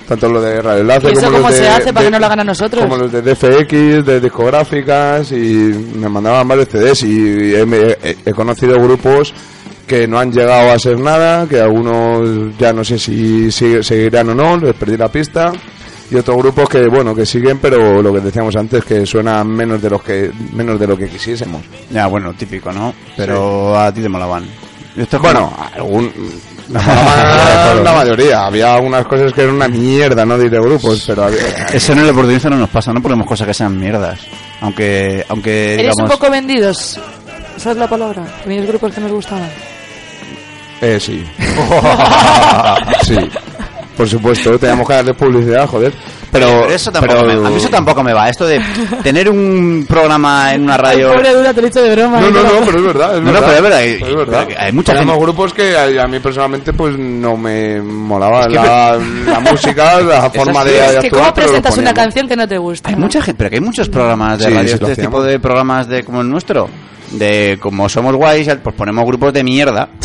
Tanto 0.07 0.29
lo 0.29 0.39
de 0.41 0.61
Radio 0.61 0.81
Enlace 0.81 1.07
¿Y 1.09 1.11
eso 1.11 1.21
como 1.25 1.31
cómo 1.37 1.49
los 1.49 1.57
de, 1.57 1.63
se 1.63 1.67
hace 1.69 1.91
para 1.93 1.99
de- 2.01 2.05
que 2.05 2.11
no 2.11 2.19
lo 2.19 2.25
hagan 2.27 2.39
a 2.39 2.43
nosotros? 2.45 2.81
Como 2.83 2.95
los 2.97 3.11
de 3.11 3.21
DFX, 3.21 4.05
de 4.05 4.19
discográficas 4.21 5.31
y 5.33 5.35
me 5.95 6.07
mandaban 6.07 6.47
varios 6.47 6.69
CDs 6.69 7.03
y 7.03 7.55
he, 7.55 7.65
me- 7.65 7.97
he- 8.03 8.17
he 8.25 8.31
conocido 8.33 8.79
grupos 8.81 9.33
que 9.85 10.07
no 10.07 10.19
han 10.19 10.31
llegado 10.31 10.71
a 10.71 10.79
ser 10.79 10.97
nada, 10.99 11.45
que 11.47 11.59
algunos 11.59 12.57
ya 12.57 12.71
no 12.71 12.83
sé 12.85 12.99
si 12.99 13.51
seguirán 13.51 14.29
o 14.29 14.35
no, 14.35 14.57
les 14.57 14.75
perdí 14.75 14.95
la 14.95 15.09
pista. 15.09 15.51
Y 16.09 16.15
otros 16.15 16.37
grupos 16.37 16.69
que 16.69 16.87
bueno 16.87 17.13
que 17.13 17.25
siguen 17.25 17.59
pero 17.59 18.01
lo 18.01 18.13
que 18.13 18.21
decíamos 18.21 18.55
antes 18.55 18.83
que 18.85 19.05
suenan 19.05 19.47
menos 19.47 19.81
de 19.81 19.89
los 19.89 20.01
que 20.01 20.31
menos 20.53 20.79
de 20.79 20.87
lo 20.87 20.95
que 20.97 21.09
quisiésemos 21.09 21.61
Ya, 21.91 22.07
bueno, 22.07 22.33
típico, 22.33 22.71
¿no? 22.71 22.93
Pero 23.17 23.77
a 23.77 23.91
ti 23.93 24.01
te 24.01 24.07
molaban. 24.09 24.45
Esto 24.95 25.17
es 25.17 25.21
Bueno, 25.21 25.51
como- 25.51 25.69
algún, 25.75 26.11
la, 26.69 27.93
mayoría. 27.95 28.45
Había 28.45 28.73
algunas 28.75 29.05
cosas 29.05 29.31
que 29.33 29.41
eran 29.43 29.55
una 29.55 29.67
mierda, 29.67 30.25
no 30.25 30.37
diré 30.37 30.59
grupos, 30.59 31.03
pero 31.05 31.25
había... 31.25 31.39
Eso 31.71 31.93
en 31.93 31.99
el 31.99 32.09
oportunista 32.09 32.49
no 32.49 32.57
nos 32.57 32.69
pasa, 32.69 32.91
no 32.93 33.01
ponemos 33.01 33.27
cosas 33.27 33.47
que 33.47 33.53
sean 33.53 33.77
mierdas. 33.79 34.19
Aunque, 34.61 35.23
aunque 35.29 35.73
Eres 35.75 35.77
digamos... 35.95 36.11
un 36.11 36.17
poco 36.17 36.31
vendidos. 36.31 36.99
Esa 37.55 37.71
es 37.71 37.77
la 37.77 37.87
palabra. 37.87 38.23
Teníais 38.43 38.67
grupos 38.67 38.93
que 38.93 39.01
nos 39.01 39.11
gustaban. 39.11 39.49
Eh, 40.81 40.99
sí. 40.99 41.23
sí. 43.03 43.17
Por 43.97 44.07
supuesto, 44.07 44.59
teníamos 44.59 44.87
que 44.87 44.93
darle 44.93 45.13
publicidad, 45.15 45.67
joder. 45.67 45.91
Pero, 46.31 46.45
Pero 46.45 46.65
eso 46.67 46.91
tampoco 46.91 47.21
pero- 47.25 47.41
me, 47.41 47.47
a 47.47 47.49
mí 47.49 47.55
eso 47.57 47.69
tampoco 47.69 48.03
me 48.03 48.13
va. 48.13 48.29
Esto 48.29 48.45
de 48.45 48.61
tener 49.01 49.27
un 49.29 49.85
programa 49.89 50.53
en 50.53 50.61
una 50.63 50.77
radio... 50.77 51.13
Pobre 51.13 51.33
Dura, 51.33 51.51
te 51.53 51.61
lo 51.61 51.67
he 51.67 51.69
dicho 51.71 51.81
de 51.81 51.95
broma. 51.95 52.19
No, 52.19 52.27
¿eh? 52.27 52.31
no, 52.31 52.43
no, 52.43 52.65
pero 52.65 52.77
es 52.77 52.83
verdad, 52.85 53.15
es 53.17 53.21
No, 53.23 53.25
no, 53.27 53.31
verdad. 53.33 53.47
pero 53.47 53.55
es 53.57 54.15
verdad, 54.15 54.49
Es 54.51 54.57
hay 54.59 54.71
mucha 54.71 54.95
gente- 54.95 55.17
grupos 55.17 55.53
que 55.53 55.75
a, 55.75 56.03
a 56.03 56.07
mí 56.07 56.19
personalmente 56.19 56.73
pues 56.73 56.95
no 56.97 57.37
me 57.37 57.81
molaba 57.81 58.41
Es 58.41 58.47
que 58.49 58.53
la, 58.53 58.99
la 59.25 59.39
música, 59.39 60.01
la 60.01 60.29
forma 60.29 60.61
así, 60.61 60.69
de, 60.69 60.75
es 60.75 60.81
de 60.81 60.87
Es 60.87 60.99
que 60.99 61.07
actuar, 61.07 61.23
¿cómo 61.23 61.33
presentas 61.33 61.77
una 61.77 61.93
canción 61.93 62.27
que 62.27 62.35
no 62.35 62.47
te 62.47 62.57
gusta? 62.57 62.89
Hay 62.89 62.95
mucha 62.97 63.21
gente, 63.21 63.37
pero 63.37 63.49
que 63.49 63.55
hay 63.55 63.61
muchos 63.61 63.89
programas 63.89 64.37
de 64.37 64.45
Sí, 64.45 64.53
radio, 64.53 64.77
sí, 64.77 64.83
este 64.83 65.01
tipo 65.01 65.23
de 65.23 65.39
programas 65.39 65.87
de 65.87 66.03
como 66.03 66.21
el 66.21 66.29
nuestro, 66.29 66.69
de 67.11 67.57
como 67.61 67.87
somos 67.89 68.15
guays, 68.15 68.49
pues 68.63 68.75
ponemos 68.75 69.05
grupos 69.05 69.33
de 69.33 69.43
mierda. 69.43 69.89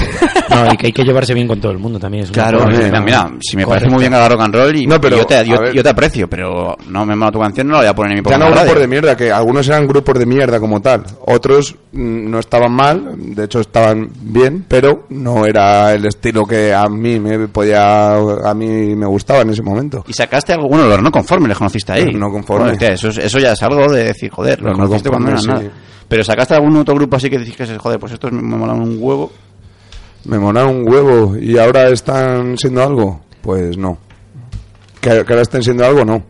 No, 0.53 0.71
y 0.71 0.77
que 0.77 0.87
hay 0.89 0.93
que 0.93 1.03
llevarse 1.03 1.33
bien 1.33 1.49
con 1.49 1.59
todo 1.61 1.73
el 1.73 1.79
mundo 1.79 1.99
también. 1.99 2.25
Es 2.25 2.31
Claro, 2.31 2.67
mira, 2.67 3.01
mira, 3.01 3.31
si 3.41 3.57
me 3.57 3.67
parece 3.67 3.89
muy 3.89 4.01
bien 4.01 4.13
a 4.13 4.29
rock 4.29 4.41
and 4.43 4.55
roll 4.55 4.77
y 4.77 4.87
No, 4.87 5.01
pero, 5.01 5.17
yo, 5.17 5.25
te, 5.25 5.47
yo, 5.47 5.83
te 5.83 5.89
aprecio, 5.89 6.29
pero 6.29 6.77
no 6.89 7.07
me 7.07 7.17
mola 7.17 7.31
tu 7.33 7.41
canción, 7.41 7.69
no 7.69 7.75
la 7.75 7.79
voy 7.79 7.87
a 7.89 7.95
poner 7.95 8.19
en 8.19 8.23
mi 8.23 8.29
Ya 8.31 8.37
no 8.37 8.47
grupos 8.47 8.65
radio. 8.67 8.81
de 8.81 8.87
mierda, 8.89 9.17
que 9.17 9.33
algunos 9.33 9.67
eran 9.69 9.87
grupos 9.87 10.19
de 10.19 10.27
mierda 10.27 10.61
como 10.61 10.83
tal. 10.83 11.05
Otros 11.27 11.75
mm, 11.93 12.31
no 12.31 12.39
estaban 12.39 12.71
mal, 12.73 13.15
de 13.17 13.45
hecho 13.45 13.61
estaban 13.61 14.11
bien, 14.21 14.67
pero 14.69 15.07
no 15.09 15.47
era 15.47 15.95
el 15.95 16.05
estilo 16.05 16.45
que 16.45 16.75
a 16.75 16.87
mí 16.87 17.19
me 17.19 17.49
podía, 17.49 18.17
a 18.17 18.53
mí 18.55 18.95
me 18.95 19.07
gustaba 19.07 19.41
en 19.43 19.51
ese 19.51 19.63
momento. 19.63 20.05
Y 20.07 20.13
sacaste 20.13 20.53
algo, 20.53 20.69
bueno, 20.69 20.87
los 20.87 21.01
no 21.01 21.11
conformes 21.11 21.49
les 21.49 21.57
conociste 21.57 21.93
ahí. 21.93 22.05
Los 22.05 22.15
no. 22.17 22.31
Bueno, 22.31 22.67
hostia, 22.73 22.89
eso, 22.93 23.09
es- 23.09 23.19
eso 23.19 23.39
ya 23.39 23.53
es 23.53 23.63
algo 23.63 23.91
de 23.91 24.05
decir, 24.05 24.31
joder, 24.31 24.61
los 24.61 24.71
Los 24.71 24.79
no 24.79 24.85
conociste 24.85 25.09
cuando 25.09 25.31
conformes, 25.31 25.63
nada. 25.65 25.77
Pero 26.09 26.25
sacaste 26.25 26.55
algún 26.55 26.77
otro 26.77 26.95
grupo 26.95 27.17
así 27.17 27.31
que 27.31 27.39
dijiste, 27.39 27.79
joder, 27.79 27.99
pues 27.99 28.13
estos 28.13 28.31
me 28.33 28.43
molan 28.43 28.81
un 28.81 28.97
huevo. 29.01 29.33
Me 30.25 30.39
molaron 30.39 30.77
un 30.77 30.89
huevo 30.89 31.37
y 31.37 31.59
ahora 31.59 31.89
están 31.89 32.57
siendo 32.59 32.83
algo. 32.83 33.21
Pues 33.43 33.77
no. 33.77 33.99
Que, 35.01 35.11
que 35.11 35.33
ahora 35.33 35.43
estén 35.43 35.63
siendo 35.63 35.85
algo, 35.85 36.05
no. 36.05 36.23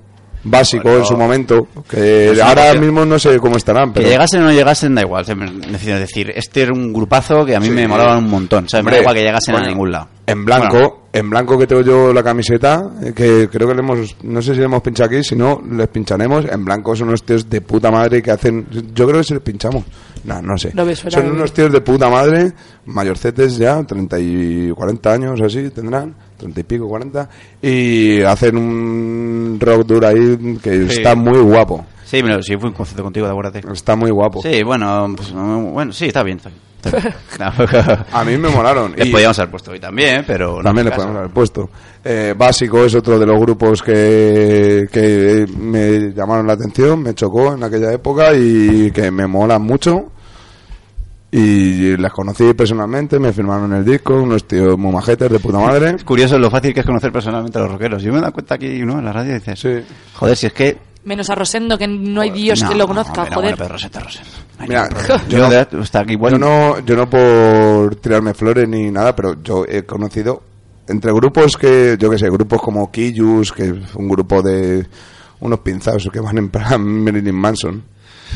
Básico 0.44 0.84
Bueno, 0.84 0.98
en 1.00 1.04
su 1.04 1.16
momento. 1.16 1.68
Que 1.88 2.30
es 2.32 2.40
ahora 2.40 2.74
mismo 2.74 3.04
no 3.04 3.18
sé 3.18 3.38
cómo 3.38 3.56
estarán, 3.58 3.92
Que 3.92 4.00
pero. 4.00 4.08
llegasen 4.10 4.40
o 4.40 4.44
no 4.46 4.52
llegasen, 4.52 4.94
da 4.94 5.02
igual. 5.02 5.24
Necesito 5.70 5.98
decir, 5.98 6.32
este 6.34 6.62
era 6.62 6.72
un 6.72 6.92
grupazo 6.92 7.44
que 7.44 7.54
a 7.54 7.60
mí 7.60 7.66
Sí. 7.66 7.72
me 7.72 7.86
molaban 7.86 8.24
un 8.24 8.30
montón. 8.30 8.68
¿sabes? 8.68 8.84
Me 8.84 8.92
da 8.92 9.00
igual 9.00 9.14
que 9.14 9.22
llegasen 9.22 9.52
bueno, 9.52 9.66
a 9.66 9.70
ningún 9.70 9.92
lado. 9.92 10.08
En 10.26 10.44
blanco, 10.44 10.68
Bueno, 10.78 11.01
en 11.12 11.28
blanco 11.28 11.58
que 11.58 11.66
tengo 11.66 11.82
yo 11.82 12.12
la 12.12 12.22
camiseta, 12.22 12.90
eh, 13.02 13.12
que 13.14 13.48
creo 13.50 13.68
que 13.68 13.74
le 13.74 13.80
hemos, 13.80 14.16
no 14.22 14.40
sé 14.40 14.52
si 14.54 14.58
le 14.60 14.64
hemos 14.64 14.80
pinchado 14.80 15.10
aquí, 15.10 15.22
si 15.22 15.36
no, 15.36 15.62
les 15.70 15.88
pincharemos. 15.88 16.46
En 16.46 16.64
blanco 16.64 16.96
son 16.96 17.08
unos 17.08 17.22
tíos 17.24 17.48
de 17.50 17.60
puta 17.60 17.90
madre 17.90 18.22
que 18.22 18.30
hacen, 18.30 18.66
yo 18.94 19.06
creo 19.06 19.18
que 19.20 19.24
si 19.24 19.34
les 19.34 19.42
pinchamos. 19.42 19.84
No, 20.24 20.40
no 20.40 20.56
sé. 20.56 20.70
No 20.74 20.84
son 20.94 21.32
unos 21.32 21.52
tíos 21.52 21.70
de 21.72 21.80
puta 21.80 22.08
madre, 22.08 22.52
mayorcetes 22.86 23.56
ya, 23.58 23.82
30 23.82 24.18
y 24.20 24.70
40 24.70 25.12
años 25.12 25.40
así 25.42 25.68
tendrán, 25.70 26.14
30 26.38 26.60
y 26.60 26.62
pico, 26.62 26.88
40, 26.88 27.28
y 27.60 28.22
hacen 28.22 28.56
un 28.56 29.58
rock 29.60 29.84
duro 29.84 30.06
ahí 30.06 30.58
que 30.62 30.86
Sí. 30.88 30.98
está 30.98 31.14
muy 31.14 31.40
guapo. 31.40 31.84
Sí, 32.04 32.22
me 32.22 32.28
lo- 32.30 32.42
sí, 32.42 32.56
fui 32.56 32.68
un 32.68 32.74
concierto 32.74 33.02
contigo, 33.02 33.26
acuérdate. 33.26 33.62
Está 33.72 33.96
muy 33.96 34.10
guapo. 34.10 34.42
Sí, 34.42 34.62
bueno, 34.62 35.12
pues, 35.16 35.32
no, 35.32 35.60
bueno, 35.72 35.92
sí, 35.92 36.06
está 36.06 36.22
bien. 36.22 36.36
Está 36.36 36.50
A 38.12 38.24
mí 38.24 38.36
me 38.36 38.48
molaron. 38.48 38.92
Les 38.96 39.06
Y- 39.08 39.10
podíamos 39.12 39.38
haber 39.38 39.50
puesto 39.50 39.70
hoy 39.72 39.80
también, 39.80 40.24
pero... 40.26 40.56
no 40.58 40.62
También 40.62 40.86
le 40.86 40.92
podemos 40.92 41.16
haber 41.16 41.30
puesto. 41.30 41.70
Eh, 42.04 42.34
Básico 42.36 42.84
es 42.84 42.94
otro 42.94 43.18
de 43.18 43.26
los 43.26 43.38
grupos 43.40 43.82
que, 43.82 44.86
que 44.90 45.46
me 45.56 46.12
llamaron 46.12 46.46
la 46.46 46.54
atención, 46.54 47.02
me 47.02 47.14
chocó 47.14 47.54
en 47.54 47.62
aquella 47.64 47.92
época 47.92 48.34
y 48.34 48.90
que 48.90 49.10
me 49.10 49.26
molan 49.26 49.62
mucho. 49.62 50.10
Y 51.34 51.96
las 51.96 52.12
conocí 52.12 52.52
personalmente, 52.52 53.18
me 53.18 53.32
firmaron 53.32 53.72
el 53.72 53.84
disco, 53.86 54.14
unos 54.14 54.46
tíos 54.46 54.76
muy 54.76 54.92
majetes 54.92 55.30
de 55.30 55.38
puta 55.38 55.58
madre. 55.58 55.94
Es 55.96 56.04
curioso 56.04 56.38
lo 56.38 56.50
fácil 56.50 56.74
que 56.74 56.80
es 56.80 56.86
conocer 56.86 57.10
personalmente 57.10 57.58
a 57.58 57.62
los 57.62 57.70
rockeros. 57.72 58.02
Yo 58.02 58.12
me 58.12 58.18
he 58.18 58.20
dado 58.20 58.34
cuenta 58.34 58.56
aquí, 58.56 58.80
¿no? 58.84 58.98
En 58.98 59.04
la 59.06 59.12
radio 59.14 59.30
y 59.30 59.34
dices, 59.38 59.58
Sí. 59.58 59.70
joder, 60.14 60.36
si 60.36 60.46
es 60.48 60.52
que... 60.52 60.76
Menos 61.04 61.30
a 61.30 61.34
Rosendo, 61.34 61.76
que 61.76 61.88
no 61.88 62.20
hay 62.20 62.30
Dios 62.30 62.62
No, 62.62 62.68
que 62.68 62.74
lo 62.76 62.86
conozca, 62.86 63.24
mira, 63.24 63.34
joder. 63.34 63.56
Bueno, 63.56 63.76
pero. 63.90 64.02
No 64.58 64.62
hay 64.62 64.68
Mira, 64.68 65.68
yo 65.70 65.80
está 65.80 66.00
aquí 66.00 66.16
bueno. 66.16 66.38
Yo 66.38 66.44
no, 66.44 66.78
yo 66.84 66.96
no 66.96 67.10
por 67.10 67.96
tirarme 67.96 68.34
flores 68.34 68.68
ni 68.68 68.90
nada, 68.90 69.14
pero 69.16 69.42
yo 69.42 69.64
he 69.68 69.84
conocido 69.84 70.42
entre 70.86 71.12
grupos 71.12 71.56
que, 71.56 71.96
yo 71.98 72.10
que 72.10 72.18
sé, 72.18 72.28
grupos 72.30 72.60
como 72.60 72.90
Killus, 72.90 73.52
que 73.52 73.64
es 73.64 73.94
un 73.94 74.08
grupo 74.08 74.42
de 74.42 74.86
unos 75.40 75.60
pinzados 75.60 76.08
que 76.12 76.20
van 76.20 76.38
en 76.38 76.48
plan 76.50 76.82
Marilyn 77.04 77.34
Manson. 77.34 77.84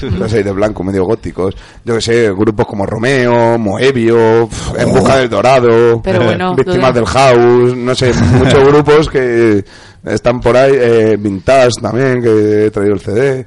Los 0.03 0.31
de 0.31 0.53
blanco, 0.53 0.85
medio 0.85 1.05
góticos. 1.05 1.55
Yo 1.83 1.95
que 1.95 2.03
sé, 2.03 2.31
grupos 2.33 2.67
como 2.67 2.85
Romeo, 2.85 3.59
Moebio, 3.59 4.47
pf, 4.47 4.83
En 4.83 4.93
Busca 4.93 5.17
del 5.17 5.31
Dorado, 5.31 6.03
Pero 6.03 6.23
bueno, 6.23 6.55
Víctimas 6.55 6.93
del 6.93 7.07
House, 7.07 7.75
no 7.75 7.95
sé, 7.95 8.13
muchos 8.13 8.63
grupos 8.69 9.09
que 9.09 9.65
están 10.07 10.41
por 10.41 10.57
ahí, 10.57 10.73
eh, 10.75 11.17
Vintage 11.19 11.81
también, 11.83 12.23
que 12.23 12.67
he 12.67 12.71
traído 12.71 12.95
el 12.95 13.01
CD. 13.01 13.47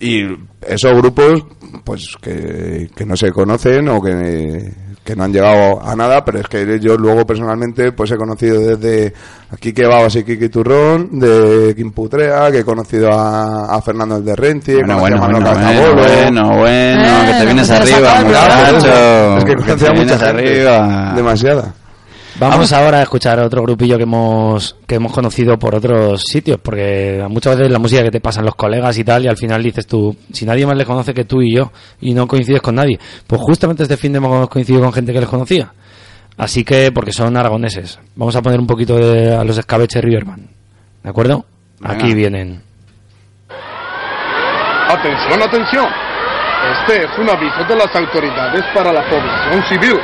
Y 0.00 0.24
esos 0.66 0.92
grupos, 0.96 1.44
pues 1.84 2.16
que, 2.20 2.90
que 2.94 3.06
no 3.06 3.16
se 3.16 3.30
conocen 3.30 3.88
o 3.88 4.02
que, 4.02 4.72
que 5.04 5.14
no 5.14 5.22
han 5.24 5.32
llegado 5.32 5.80
a 5.80 5.94
nada, 5.94 6.24
pero 6.24 6.40
es 6.40 6.48
que 6.48 6.80
yo 6.80 6.96
luego 6.96 7.24
personalmente 7.24 7.92
pues 7.92 8.10
he 8.10 8.16
conocido 8.16 8.60
desde 8.76 9.12
aquí 9.50 9.72
que 9.72 9.86
Babas 9.86 10.16
y 10.16 10.24
Kiki 10.24 10.48
Turrón, 10.48 11.20
de 11.20 11.72
Kim 11.76 11.92
Putrea, 11.92 12.50
que 12.50 12.58
he 12.60 12.64
conocido 12.64 13.12
a, 13.12 13.76
a 13.76 13.80
Fernando 13.80 14.16
el 14.16 14.24
de 14.24 14.34
Renzi, 14.34 14.74
Bueno, 14.74 14.98
bueno, 14.98 15.18
bueno, 15.20 15.38
bueno, 15.40 15.94
bueno, 15.94 16.58
bueno, 16.58 17.20
que 17.26 17.32
te 17.32 17.42
Eh, 17.42 17.44
vienes 17.44 17.70
arriba, 17.70 18.20
muchacho. 18.24 19.38
es 19.38 19.44
que 19.44 19.54
Que 19.56 19.62
te 19.62 19.70
a 19.72 19.74
mucha 19.74 19.92
vienes 19.92 20.12
gente, 20.18 20.24
arriba. 20.24 21.12
demasiada. 21.14 21.74
Vamos 22.38 22.72
ahora 22.72 22.98
a 22.98 23.02
escuchar 23.02 23.38
a 23.38 23.46
otro 23.46 23.62
grupillo 23.62 23.96
que 23.96 24.04
hemos 24.04 24.76
que 24.86 24.94
hemos 24.94 25.12
conocido 25.12 25.58
por 25.58 25.74
otros 25.74 26.22
sitios, 26.22 26.58
porque 26.60 27.22
muchas 27.28 27.56
veces 27.56 27.70
la 27.70 27.78
música 27.78 28.02
que 28.02 28.10
te 28.10 28.20
pasan 28.20 28.44
los 28.44 28.54
colegas 28.54 28.96
y 28.96 29.04
tal, 29.04 29.24
y 29.24 29.28
al 29.28 29.36
final 29.36 29.62
dices 29.62 29.86
tú, 29.86 30.16
si 30.32 30.46
nadie 30.46 30.66
más 30.66 30.76
les 30.76 30.86
conoce 30.86 31.12
que 31.12 31.24
tú 31.24 31.42
y 31.42 31.54
yo, 31.54 31.72
y 32.00 32.14
no 32.14 32.26
coincides 32.26 32.62
con 32.62 32.76
nadie. 32.76 32.98
Pues 33.26 33.40
justamente 33.42 33.82
este 33.82 33.96
fin 33.96 34.12
de 34.12 34.18
hemos 34.18 34.48
coincidido 34.48 34.82
con 34.82 34.92
gente 34.92 35.12
que 35.12 35.20
les 35.20 35.28
conocía. 35.28 35.72
Así 36.38 36.64
que, 36.64 36.90
porque 36.92 37.12
son 37.12 37.36
aragoneses. 37.36 38.00
Vamos 38.16 38.34
a 38.34 38.42
poner 38.42 38.58
un 38.58 38.66
poquito 38.66 38.96
de, 38.96 39.34
a 39.34 39.44
los 39.44 39.58
escabeches 39.58 40.02
Riverman. 40.02 40.48
¿De 41.02 41.10
acuerdo? 41.10 41.44
Venga. 41.80 41.94
Aquí 41.94 42.14
vienen. 42.14 42.62
Atención, 44.88 45.42
atención. 45.42 45.86
Este 46.80 47.04
es 47.04 47.18
un 47.18 47.28
aviso 47.28 47.64
de 47.68 47.76
las 47.76 47.94
autoridades 47.94 48.64
para 48.74 48.92
la 48.92 49.02
población 49.08 49.62
civil. 49.68 50.00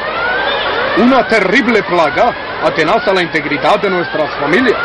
Una 0.99 1.28
terrible 1.28 1.80
plaga 1.84 2.34
atenaza 2.64 3.12
la 3.12 3.22
integridad 3.22 3.80
de 3.80 3.88
nuestras 3.88 4.34
familias. 4.40 4.80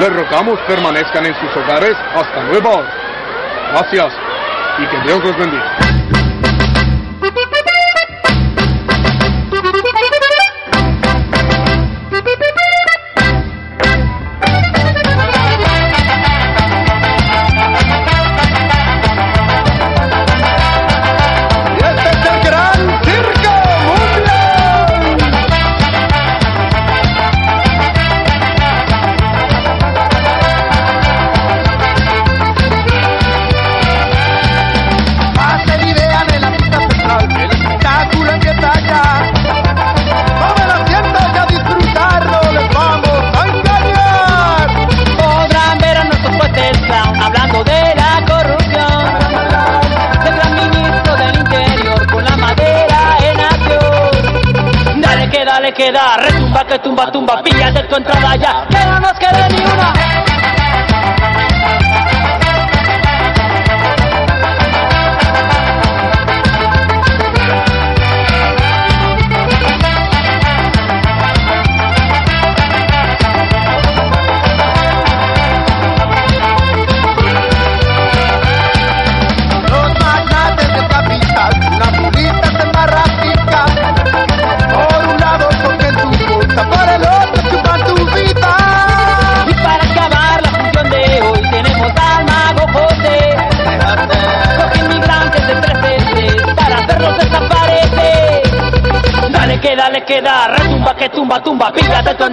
Les 0.00 0.12
rogamos 0.12 0.58
permanezcan 0.66 1.24
en 1.24 1.34
sus 1.34 1.56
hogares 1.56 1.96
hasta 2.14 2.42
nueva 2.44 2.70
orden. 2.70 2.92
Gracias 3.70 4.12
y 4.78 4.86
que 4.86 5.00
Dios 5.02 5.22
los 5.22 5.36
bendiga. 5.36 5.89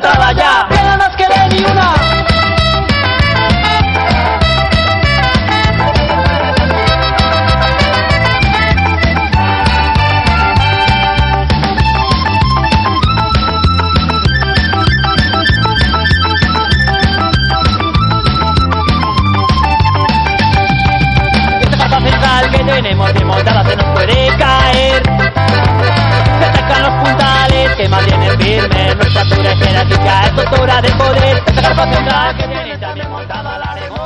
Entrada 0.07 0.31
ya. 0.31 0.66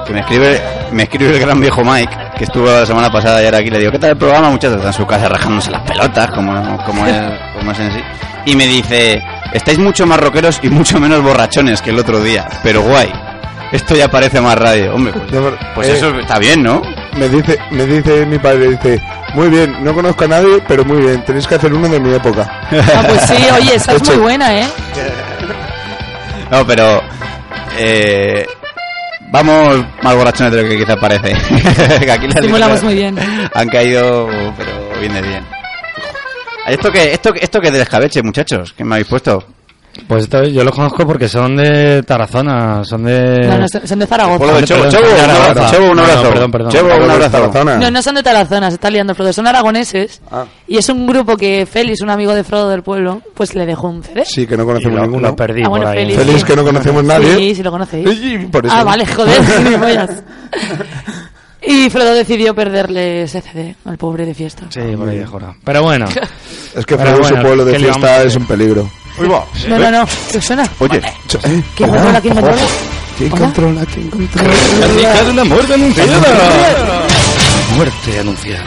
Que 0.05 0.13
me 0.13 0.19
escribe, 0.19 0.61
me 0.91 1.03
escribe 1.03 1.31
el 1.31 1.39
gran 1.39 1.59
viejo 1.59 1.83
Mike, 1.83 2.17
que 2.37 2.43
estuvo 2.43 2.65
la 2.65 2.85
semana 2.85 3.11
pasada 3.11 3.41
y 3.41 3.45
ahora 3.45 3.59
aquí 3.59 3.69
le 3.69 3.79
digo, 3.79 3.91
¿qué 3.91 3.99
tal 3.99 4.11
el 4.11 4.17
programa, 4.17 4.49
muchachos? 4.49 4.77
Está 4.77 4.87
en 4.87 4.93
su 4.93 5.05
casa 5.05 5.29
rajándose 5.29 5.71
las 5.71 5.81
pelotas, 5.81 6.31
como, 6.31 6.77
como, 6.85 7.05
es, 7.05 7.15
como 7.57 7.71
es 7.71 7.79
en 7.79 7.91
sí. 7.93 8.03
Y 8.45 8.55
me 8.55 8.65
dice, 8.65 9.23
estáis 9.53 9.77
mucho 9.77 10.05
más 10.05 10.19
rockeros 10.19 10.59
y 10.63 10.69
mucho 10.69 10.99
menos 10.99 11.21
borrachones 11.21 11.81
que 11.81 11.91
el 11.91 11.99
otro 11.99 12.21
día, 12.21 12.47
pero 12.63 12.81
guay. 12.81 13.11
Esto 13.71 13.95
ya 13.95 14.09
parece 14.09 14.41
más 14.41 14.57
radio. 14.57 14.93
Hombre, 14.93 15.13
pues, 15.13 15.53
pues 15.73 15.87
eh, 15.87 15.93
eso 15.93 16.19
está 16.19 16.37
bien, 16.39 16.61
¿no? 16.61 16.81
Me 17.15 17.29
dice, 17.29 17.57
me 17.71 17.85
dice 17.85 18.25
mi 18.25 18.37
padre, 18.37 18.71
dice, 18.71 19.01
muy 19.33 19.47
bien, 19.47 19.81
no 19.81 19.93
conozco 19.93 20.25
a 20.25 20.27
nadie, 20.27 20.61
pero 20.67 20.83
muy 20.83 20.97
bien, 21.01 21.23
tenéis 21.23 21.47
que 21.47 21.55
hacer 21.55 21.73
uno 21.73 21.87
de 21.87 21.99
mi 21.99 22.13
época. 22.13 22.51
Ah, 22.71 23.03
pues 23.07 23.21
sí, 23.21 23.47
oye, 23.55 23.75
esa 23.75 23.93
es 23.93 24.09
muy 24.09 24.17
buena, 24.17 24.59
¿eh? 24.59 24.67
No, 26.51 26.65
pero... 26.67 27.01
Eh, 27.77 28.45
vamos 29.31 29.83
más 30.03 30.15
borrachones 30.15 30.53
de 30.53 30.63
lo 30.63 30.69
que 30.69 30.77
quizá 30.77 30.97
parece. 30.97 31.33
Que 32.01 32.11
aquí 32.11 32.27
Simulamos 32.41 32.83
muy 32.83 32.95
bien. 32.95 33.17
Han 33.53 33.69
caído, 33.69 34.27
pero 34.57 34.99
bien 34.99 35.13
de 35.13 35.21
bien. 35.21 35.45
¿Esto 36.67 36.91
que 36.91 37.13
esto, 37.13 37.33
que- 37.33 37.39
esto 37.43 37.59
que 37.59 37.67
es 37.67 37.73
del 37.73 37.81
escabeche, 37.81 38.21
muchachos? 38.21 38.73
¿Qué 38.77 38.83
me 38.83 38.95
habéis 38.95 39.07
puesto? 39.07 39.43
Pues 40.07 40.23
esto 40.23 40.43
yo 40.45 40.63
los 40.63 40.73
conozco 40.73 41.05
porque 41.05 41.27
son 41.27 41.55
de 41.57 42.01
Tarazona, 42.03 42.83
son 42.85 43.03
de... 43.03 43.39
No, 43.45 43.57
no, 43.57 43.67
son 43.67 43.99
de 43.99 44.07
Zaragoza. 44.07 44.53
De 44.53 44.63
Chevo, 44.63 44.83
Perdón, 44.83 44.91
Chevo, 44.91 45.05
son 45.05 45.17
de 45.17 45.23
un 45.23 45.29
abrazo. 45.29 45.71
Chevo, 45.75 45.83
un 45.83 45.89
No, 45.89 45.95
no, 45.95 46.01
abrazo. 46.03 46.29
perdón, 46.29 46.51
perdón. 46.51 46.71
Chevo, 46.71 46.87
un 46.95 47.11
abrazo. 47.11 47.31
Tarazona. 47.31 47.77
No, 47.77 47.91
no 47.91 48.01
son 48.01 48.15
de 48.15 48.23
Tarazona, 48.23 48.69
se 48.69 48.75
está 48.75 48.89
liando 48.89 49.13
Frodo, 49.15 49.33
son 49.33 49.47
aragoneses. 49.47 50.21
Ah. 50.31 50.45
Y 50.67 50.77
es 50.77 50.87
un 50.89 51.05
grupo 51.05 51.35
que 51.35 51.65
Félix, 51.65 52.01
un 52.01 52.09
amigo 52.09 52.33
de 52.33 52.43
Frodo 52.45 52.69
del 52.69 52.83
pueblo, 52.83 53.21
pues 53.33 53.53
le 53.53 53.65
dejó 53.65 53.89
un 53.89 54.01
CD. 54.03 54.23
Sí, 54.25 54.47
que 54.47 54.55
no 54.55 54.65
conocemos 54.65 54.95
lo, 54.97 55.01
ninguno. 55.03 55.27
lo 55.29 55.35
perdí 55.35 55.61
Ah, 55.65 55.69
bueno, 55.69 55.85
por 55.85 55.93
ahí. 55.97 56.05
Félix. 56.05 56.23
Feliz 56.25 56.43
que 56.45 56.55
no 56.55 56.63
conocemos 56.63 57.03
nadie. 57.03 57.35
Sí, 57.37 57.55
sí 57.55 57.63
lo 57.63 57.71
conocéis. 57.71 58.07
Y 58.23 58.37
por 58.47 58.65
eso. 58.65 58.75
Ah, 58.75 58.83
vale, 58.83 59.05
joder. 59.05 59.41
Y 61.63 61.91
Frodo 61.91 62.15
decidió 62.15 62.55
perderle 62.55 63.21
ese 63.23 63.39
CD 63.39 63.75
al 63.85 63.95
pobre 63.97 64.25
de 64.25 64.33
fiesta. 64.33 64.63
Sí, 64.69 64.79
por 64.97 65.07
ahí 65.07 65.19
de 65.19 65.27
jora. 65.27 65.53
Pero 65.63 65.83
bueno. 65.83 66.07
Es 66.75 66.85
que 66.87 66.97
Frodo, 66.97 67.17
su 67.17 67.21
bueno, 67.21 67.41
pueblo 67.43 67.65
de 67.65 67.73
¿qué 67.73 67.79
le 67.79 67.87
vamos 67.89 68.03
a 68.03 68.07
fiesta 68.07 68.23
es 68.27 68.35
un 68.35 68.47
peligro. 68.47 68.89
No, 69.67 69.77
no, 69.79 69.91
no. 69.91 70.07
¿Qué 70.31 70.41
suena? 70.41 70.67
Oye, 70.79 70.97
¿Eh? 70.97 71.63
¿Quién 71.75 71.89
controla? 71.89 72.21
¿Quién 72.21 72.33
controla? 72.35 72.61
¿Quién 73.17 73.29
controla? 73.29 73.85
¿Quién 73.85 74.09
controla? 74.09 74.53
Una 75.31 75.43
muerte 75.43 75.73
anunciada. 75.73 76.17
Muerte 77.75 78.19
anunciada. 78.19 78.65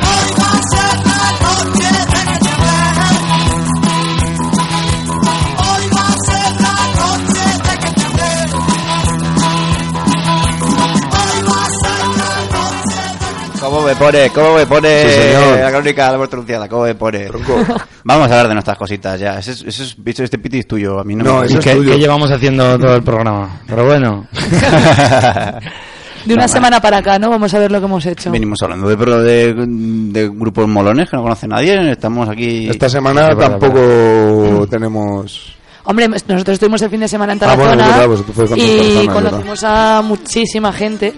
¿Cómo 13.85 13.95
me 13.95 13.97
pone? 13.97 14.31
¿Cómo 14.31 14.55
me 14.57 14.67
pone 14.67 15.09
Sí, 15.09 15.61
la 15.61 15.71
crónica 15.71 16.07
de 16.07 16.13
la 16.13 16.17
muerte 16.19 16.37
anunciada? 16.37 16.69
¿Cómo 16.69 16.83
me 16.85 16.95
pone? 16.95 17.29
Vamos 18.05 18.23
a 18.31 18.33
hablar 18.33 18.49
de 18.49 18.55
nuestras 18.55 18.79
cositas 18.79 19.19
ya. 19.21 19.39
Ese, 19.39 19.53
es- 19.53 19.63
ese 19.63 19.83
es, 19.85 19.95
bicho, 20.03 20.23
este 20.25 20.39
piti 20.39 20.59
es 20.61 20.67
tuyo, 20.67 20.99
a 21.01 21.05
mí 21.05 21.15
no, 21.15 21.25
No, 21.25 21.41
me 21.41 21.47
eso 21.47 21.57
¿Y 21.57 21.59
es 21.59 21.65
qué, 21.65 21.75
tuyo. 21.75 21.95
llevamos 21.97 22.31
haciendo 22.31 22.79
todo 22.79 22.95
el 22.97 23.03
programa? 23.03 23.61
Pero 23.67 23.85
bueno. 23.87 24.27
De 26.25 26.33
una 26.33 26.49
semana 26.49 26.81
para 26.81 26.99
acá, 26.99 27.19
¿no? 27.19 27.29
Vamos 27.29 27.53
a 27.53 27.59
ver 27.59 27.71
lo 27.71 27.79
que 27.81 27.85
hemos 27.85 28.07
hecho. 28.07 28.31
Venimos 28.31 28.63
hablando 28.63 28.89
de, 28.89 28.97
pero 28.97 29.21
de, 29.23 29.53
de 29.55 30.29
grupos 30.31 30.67
molones 30.67 31.11
que 31.11 31.17
no 31.17 31.23
conoce 31.23 31.47
nadie. 31.47 31.91
Estamos 31.91 32.27
aquí. 32.31 32.67
Esta 32.71 32.89
semana 32.89 33.29
verdad, 33.29 33.51
tampoco 33.59 34.67
tenemos... 34.71 35.55
Hombre, 35.87 36.09
nosotros 36.09 36.49
estuvimos 36.55 36.81
el 36.81 36.89
fin 36.89 37.01
de 37.01 37.09
semana 37.09 37.35
en 37.35 37.45
Ah, 37.45 37.55
bueno, 37.55 37.77
Tarazona 37.77 38.07
verdad, 38.07 38.25
con 38.49 38.59
y 38.59 39.07
Tarazona, 39.07 39.13
conocimos 39.13 39.65
a 39.65 40.01
muchísima 40.03 40.73
gente. 40.73 41.13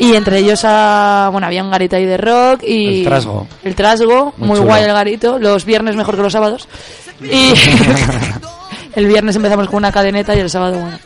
Y 0.00 0.16
entre 0.16 0.38
ellos, 0.38 0.60
a, 0.64 1.28
bueno, 1.30 1.46
había 1.46 1.62
un 1.62 1.70
garito 1.70 1.94
ahí 1.94 2.06
de 2.06 2.16
rock 2.16 2.62
y... 2.64 3.00
El 3.00 3.04
Trasgo. 3.04 3.46
El 3.62 3.74
Trasgo, 3.76 4.34
Muy 4.38 4.58
guay 4.58 4.84
el 4.84 4.92
garito. 4.92 5.38
Los 5.38 5.64
viernes 5.64 5.94
mejor 5.94 6.16
que 6.16 6.22
los 6.22 6.32
sábados. 6.32 6.66
Y 7.22 7.52
el 8.94 9.06
viernes 9.06 9.36
empezamos 9.36 9.66
con 9.68 9.76
una 9.76 9.92
cadeneta 9.92 10.34
y 10.34 10.40
el 10.40 10.50
sábado, 10.50 10.78
bueno. 10.78 10.98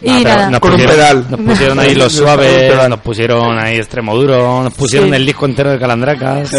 Y 0.00 0.10
Ah, 0.10 0.14
pero 0.22 0.36
nada. 0.36 0.50
Nos 0.50 0.60
Con 0.60 0.70
un 0.70 0.76
pusieron, 0.76 0.96
pedal. 0.96 1.26
nos 1.30 1.40
pusieron 1.40 1.78
ahí 1.80 1.94
los 1.96 2.12
suaves, 2.12 2.88
nos 2.88 3.00
pusieron 3.00 3.58
ahí 3.58 3.76
extremo 3.78 4.14
duro, 4.14 4.62
nos 4.62 4.74
pusieron 4.74 5.08
Sí. 5.08 5.16
el 5.16 5.26
disco 5.26 5.46
entero 5.46 5.70
de 5.72 5.78
Calandracas. 5.78 6.50
Sí. 6.50 6.56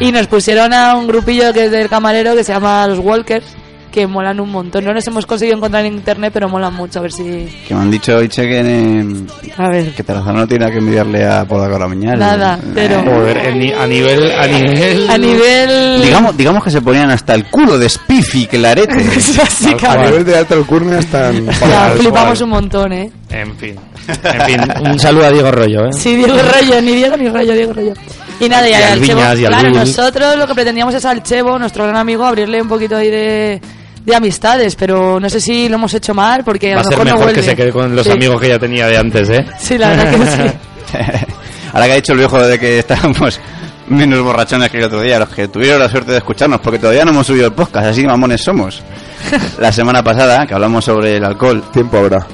Y 0.00 0.10
nos 0.10 0.26
pusieron 0.26 0.72
a 0.72 0.96
un 0.96 1.06
grupillo 1.06 1.52
que 1.52 1.66
es 1.66 1.70
del 1.70 1.88
camarero 1.88 2.34
que 2.34 2.42
se 2.42 2.52
llama 2.52 2.86
Los 2.88 2.98
Walkers, 2.98 3.44
que 3.92 4.06
molan 4.06 4.40
un 4.40 4.50
montón. 4.50 4.84
No 4.84 4.92
los 4.92 5.06
hemos 5.06 5.26
conseguido 5.26 5.56
encontrar 5.56 5.84
en 5.84 5.92
internet, 5.94 6.30
pero 6.34 6.48
molan 6.48 6.74
mucho. 6.74 6.98
A 6.98 7.02
ver 7.02 7.12
si. 7.12 7.22
Que 7.68 7.74
me 7.74 7.82
han 7.82 7.90
dicho, 7.90 8.20
Iche, 8.22 8.48
que, 8.48 8.58
en- 8.58 9.26
A 9.56 9.68
ver. 9.68 9.92
que 9.94 10.02
Tarazona 10.02 10.40
no 10.40 10.48
tiene 10.48 10.70
que 10.72 10.78
enviarle 10.78 11.24
a 11.26 11.44
Pola 11.44 11.68
Caramuñal. 11.70 12.18
Nada, 12.18 12.58
pero- 12.74 13.02
Joder, 13.04 13.36
el 13.36 13.58
ni- 13.58 13.72
a 13.72 13.86
nivel, 13.86 14.32
a 14.32 14.46
nivel... 14.46 15.10
A 15.10 15.18
nivel. 15.18 16.02
Digamos, 16.02 16.36
digamos 16.36 16.64
que 16.64 16.70
se 16.70 16.80
ponían 16.80 17.10
hasta 17.10 17.34
el 17.34 17.44
culo 17.44 17.78
de 17.78 17.88
Spiffy, 17.88 18.46
clarete. 18.46 18.92
A 19.86 19.96
nivel 19.96 20.24
de 20.24 20.36
alta 20.38 20.54
alcurnia 20.54 20.98
están... 20.98 21.46
Ya, 21.46 21.90
flipamos 21.96 22.40
un 22.40 22.48
montón, 22.50 22.92
¿eh? 22.92 23.10
En 23.30 23.54
fin. 23.56 23.76
En 24.24 24.40
fin, 24.42 24.60
un 24.90 24.98
saludo 24.98 25.26
a 25.26 25.30
Diego 25.30 25.50
Rollo, 25.52 25.86
¿eh? 25.86 25.92
Sí, 25.92 26.16
Diego 26.16 26.34
Rollo, 26.36 26.80
ni 26.80 26.94
Diego 26.96 27.16
ni 27.16 27.28
Rollo, 27.28 27.52
Diego 27.54 27.72
Rollo. 27.72 27.92
Y 28.40 28.48
nada, 28.48 28.66
y, 28.68 28.72
Y 28.72 28.74
al 28.74 28.82
al 28.82 29.00
Chevo, 29.06 29.20
Viñas, 29.20 29.38
y 29.38 29.44
al 29.46 29.52
claro, 29.52 29.70
nosotros 29.70 30.36
lo 30.36 30.46
que 30.48 30.54
pretendíamos 30.54 30.94
es 30.94 31.04
al 31.04 31.22
Chevo, 31.22 31.58
nuestro 31.58 31.84
gran 31.84 31.96
amigo, 31.96 32.24
abrirle 32.24 32.60
un 32.60 32.68
poquito 32.68 32.96
ahí 32.96 33.10
de, 33.10 33.60
de 34.04 34.14
amistades, 34.16 34.74
pero 34.76 35.20
no 35.20 35.30
sé 35.30 35.40
si 35.40 35.68
lo 35.68 35.76
hemos 35.76 35.94
hecho 35.94 36.12
mal, 36.14 36.42
porque 36.44 36.72
a 36.72 36.76
Va 36.76 36.80
a 36.80 36.84
lo 36.84 36.90
ser 36.90 36.98
mejor 36.98 37.12
no 37.12 37.18
mejor 37.20 37.34
que 37.34 37.42
se 37.42 37.56
quede 37.56 37.70
con 37.72 37.94
los 37.94 38.04
Sí. 38.06 38.12
amigos 38.12 38.40
que 38.40 38.48
ya 38.48 38.58
tenía 38.58 38.86
de 38.88 38.96
antes, 38.98 39.28
¿eh? 39.30 39.46
Sí, 39.58 39.78
la 39.78 39.90
verdad 39.90 40.10
que 40.10 40.26
sí. 40.26 40.96
Ahora 41.72 41.86
que 41.86 41.92
ha 41.92 41.96
dicho 41.96 42.12
el 42.12 42.18
viejo 42.18 42.38
de 42.44 42.58
que 42.58 42.78
estábamos 42.80 43.40
menos 43.88 44.20
borrachones 44.22 44.70
que 44.70 44.78
el 44.78 44.84
otro 44.84 45.00
día, 45.00 45.18
los 45.18 45.28
que 45.28 45.48
tuvieron 45.48 45.78
la 45.80 45.88
suerte 45.88 46.12
de 46.12 46.18
escucharnos, 46.18 46.60
porque 46.60 46.78
todavía 46.78 47.04
no 47.04 47.10
hemos 47.12 47.26
subido 47.26 47.46
el 47.46 47.52
podcast, 47.52 47.86
así 47.86 48.04
mamones 48.06 48.42
somos. 48.42 48.82
La 49.58 49.70
semana 49.72 50.02
pasada, 50.02 50.46
que 50.46 50.54
hablamos 50.54 50.84
sobre 50.84 51.16
el 51.16 51.24
alcohol, 51.24 51.62
Tiempo 51.72 51.98
habrá. 51.98 52.26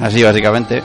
así 0.00 0.22
básicamente. 0.22 0.82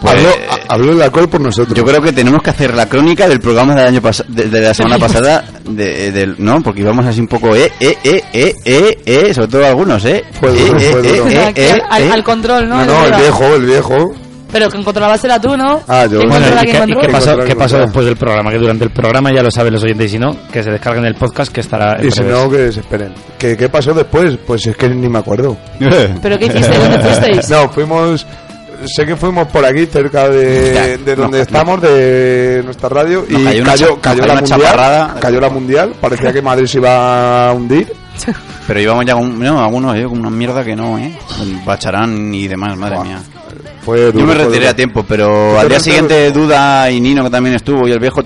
Pues, 0.00 0.14
Habló, 0.14 0.28
a- 0.28 0.74
habló 0.74 0.92
el 0.92 1.02
alcohol 1.02 1.28
por 1.28 1.40
nosotros. 1.40 1.76
yo 1.76 1.84
creo 1.84 2.00
que 2.00 2.12
tenemos 2.12 2.40
que 2.42 2.50
hacer 2.50 2.72
la 2.74 2.86
crónica 2.88 3.26
del 3.28 3.40
programa 3.40 3.74
del 3.74 3.86
año 3.88 4.00
de, 4.28 4.44
de 4.44 4.60
la 4.60 4.72
semana 4.72 4.96
pasada, 4.98 5.44
de, 5.68 6.12
del- 6.12 6.36
¿no? 6.38 6.60
Porque 6.62 6.80
íbamos 6.82 7.04
así 7.04 7.20
un 7.20 7.26
poco, 7.26 7.56
eh, 7.56 7.72
eh, 7.80 7.96
eh, 8.04 8.22
eh, 8.32 8.54
eh, 8.64 8.98
eh, 9.04 9.34
sobre 9.34 9.48
todo 9.48 9.66
algunos, 9.66 10.04
eh. 10.04 10.24
Fue 10.40 10.50
duro, 10.50 10.78
eh, 10.78 10.88
fue 10.92 11.00
eh, 11.00 11.16
duro. 11.18 11.30
eh, 11.30 11.52
eh, 11.56 11.78
al, 11.90 12.02
eh. 12.04 12.10
al 12.12 12.22
control, 12.24 12.68
¿no? 12.68 12.84
No, 12.84 12.86
no, 12.86 13.06
el 13.06 13.14
viejo, 13.20 13.44
el 13.54 13.66
viejo. 13.66 14.14
Pero 14.50 14.70
que 14.70 14.82
controlabas 14.82 15.22
era 15.24 15.38
tú, 15.38 15.56
¿no? 15.58 15.82
Ah, 15.88 16.06
yo. 16.06 16.20
¿Quién 16.20 16.30
Bueno, 16.30 16.46
¿y 16.46 16.66
qué, 16.66 16.84
y 16.86 16.96
qué 17.02 17.08
pasó, 17.12 17.36
qué 17.38 17.54
pasó 17.56 17.78
después 17.80 18.06
del 18.06 18.16
programa? 18.16 18.50
Que 18.50 18.56
durante 18.58 18.84
el 18.84 18.90
programa 18.90 19.30
ya 19.34 19.42
lo 19.42 19.50
saben 19.50 19.74
los 19.74 19.82
oyentes 19.82 20.06
y 20.06 20.08
si 20.10 20.18
no, 20.18 20.34
que 20.50 20.62
se 20.62 20.70
descarguen 20.70 21.04
el 21.04 21.16
podcast 21.16 21.52
que 21.52 21.60
estará 21.60 21.96
en 22.00 22.06
Y 22.06 22.10
si 22.10 22.20
breves. 22.20 22.38
no, 22.44 22.50
que 22.50 22.72
se 22.72 22.80
esperen. 22.80 23.12
¿Qué, 23.36 23.56
¿Qué 23.58 23.68
pasó 23.68 23.92
después? 23.92 24.38
Pues 24.46 24.66
es 24.66 24.74
que 24.76 24.88
ni 24.88 25.06
me 25.08 25.18
acuerdo. 25.18 25.54
¿Pero 26.22 26.38
qué 26.38 26.46
hiciste? 26.46 26.78
¿Dónde 26.78 26.98
fuisteis? 27.00 27.50
No, 27.50 27.68
fuimos... 27.68 28.24
Sé 28.86 29.06
que 29.06 29.16
fuimos 29.16 29.48
por 29.48 29.64
aquí, 29.64 29.86
cerca 29.86 30.28
de, 30.28 30.98
donde 30.98 31.38
no, 31.38 31.42
estamos, 31.42 31.80
de 31.82 32.62
nuestra 32.64 32.88
radio, 32.88 33.24
y 33.28 33.34
cayó 33.34 33.64
cayó, 33.64 33.92
una 33.94 34.00
cayó, 34.00 34.26
la 34.26 34.34
mundial. 34.40 35.14
Cayó 35.20 35.40
la 35.40 35.48
mundial. 35.48 35.94
Parecía 36.00 36.32
que 36.32 36.42
Madrid 36.42 36.66
se 36.66 36.78
iba 36.78 37.48
a 37.48 37.52
hundir. 37.52 37.92
Pero 38.66 38.80
íbamos 38.80 39.06
ya 39.06 39.14
con, 39.14 39.38
no, 39.38 39.60
algunos, 39.62 39.96
eh, 39.96 40.04
con 40.04 40.18
una 40.18 40.30
mierda 40.30 40.62
que 40.62 40.76
no, 40.76 40.98
eh. 40.98 41.18
Con 41.38 41.64
Bacharán 41.64 42.34
y 42.34 42.46
demás, 42.46 42.76
madre 42.76 42.98
mía. 43.00 43.18
Fue 43.82 44.12
duro, 44.12 44.18
Yo 44.18 44.26
me 44.26 44.34
retiré 44.34 44.68
a 44.68 44.76
tiempo, 44.76 45.04
pero 45.08 45.52
¿Tú 45.54 45.58
al 45.58 45.68
día 45.68 45.80
siguiente 45.80 46.30
Duda 46.30 46.90
y 46.90 47.00
Nino, 47.00 47.24
que 47.24 47.30
también 47.30 47.54
estuvo, 47.54 47.88
y 47.88 47.92
el 47.92 47.98
viejo, 47.98 48.22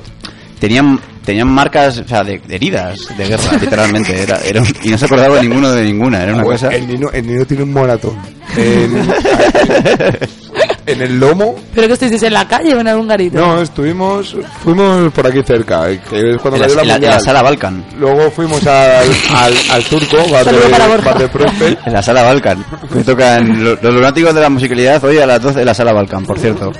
tenían 0.62 1.00
tenían 1.24 1.48
marcas, 1.48 1.98
o 1.98 2.06
sea, 2.08 2.22
de, 2.24 2.38
de 2.38 2.54
heridas 2.56 2.98
de 3.16 3.26
guerra, 3.28 3.52
literalmente. 3.60 4.22
Era, 4.22 4.38
era 4.44 4.60
un- 4.60 4.66
y 4.82 4.90
no 4.90 4.98
se 4.98 5.04
acordaba 5.06 5.40
ninguno 5.42 5.70
de 5.72 5.82
ninguna, 5.84 6.22
era 6.22 6.34
una 6.34 6.42
Pues 6.44 6.60
cosa... 6.62 6.74
El 6.74 6.86
Nino, 6.88 7.10
el 7.12 7.26
Nino 7.26 7.44
tiene 7.46 7.62
un 7.64 7.72
moratón. 7.72 8.16
En, 8.56 9.08
en 10.86 11.02
el 11.02 11.18
lomo. 11.20 11.54
¿Pero 11.74 11.86
que 11.86 11.92
estuvisteis 11.94 12.22
en 12.24 12.32
la 12.34 12.46
calle 12.48 12.74
o 12.74 12.80
en 12.80 12.88
algún 12.88 13.06
garito? 13.08 13.38
No, 13.38 13.60
estuvimos, 13.62 14.36
fuimos 14.62 15.12
por 15.12 15.26
aquí 15.26 15.40
cerca, 15.46 15.88
eh, 15.90 16.00
que 16.08 16.32
es 16.34 16.36
cuando 16.38 16.56
En 16.56 16.62
la, 16.62 16.66
cayó 16.68 16.76
la, 16.76 16.82
en 16.82 16.88
la- 16.88 16.94
en 16.94 17.00
mundial. 17.00 17.14
la 17.14 17.20
sala 17.20 17.42
Balkan. 17.42 17.84
Luego 17.98 18.30
fuimos 18.30 18.66
al, 18.66 19.06
al, 19.36 19.54
al 19.70 19.84
turco, 19.84 20.16
bar 20.30 20.44
de, 20.44 20.98
bar 21.02 21.18
de. 21.18 21.78
En 21.86 21.92
la 21.92 22.02
sala 22.02 22.22
Balkan. 22.22 22.64
Que 22.92 23.04
tocan 23.04 23.62
lo- 23.64 23.76
los 23.80 23.94
lunáticos 23.94 24.34
de 24.34 24.40
la 24.40 24.48
musicalidad 24.50 25.02
hoy 25.04 25.18
a 25.18 25.26
las 25.26 25.40
12 25.40 25.60
en 25.60 25.66
la 25.66 25.74
sala 25.74 25.92
Balkan, 25.92 26.24
por 26.24 26.38
cierto. 26.38 26.72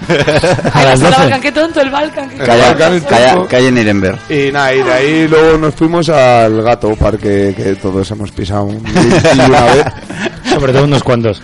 Ay, 0.72 0.84
las 0.84 1.00
la 1.00 1.08
12. 1.10 1.20
Balkan, 1.20 1.40
qué 1.40 1.52
tonto 1.52 1.80
el 1.80 1.90
Balkan. 1.90 2.28
qué- 2.30 2.36
Calla, 2.38 2.66
Balkan, 2.68 2.92
el 2.94 3.04
calla, 3.48 3.68
en 3.68 3.74
Nuremberg. 3.74 4.18
Y 4.30 4.52
nada, 4.52 4.74
y 4.74 4.82
de 4.82 4.92
ahí 4.92 5.28
luego 5.28 5.58
nos 5.58 5.74
fuimos 5.74 6.08
al 6.08 6.62
gato 6.62 6.94
parque 6.96 7.54
que 7.56 7.74
todos 7.76 8.10
hemos 8.10 8.30
pisado 8.30 8.64
un- 8.64 8.76
y 8.86 9.40
una 9.40 9.64
vez. 9.64 9.84
Sobre 10.48 10.72
todo 10.72 10.84
unos 10.84 11.02
cuantos. 11.02 11.42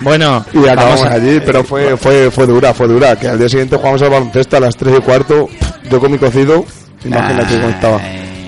Bueno, 0.00 0.44
Y 0.52 0.58
acabamos 0.68 1.02
a- 1.02 1.12
allí, 1.14 1.40
pero 1.44 1.64
fue, 1.64 1.96
fue, 1.96 2.30
fue 2.30 2.46
dura, 2.46 2.72
fue 2.74 2.86
dura. 2.86 3.16
Que 3.16 3.28
al 3.28 3.38
día 3.38 3.48
siguiente 3.48 3.76
jugamos 3.76 4.02
al 4.02 4.10
baloncesto 4.10 4.56
a 4.56 4.60
las 4.60 4.76
3 4.76 4.96
y 4.98 5.00
cuarto. 5.02 5.48
Yo 5.90 6.00
con 6.00 6.10
mi 6.12 6.18
cocido, 6.18 6.64
imagínate 7.04 7.54
cómo 7.56 7.68
estaba. 7.70 8.00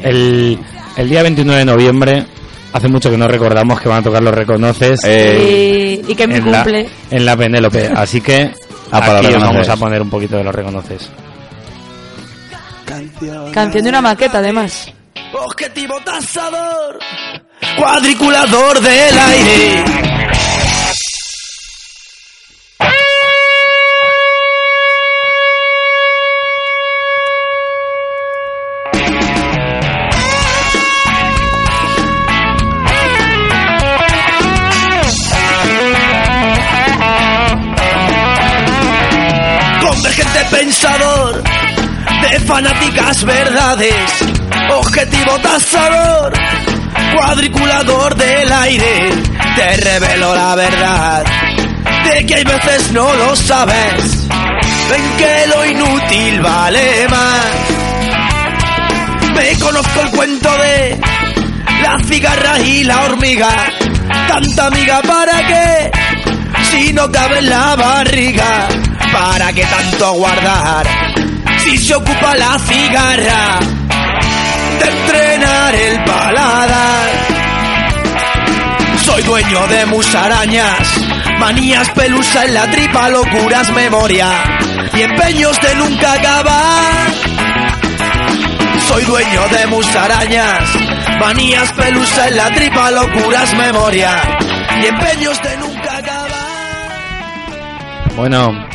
el, 0.03 0.59
el 0.97 1.09
día 1.09 1.23
29 1.23 1.59
de 1.61 1.65
noviembre, 1.65 2.27
hace 2.73 2.89
mucho 2.89 3.11
que 3.11 3.17
no 3.17 3.27
recordamos 3.29 3.81
que 3.81 3.89
van 3.89 4.01
a 4.01 4.03
tocar 4.03 4.23
los 4.23 4.35
reconoces 4.35 5.01
Eh, 5.05 6.03
Y, 6.07 6.13
y 6.13 6.15
que 6.15 6.27
mi 6.27 6.35
en, 6.37 6.51
la, 6.51 6.59
cumple. 6.63 6.89
en 7.11 7.25
la 7.25 7.37
Penélope. 7.37 7.91
Así 7.95 8.21
que 8.21 8.51
Ah, 8.91 9.01
para 9.01 9.19
aquí 9.19 9.35
os 9.35 9.41
vamos 9.43 9.69
a 9.69 9.77
poner 9.77 10.03
un 10.03 10.11
poquito 10.11 10.37
de 10.37 10.45
los 10.45 10.55
reconoces. 10.55 11.11
Canción 13.53 13.85
de 13.85 13.91
una 13.91 14.01
maqueta, 14.01 14.39
además. 14.39 14.93
Objetivo 15.33 15.95
tasador, 16.05 16.99
cuadriculador 17.77 18.81
del 18.81 19.19
aire. 19.19 20.18
Fanáticas 42.49 43.25
verdades, 43.25 43.95
objetivo 44.71 45.39
tasador, 45.41 46.33
cuadriculador 47.15 48.15
del 48.17 48.51
aire, 48.51 49.11
te 49.55 49.77
revelo 49.77 50.35
la 50.35 50.55
verdad, 50.55 51.27
de 52.05 52.27
que 52.27 52.35
hay 52.37 52.45
veces 52.45 52.91
no 52.93 53.15
lo 53.17 53.37
sabes, 53.37 54.27
ven 54.89 55.03
que 55.19 55.47
lo 55.49 55.67
inútil 55.67 56.41
vale 56.41 57.07
más. 57.09 57.47
Me 59.35 59.59
conozco 59.59 60.01
el 60.01 60.11
cuento 60.13 60.51
de 60.57 60.99
la 61.83 61.99
cigarra 62.07 62.59
y 62.61 62.83
la 62.83 63.05
hormiga, 63.05 63.51
tanta 64.27 64.69
amiga 64.69 65.03
para 65.03 65.47
qué, 65.47 65.91
Si 66.71 66.95
no 66.95 67.13
cabe 67.13 67.41
en 67.41 67.51
la 67.51 67.77
barriga, 67.77 68.69
¿para 69.13 69.53
qué 69.53 69.65
tanto 69.67 70.07
aguardar? 70.07 70.87
Si 71.69 71.77
se 71.77 71.95
ocupa 71.95 72.35
la 72.35 72.59
cigarra 72.61 73.59
de 74.81 74.89
entrenar 74.89 75.75
el 75.75 76.03
paladar. 76.03 77.11
Soy 79.05 79.23
dueño 79.23 79.67
de 79.67 79.85
musarañas, 79.85 80.89
manías 81.39 81.91
pelusa 81.91 82.47
en 82.47 82.55
la 82.55 82.71
tripa, 82.71 83.11
locuras 83.11 83.71
memoria 83.73 84.31
y 84.95 85.03
empeños 85.03 85.61
de 85.61 85.75
nunca 85.75 86.15
acabar. 86.15 87.13
Soy 88.89 89.05
dueño 89.05 89.49
de 89.49 89.67
musarañas, 89.67 90.63
manías 91.21 91.71
pelusa 91.73 92.29
en 92.29 92.37
la 92.39 92.49
tripa, 92.55 92.91
locuras 92.93 93.55
memoria 93.59 94.17
y 94.83 94.87
empeños 94.87 95.39
de 95.43 95.57
nunca 95.59 95.99
acabar. 95.99 96.29
Bueno, 98.17 98.69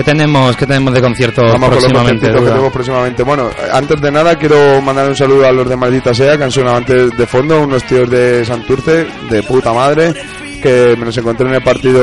¿qué 0.00 0.04
tenemos, 0.04 0.56
qué 0.56 0.66
tenemos 0.66 0.94
de 0.94 1.02
concierto 1.02 1.42
Vamos 1.42 1.60
con 1.60 1.70
los 1.74 1.84
próximamente? 1.84 2.12
conciertos 2.12 2.42
que 2.42 2.48
tenemos 2.48 2.72
próximamente. 2.72 3.22
Bueno, 3.22 3.50
antes 3.70 4.00
de 4.00 4.10
nada 4.10 4.36
quiero 4.36 4.80
mandar 4.80 5.06
un 5.08 5.14
saludo 5.14 5.46
a 5.46 5.52
los 5.52 5.68
de 5.68 5.76
Maldita 5.76 6.14
Sea, 6.14 6.38
que 6.38 6.44
han 6.44 6.50
sonado 6.50 6.78
antes 6.78 7.14
de 7.18 7.26
fondo, 7.26 7.60
unos 7.60 7.84
tíos 7.84 8.08
de 8.08 8.42
Santurce, 8.46 9.06
de 9.28 9.42
puta 9.42 9.74
madre, 9.74 10.14
que 10.62 10.96
me 10.98 11.04
los 11.04 11.18
encontré 11.18 11.48
en 11.48 11.54
el 11.56 11.62
partido 11.62 12.00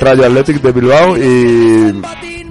Rayo 0.00 0.24
Athletic 0.24 0.60
de 0.60 0.72
Bilbao 0.72 1.16
y 1.16 2.02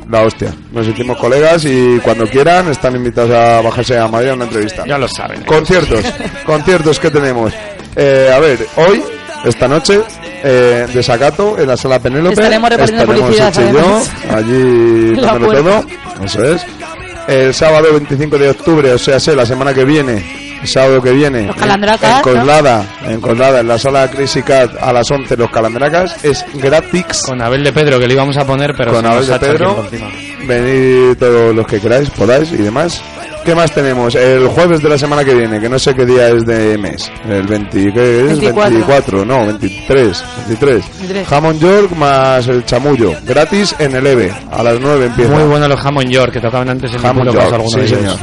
la 0.10 0.22
hostia. 0.22 0.54
Nos 0.72 0.86
sentimos 0.86 1.18
colegas 1.18 1.66
y 1.66 2.00
cuando 2.00 2.26
quieran 2.26 2.70
están 2.70 2.96
invitados 2.96 3.32
a 3.32 3.62
bajarse 3.62 3.98
a 3.98 4.08
Madrid 4.08 4.30
a 4.30 4.34
una 4.36 4.46
entrevista. 4.46 4.86
Ya 4.88 4.98
lo 4.98 5.10
saben. 5.10 5.44
Conciertos, 5.44 6.02
conciertos 6.46 6.98
que 6.98 7.12
tenemos. 7.12 7.52
Eh, 7.94 8.32
a 8.34 8.40
ver, 8.40 8.66
hoy, 8.78 9.04
esta 9.44 9.68
noche, 9.68 10.00
eh, 10.44 10.88
de 10.94 11.04
Sacato, 11.04 11.58
en 11.60 11.68
la 11.68 11.78
sala 11.78 12.00
Penélope. 12.00 12.34
Estaremos 12.34 12.70
repartiendo 12.70 13.06
publicidad, 13.06 13.54
y 13.54 13.74
yo 13.74 14.02
allí 14.36 15.16
dándolo 15.22 15.62
todo. 15.64 15.86
Eso 16.24 16.44
es. 16.44 16.62
El 17.28 17.54
sábado 17.54 17.88
25 17.92 18.38
de 18.40 18.50
octubre, 18.50 18.92
o 18.94 18.98
sea, 18.98 19.20
sé, 19.20 19.36
la 19.36 19.46
semana 19.46 19.72
que 19.74 19.86
viene, 19.86 20.58
el 20.64 20.68
sábado 20.68 21.00
que 21.02 21.12
viene, 21.12 21.44
Los 21.46 21.56
en- 21.56 21.62
Calandracas, 21.62 22.10
en 22.12 22.16
¿no? 22.18 22.22
Coslada, 22.24 22.86
en 23.06 23.22
Coslada, 23.22 23.60
en 23.60 23.68
la 23.68 23.78
sala 23.78 24.08
Crazy 24.10 24.42
Cat 24.42 24.72
a 24.82 24.92
las 24.92 25.10
11, 25.12 25.38
los 25.38 25.52
Calandracas, 25.52 26.26
es 26.26 26.44
gratis. 26.56 27.22
Con 27.28 27.40
Abel 27.42 27.64
de 27.64 27.72
Pedro, 27.72 28.00
que 28.00 28.08
le 28.08 28.16
íbamos 28.16 28.36
a 28.38 28.46
poner, 28.46 28.74
pero 28.76 28.92
con 28.94 29.02
se 29.04 29.08
nos 29.08 29.16
Abel 29.16 29.32
ha 29.34 29.38
de 29.38 29.46
hecho 29.48 29.58
Pedro. 29.58 29.84
encima. 29.92 30.10
Venid 30.50 31.16
todos 31.20 31.56
los 31.56 31.68
que 31.68 31.80
queráis, 31.80 32.10
podáis 32.10 32.52
y 32.52 32.58
demás. 32.58 33.00
¿Qué 33.46 33.54
más 33.54 33.72
tenemos? 33.72 34.16
El 34.16 34.48
jueves 34.48 34.82
de 34.82 34.90
la 34.90 34.98
semana 34.98 35.24
que 35.24 35.36
viene, 35.36 35.60
que 35.60 35.70
no 35.70 35.78
sé 35.78 35.94
qué 35.94 36.08
día 36.08 36.30
es 36.30 36.44
de 36.44 36.76
mes. 36.76 37.12
El 37.30 37.44
20, 37.44 37.94
¿qué 37.94 38.20
es? 38.22 38.40
24. 38.40 38.72
24, 38.72 39.26
no, 39.26 39.46
23. 39.46 40.24
23. 40.48 40.84
23. 40.98 41.28
Jamón 41.28 41.60
York 41.60 41.92
más 41.96 42.48
el 42.48 42.66
chamullo. 42.66 43.14
Gratis 43.24 43.76
en 43.78 43.96
el 43.96 44.08
EVE. 44.08 44.34
A 44.52 44.64
las 44.64 44.80
9 44.80 45.06
empieza. 45.06 45.32
Muy 45.32 45.44
bueno 45.44 45.68
los 45.68 45.86
Hammond 45.86 46.10
York, 46.10 46.34
que 46.34 46.42
tocaban 46.42 46.70
antes 46.70 46.92
en 46.96 47.02
pueblo, 47.02 47.32
York, 47.32 47.64
sí, 47.68 47.80
de 47.80 47.86
ellos. 47.86 48.18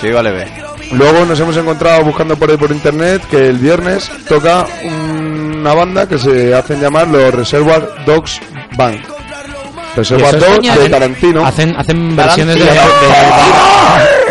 señor. 0.00 0.22
Ve. 0.32 0.46
Luego 0.92 1.24
nos 1.24 1.40
hemos 1.40 1.56
encontrado 1.56 2.04
buscando 2.04 2.36
por 2.36 2.48
ahí 2.48 2.56
por 2.56 2.70
internet 2.70 3.22
que 3.28 3.48
el 3.48 3.58
viernes 3.58 4.08
toca 4.28 4.66
una 4.84 5.74
banda 5.74 6.08
que 6.08 6.18
se 6.18 6.54
hacen 6.54 6.80
llamar 6.80 7.08
los 7.08 7.34
Reservoir 7.34 7.88
Dogs 8.06 8.40
Band. 8.76 9.11
Es- 9.96 10.08
Dogs 10.08 10.30
de 10.62 10.70
hacen- 10.70 10.90
Tarantino. 10.90 11.46
Hacen, 11.46 11.76
hacen 11.76 12.16
versiones 12.16 12.56
de, 12.58 12.64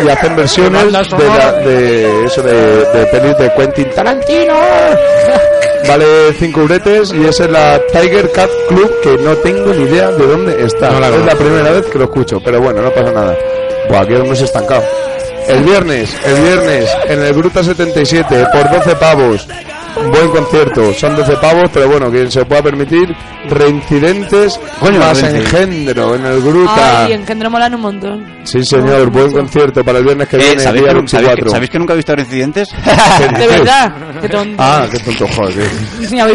y 0.04 0.08
hacen 0.08 0.36
versiones 0.36 0.84
de, 0.86 0.92
la- 0.92 1.52
de 1.52 2.24
eso 2.26 2.42
de, 2.42 2.52
de 2.84 3.06
pelis 3.06 3.36
de 3.38 3.52
Quentin 3.56 3.90
Tarantino. 3.94 4.54
Vale 5.88 6.04
5 6.38 6.60
euretes 6.60 7.12
y 7.12 7.24
esa 7.26 7.44
es 7.44 7.50
la 7.50 7.80
Tiger 7.92 8.30
Cat 8.32 8.48
Club 8.68 8.90
que 9.02 9.16
no 9.18 9.34
tengo 9.36 9.72
ni 9.74 9.82
idea 9.82 10.10
de 10.12 10.26
dónde 10.26 10.64
está. 10.64 10.90
No 10.90 11.00
la 11.00 11.08
es 11.08 11.24
la 11.26 11.34
primera 11.34 11.70
vez 11.72 11.86
que 11.86 11.98
lo 11.98 12.04
escucho 12.04 12.40
pero 12.44 12.60
bueno 12.60 12.82
no 12.82 12.90
pasa 12.90 13.10
nada. 13.10 13.36
Buah, 13.88 14.02
aquí 14.02 14.14
hemos 14.14 14.40
estancado. 14.40 14.82
El 15.48 15.64
viernes 15.64 16.16
el 16.24 16.40
viernes 16.40 16.88
en 17.08 17.20
el 17.22 17.34
Gruta 17.34 17.64
77 17.64 18.46
por 18.52 18.70
12 18.70 18.94
pavos 18.96 19.48
Buen 19.94 20.28
concierto, 20.30 20.92
son 20.94 21.14
12 21.16 21.36
pavos, 21.36 21.70
pero 21.72 21.88
bueno, 21.88 22.10
quien 22.10 22.30
se 22.30 22.44
pueda 22.44 22.62
permitir, 22.62 23.14
reincidentes 23.48 24.58
Coño, 24.80 24.98
más 24.98 25.20
reincidentes. 25.20 25.52
engendro 25.52 26.14
en 26.14 26.26
el 26.26 26.40
Gruta. 26.42 27.04
Ay, 27.04 27.12
engendro 27.12 27.50
molan 27.50 27.74
un 27.74 27.80
montón. 27.80 28.32
Sí, 28.44 28.64
señor, 28.64 29.10
buen 29.10 29.32
concierto 29.32 29.84
para 29.84 29.98
el 29.98 30.04
viernes 30.04 30.28
que 30.28 30.36
Eh, 30.36 30.40
viene, 30.40 30.62
¿sabéis, 30.62 30.82
día 30.84 30.92
que, 30.94 31.00
nu- 31.02 31.08
sabéis, 31.08 31.26
24. 31.28 31.44
que, 31.44 31.50
sabéis 31.50 31.70
que 31.70 31.78
nunca 31.78 31.92
he 31.92 31.96
visto 31.96 32.12
incidentes? 32.18 32.68
De 33.38 33.46
verdad. 33.46 33.92
Qué 34.20 34.28
tonto. 34.28 34.56
Ah, 34.58 34.86
qué 34.90 34.98
tonto, 34.98 35.28
joder. 35.28 35.70
Ni 36.10 36.16
no. 36.16 36.26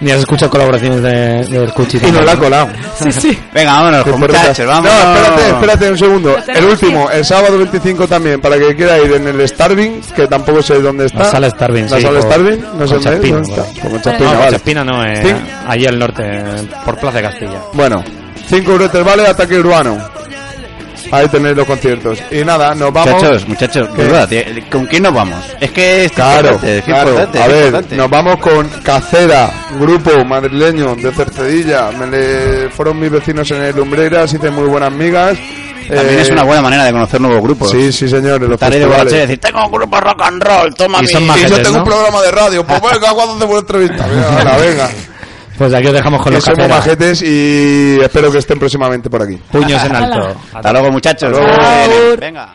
Ni 0.00 0.10
has 0.10 0.20
escuchado 0.20 0.50
colaboraciones 0.50 1.02
de, 1.02 1.58
de 1.60 1.72
Cuchi. 1.72 1.98
Y 2.06 2.10
nos 2.12 2.24
la 2.24 2.32
ha 2.32 2.36
colado. 2.36 2.68
Sí, 3.00 3.10
sí. 3.12 3.38
Venga, 3.52 3.72
vámonos, 3.72 4.04
con 4.04 4.20
porreta. 4.20 4.40
muchachos, 4.40 4.66
vamos. 4.66 4.90
No, 4.90 5.14
espérate, 5.14 5.50
espérate 5.50 5.90
un 5.90 5.98
segundo. 5.98 6.36
El 6.46 6.64
último, 6.66 7.10
el 7.10 7.24
sábado 7.24 7.58
25 7.58 8.06
también, 8.06 8.40
para 8.40 8.58
que 8.58 8.74
quiera 8.76 8.98
ir 8.98 9.12
en 9.12 9.26
el 9.28 9.48
Starving, 9.48 10.00
que 10.14 10.26
tampoco 10.26 10.62
sé 10.62 10.80
dónde 10.80 11.06
está. 11.06 11.18
La 11.20 11.24
sala 11.30 11.50
Starving, 11.50 11.84
La 11.90 11.96
sí, 11.96 12.02
sala 12.02 12.20
Starving, 12.22 12.64
no 12.86 13.00
sé 13.00 13.18
con 13.20 13.30
dónde 13.30 13.50
está. 13.50 13.62
bueno. 13.88 14.00
Como 14.02 14.32
No, 14.32 14.38
vale. 14.38 14.50
Chespina 14.52 14.84
no, 14.84 15.04
eh, 15.04 15.16
Sí. 15.22 15.34
allí 15.68 15.86
al 15.86 15.98
norte, 15.98 16.22
por 16.84 16.98
Plaza 16.98 17.16
de 17.18 17.22
Castilla. 17.22 17.58
Bueno, 17.72 18.02
5 18.48 18.72
euros 18.72 19.04
vale, 19.04 19.26
ataque 19.26 19.58
urbano. 19.58 19.98
Ahí 21.10 21.28
tenéis 21.28 21.54
los 21.54 21.66
conciertos. 21.66 22.18
Y 22.30 22.42
nada, 22.42 22.74
nos 22.74 22.90
vamos. 22.90 23.12
Muchachos, 23.14 23.46
muchachos, 23.46 23.88
¿Qué? 23.94 24.64
¿con 24.70 24.86
quién 24.86 25.02
nos 25.02 25.12
vamos? 25.12 25.44
Es 25.60 25.70
que 25.70 26.06
es 26.06 26.12
Claro, 26.12 26.52
importante, 26.52 26.82
claro. 26.82 27.10
importante, 27.10 27.42
A 27.42 27.46
ver, 27.48 27.64
importante. 27.66 27.96
nos 27.96 28.10
vamos 28.10 28.36
con 28.38 28.68
Cacera, 28.82 29.50
grupo 29.78 30.24
madrileño 30.24 30.94
de 30.96 31.12
Cercedilla. 31.12 31.90
Me 31.90 32.06
le, 32.06 32.70
fueron 32.70 32.98
mis 32.98 33.10
vecinos 33.10 33.50
en 33.50 33.62
el 33.62 33.76
Lumbreras, 33.76 34.32
hice 34.32 34.50
muy 34.50 34.64
buenas 34.68 34.90
migas. 34.92 35.36
También 35.88 36.18
Eh, 36.18 36.22
es 36.22 36.30
una 36.30 36.44
buena 36.44 36.62
manera 36.62 36.84
de 36.84 36.92
conocer 36.92 37.20
nuevos 37.20 37.42
grupos. 37.42 37.70
Sí, 37.70 37.92
sí, 37.92 38.08
señor, 38.08 38.36
en 38.42 38.50
los 38.50 38.52
Estar 38.52 38.72
ahí 38.72 38.78
de 38.78 38.86
borracho 38.86 39.16
y 39.16 39.18
decir, 39.18 39.38
tengo 39.40 39.64
un 39.66 39.72
grupo 39.72 40.00
rock 40.00 40.22
and 40.22 40.42
roll, 40.42 40.74
toma 40.74 40.98
Y 40.98 41.02
mi... 41.02 41.08
son 41.08 41.22
Y 41.22 41.26
majetes, 41.26 41.50
yo 41.50 41.62
tengo 41.62 41.76
¿no? 41.78 41.82
un 41.82 41.88
programa 41.88 42.22
de 42.22 42.30
radio, 42.30 42.66
pues 42.66 42.80
venga, 42.92 43.12
cuando 43.14 43.34
hacemos 43.36 43.58
entrevista? 43.60 44.06
Venga, 44.06 44.56
venga. 44.60 44.90
Pues 45.58 45.74
aquí 45.74 45.86
os 45.86 45.92
dejamos 45.92 46.22
con 46.22 46.32
los 46.32 46.42
somos 46.44 46.68
majetes 46.68 47.22
y 47.22 47.98
espero 48.00 48.32
que 48.32 48.38
estén 48.38 48.58
próximamente 48.58 49.08
por 49.10 49.22
aquí. 49.22 49.36
Puños 49.50 49.84
en 49.84 49.94
alto. 49.94 50.34
Hasta 50.54 50.72
luego, 50.72 50.90
muchachos. 50.90 51.30
Hasta 51.38 51.86
luego. 51.86 52.16
Venga. 52.18 52.54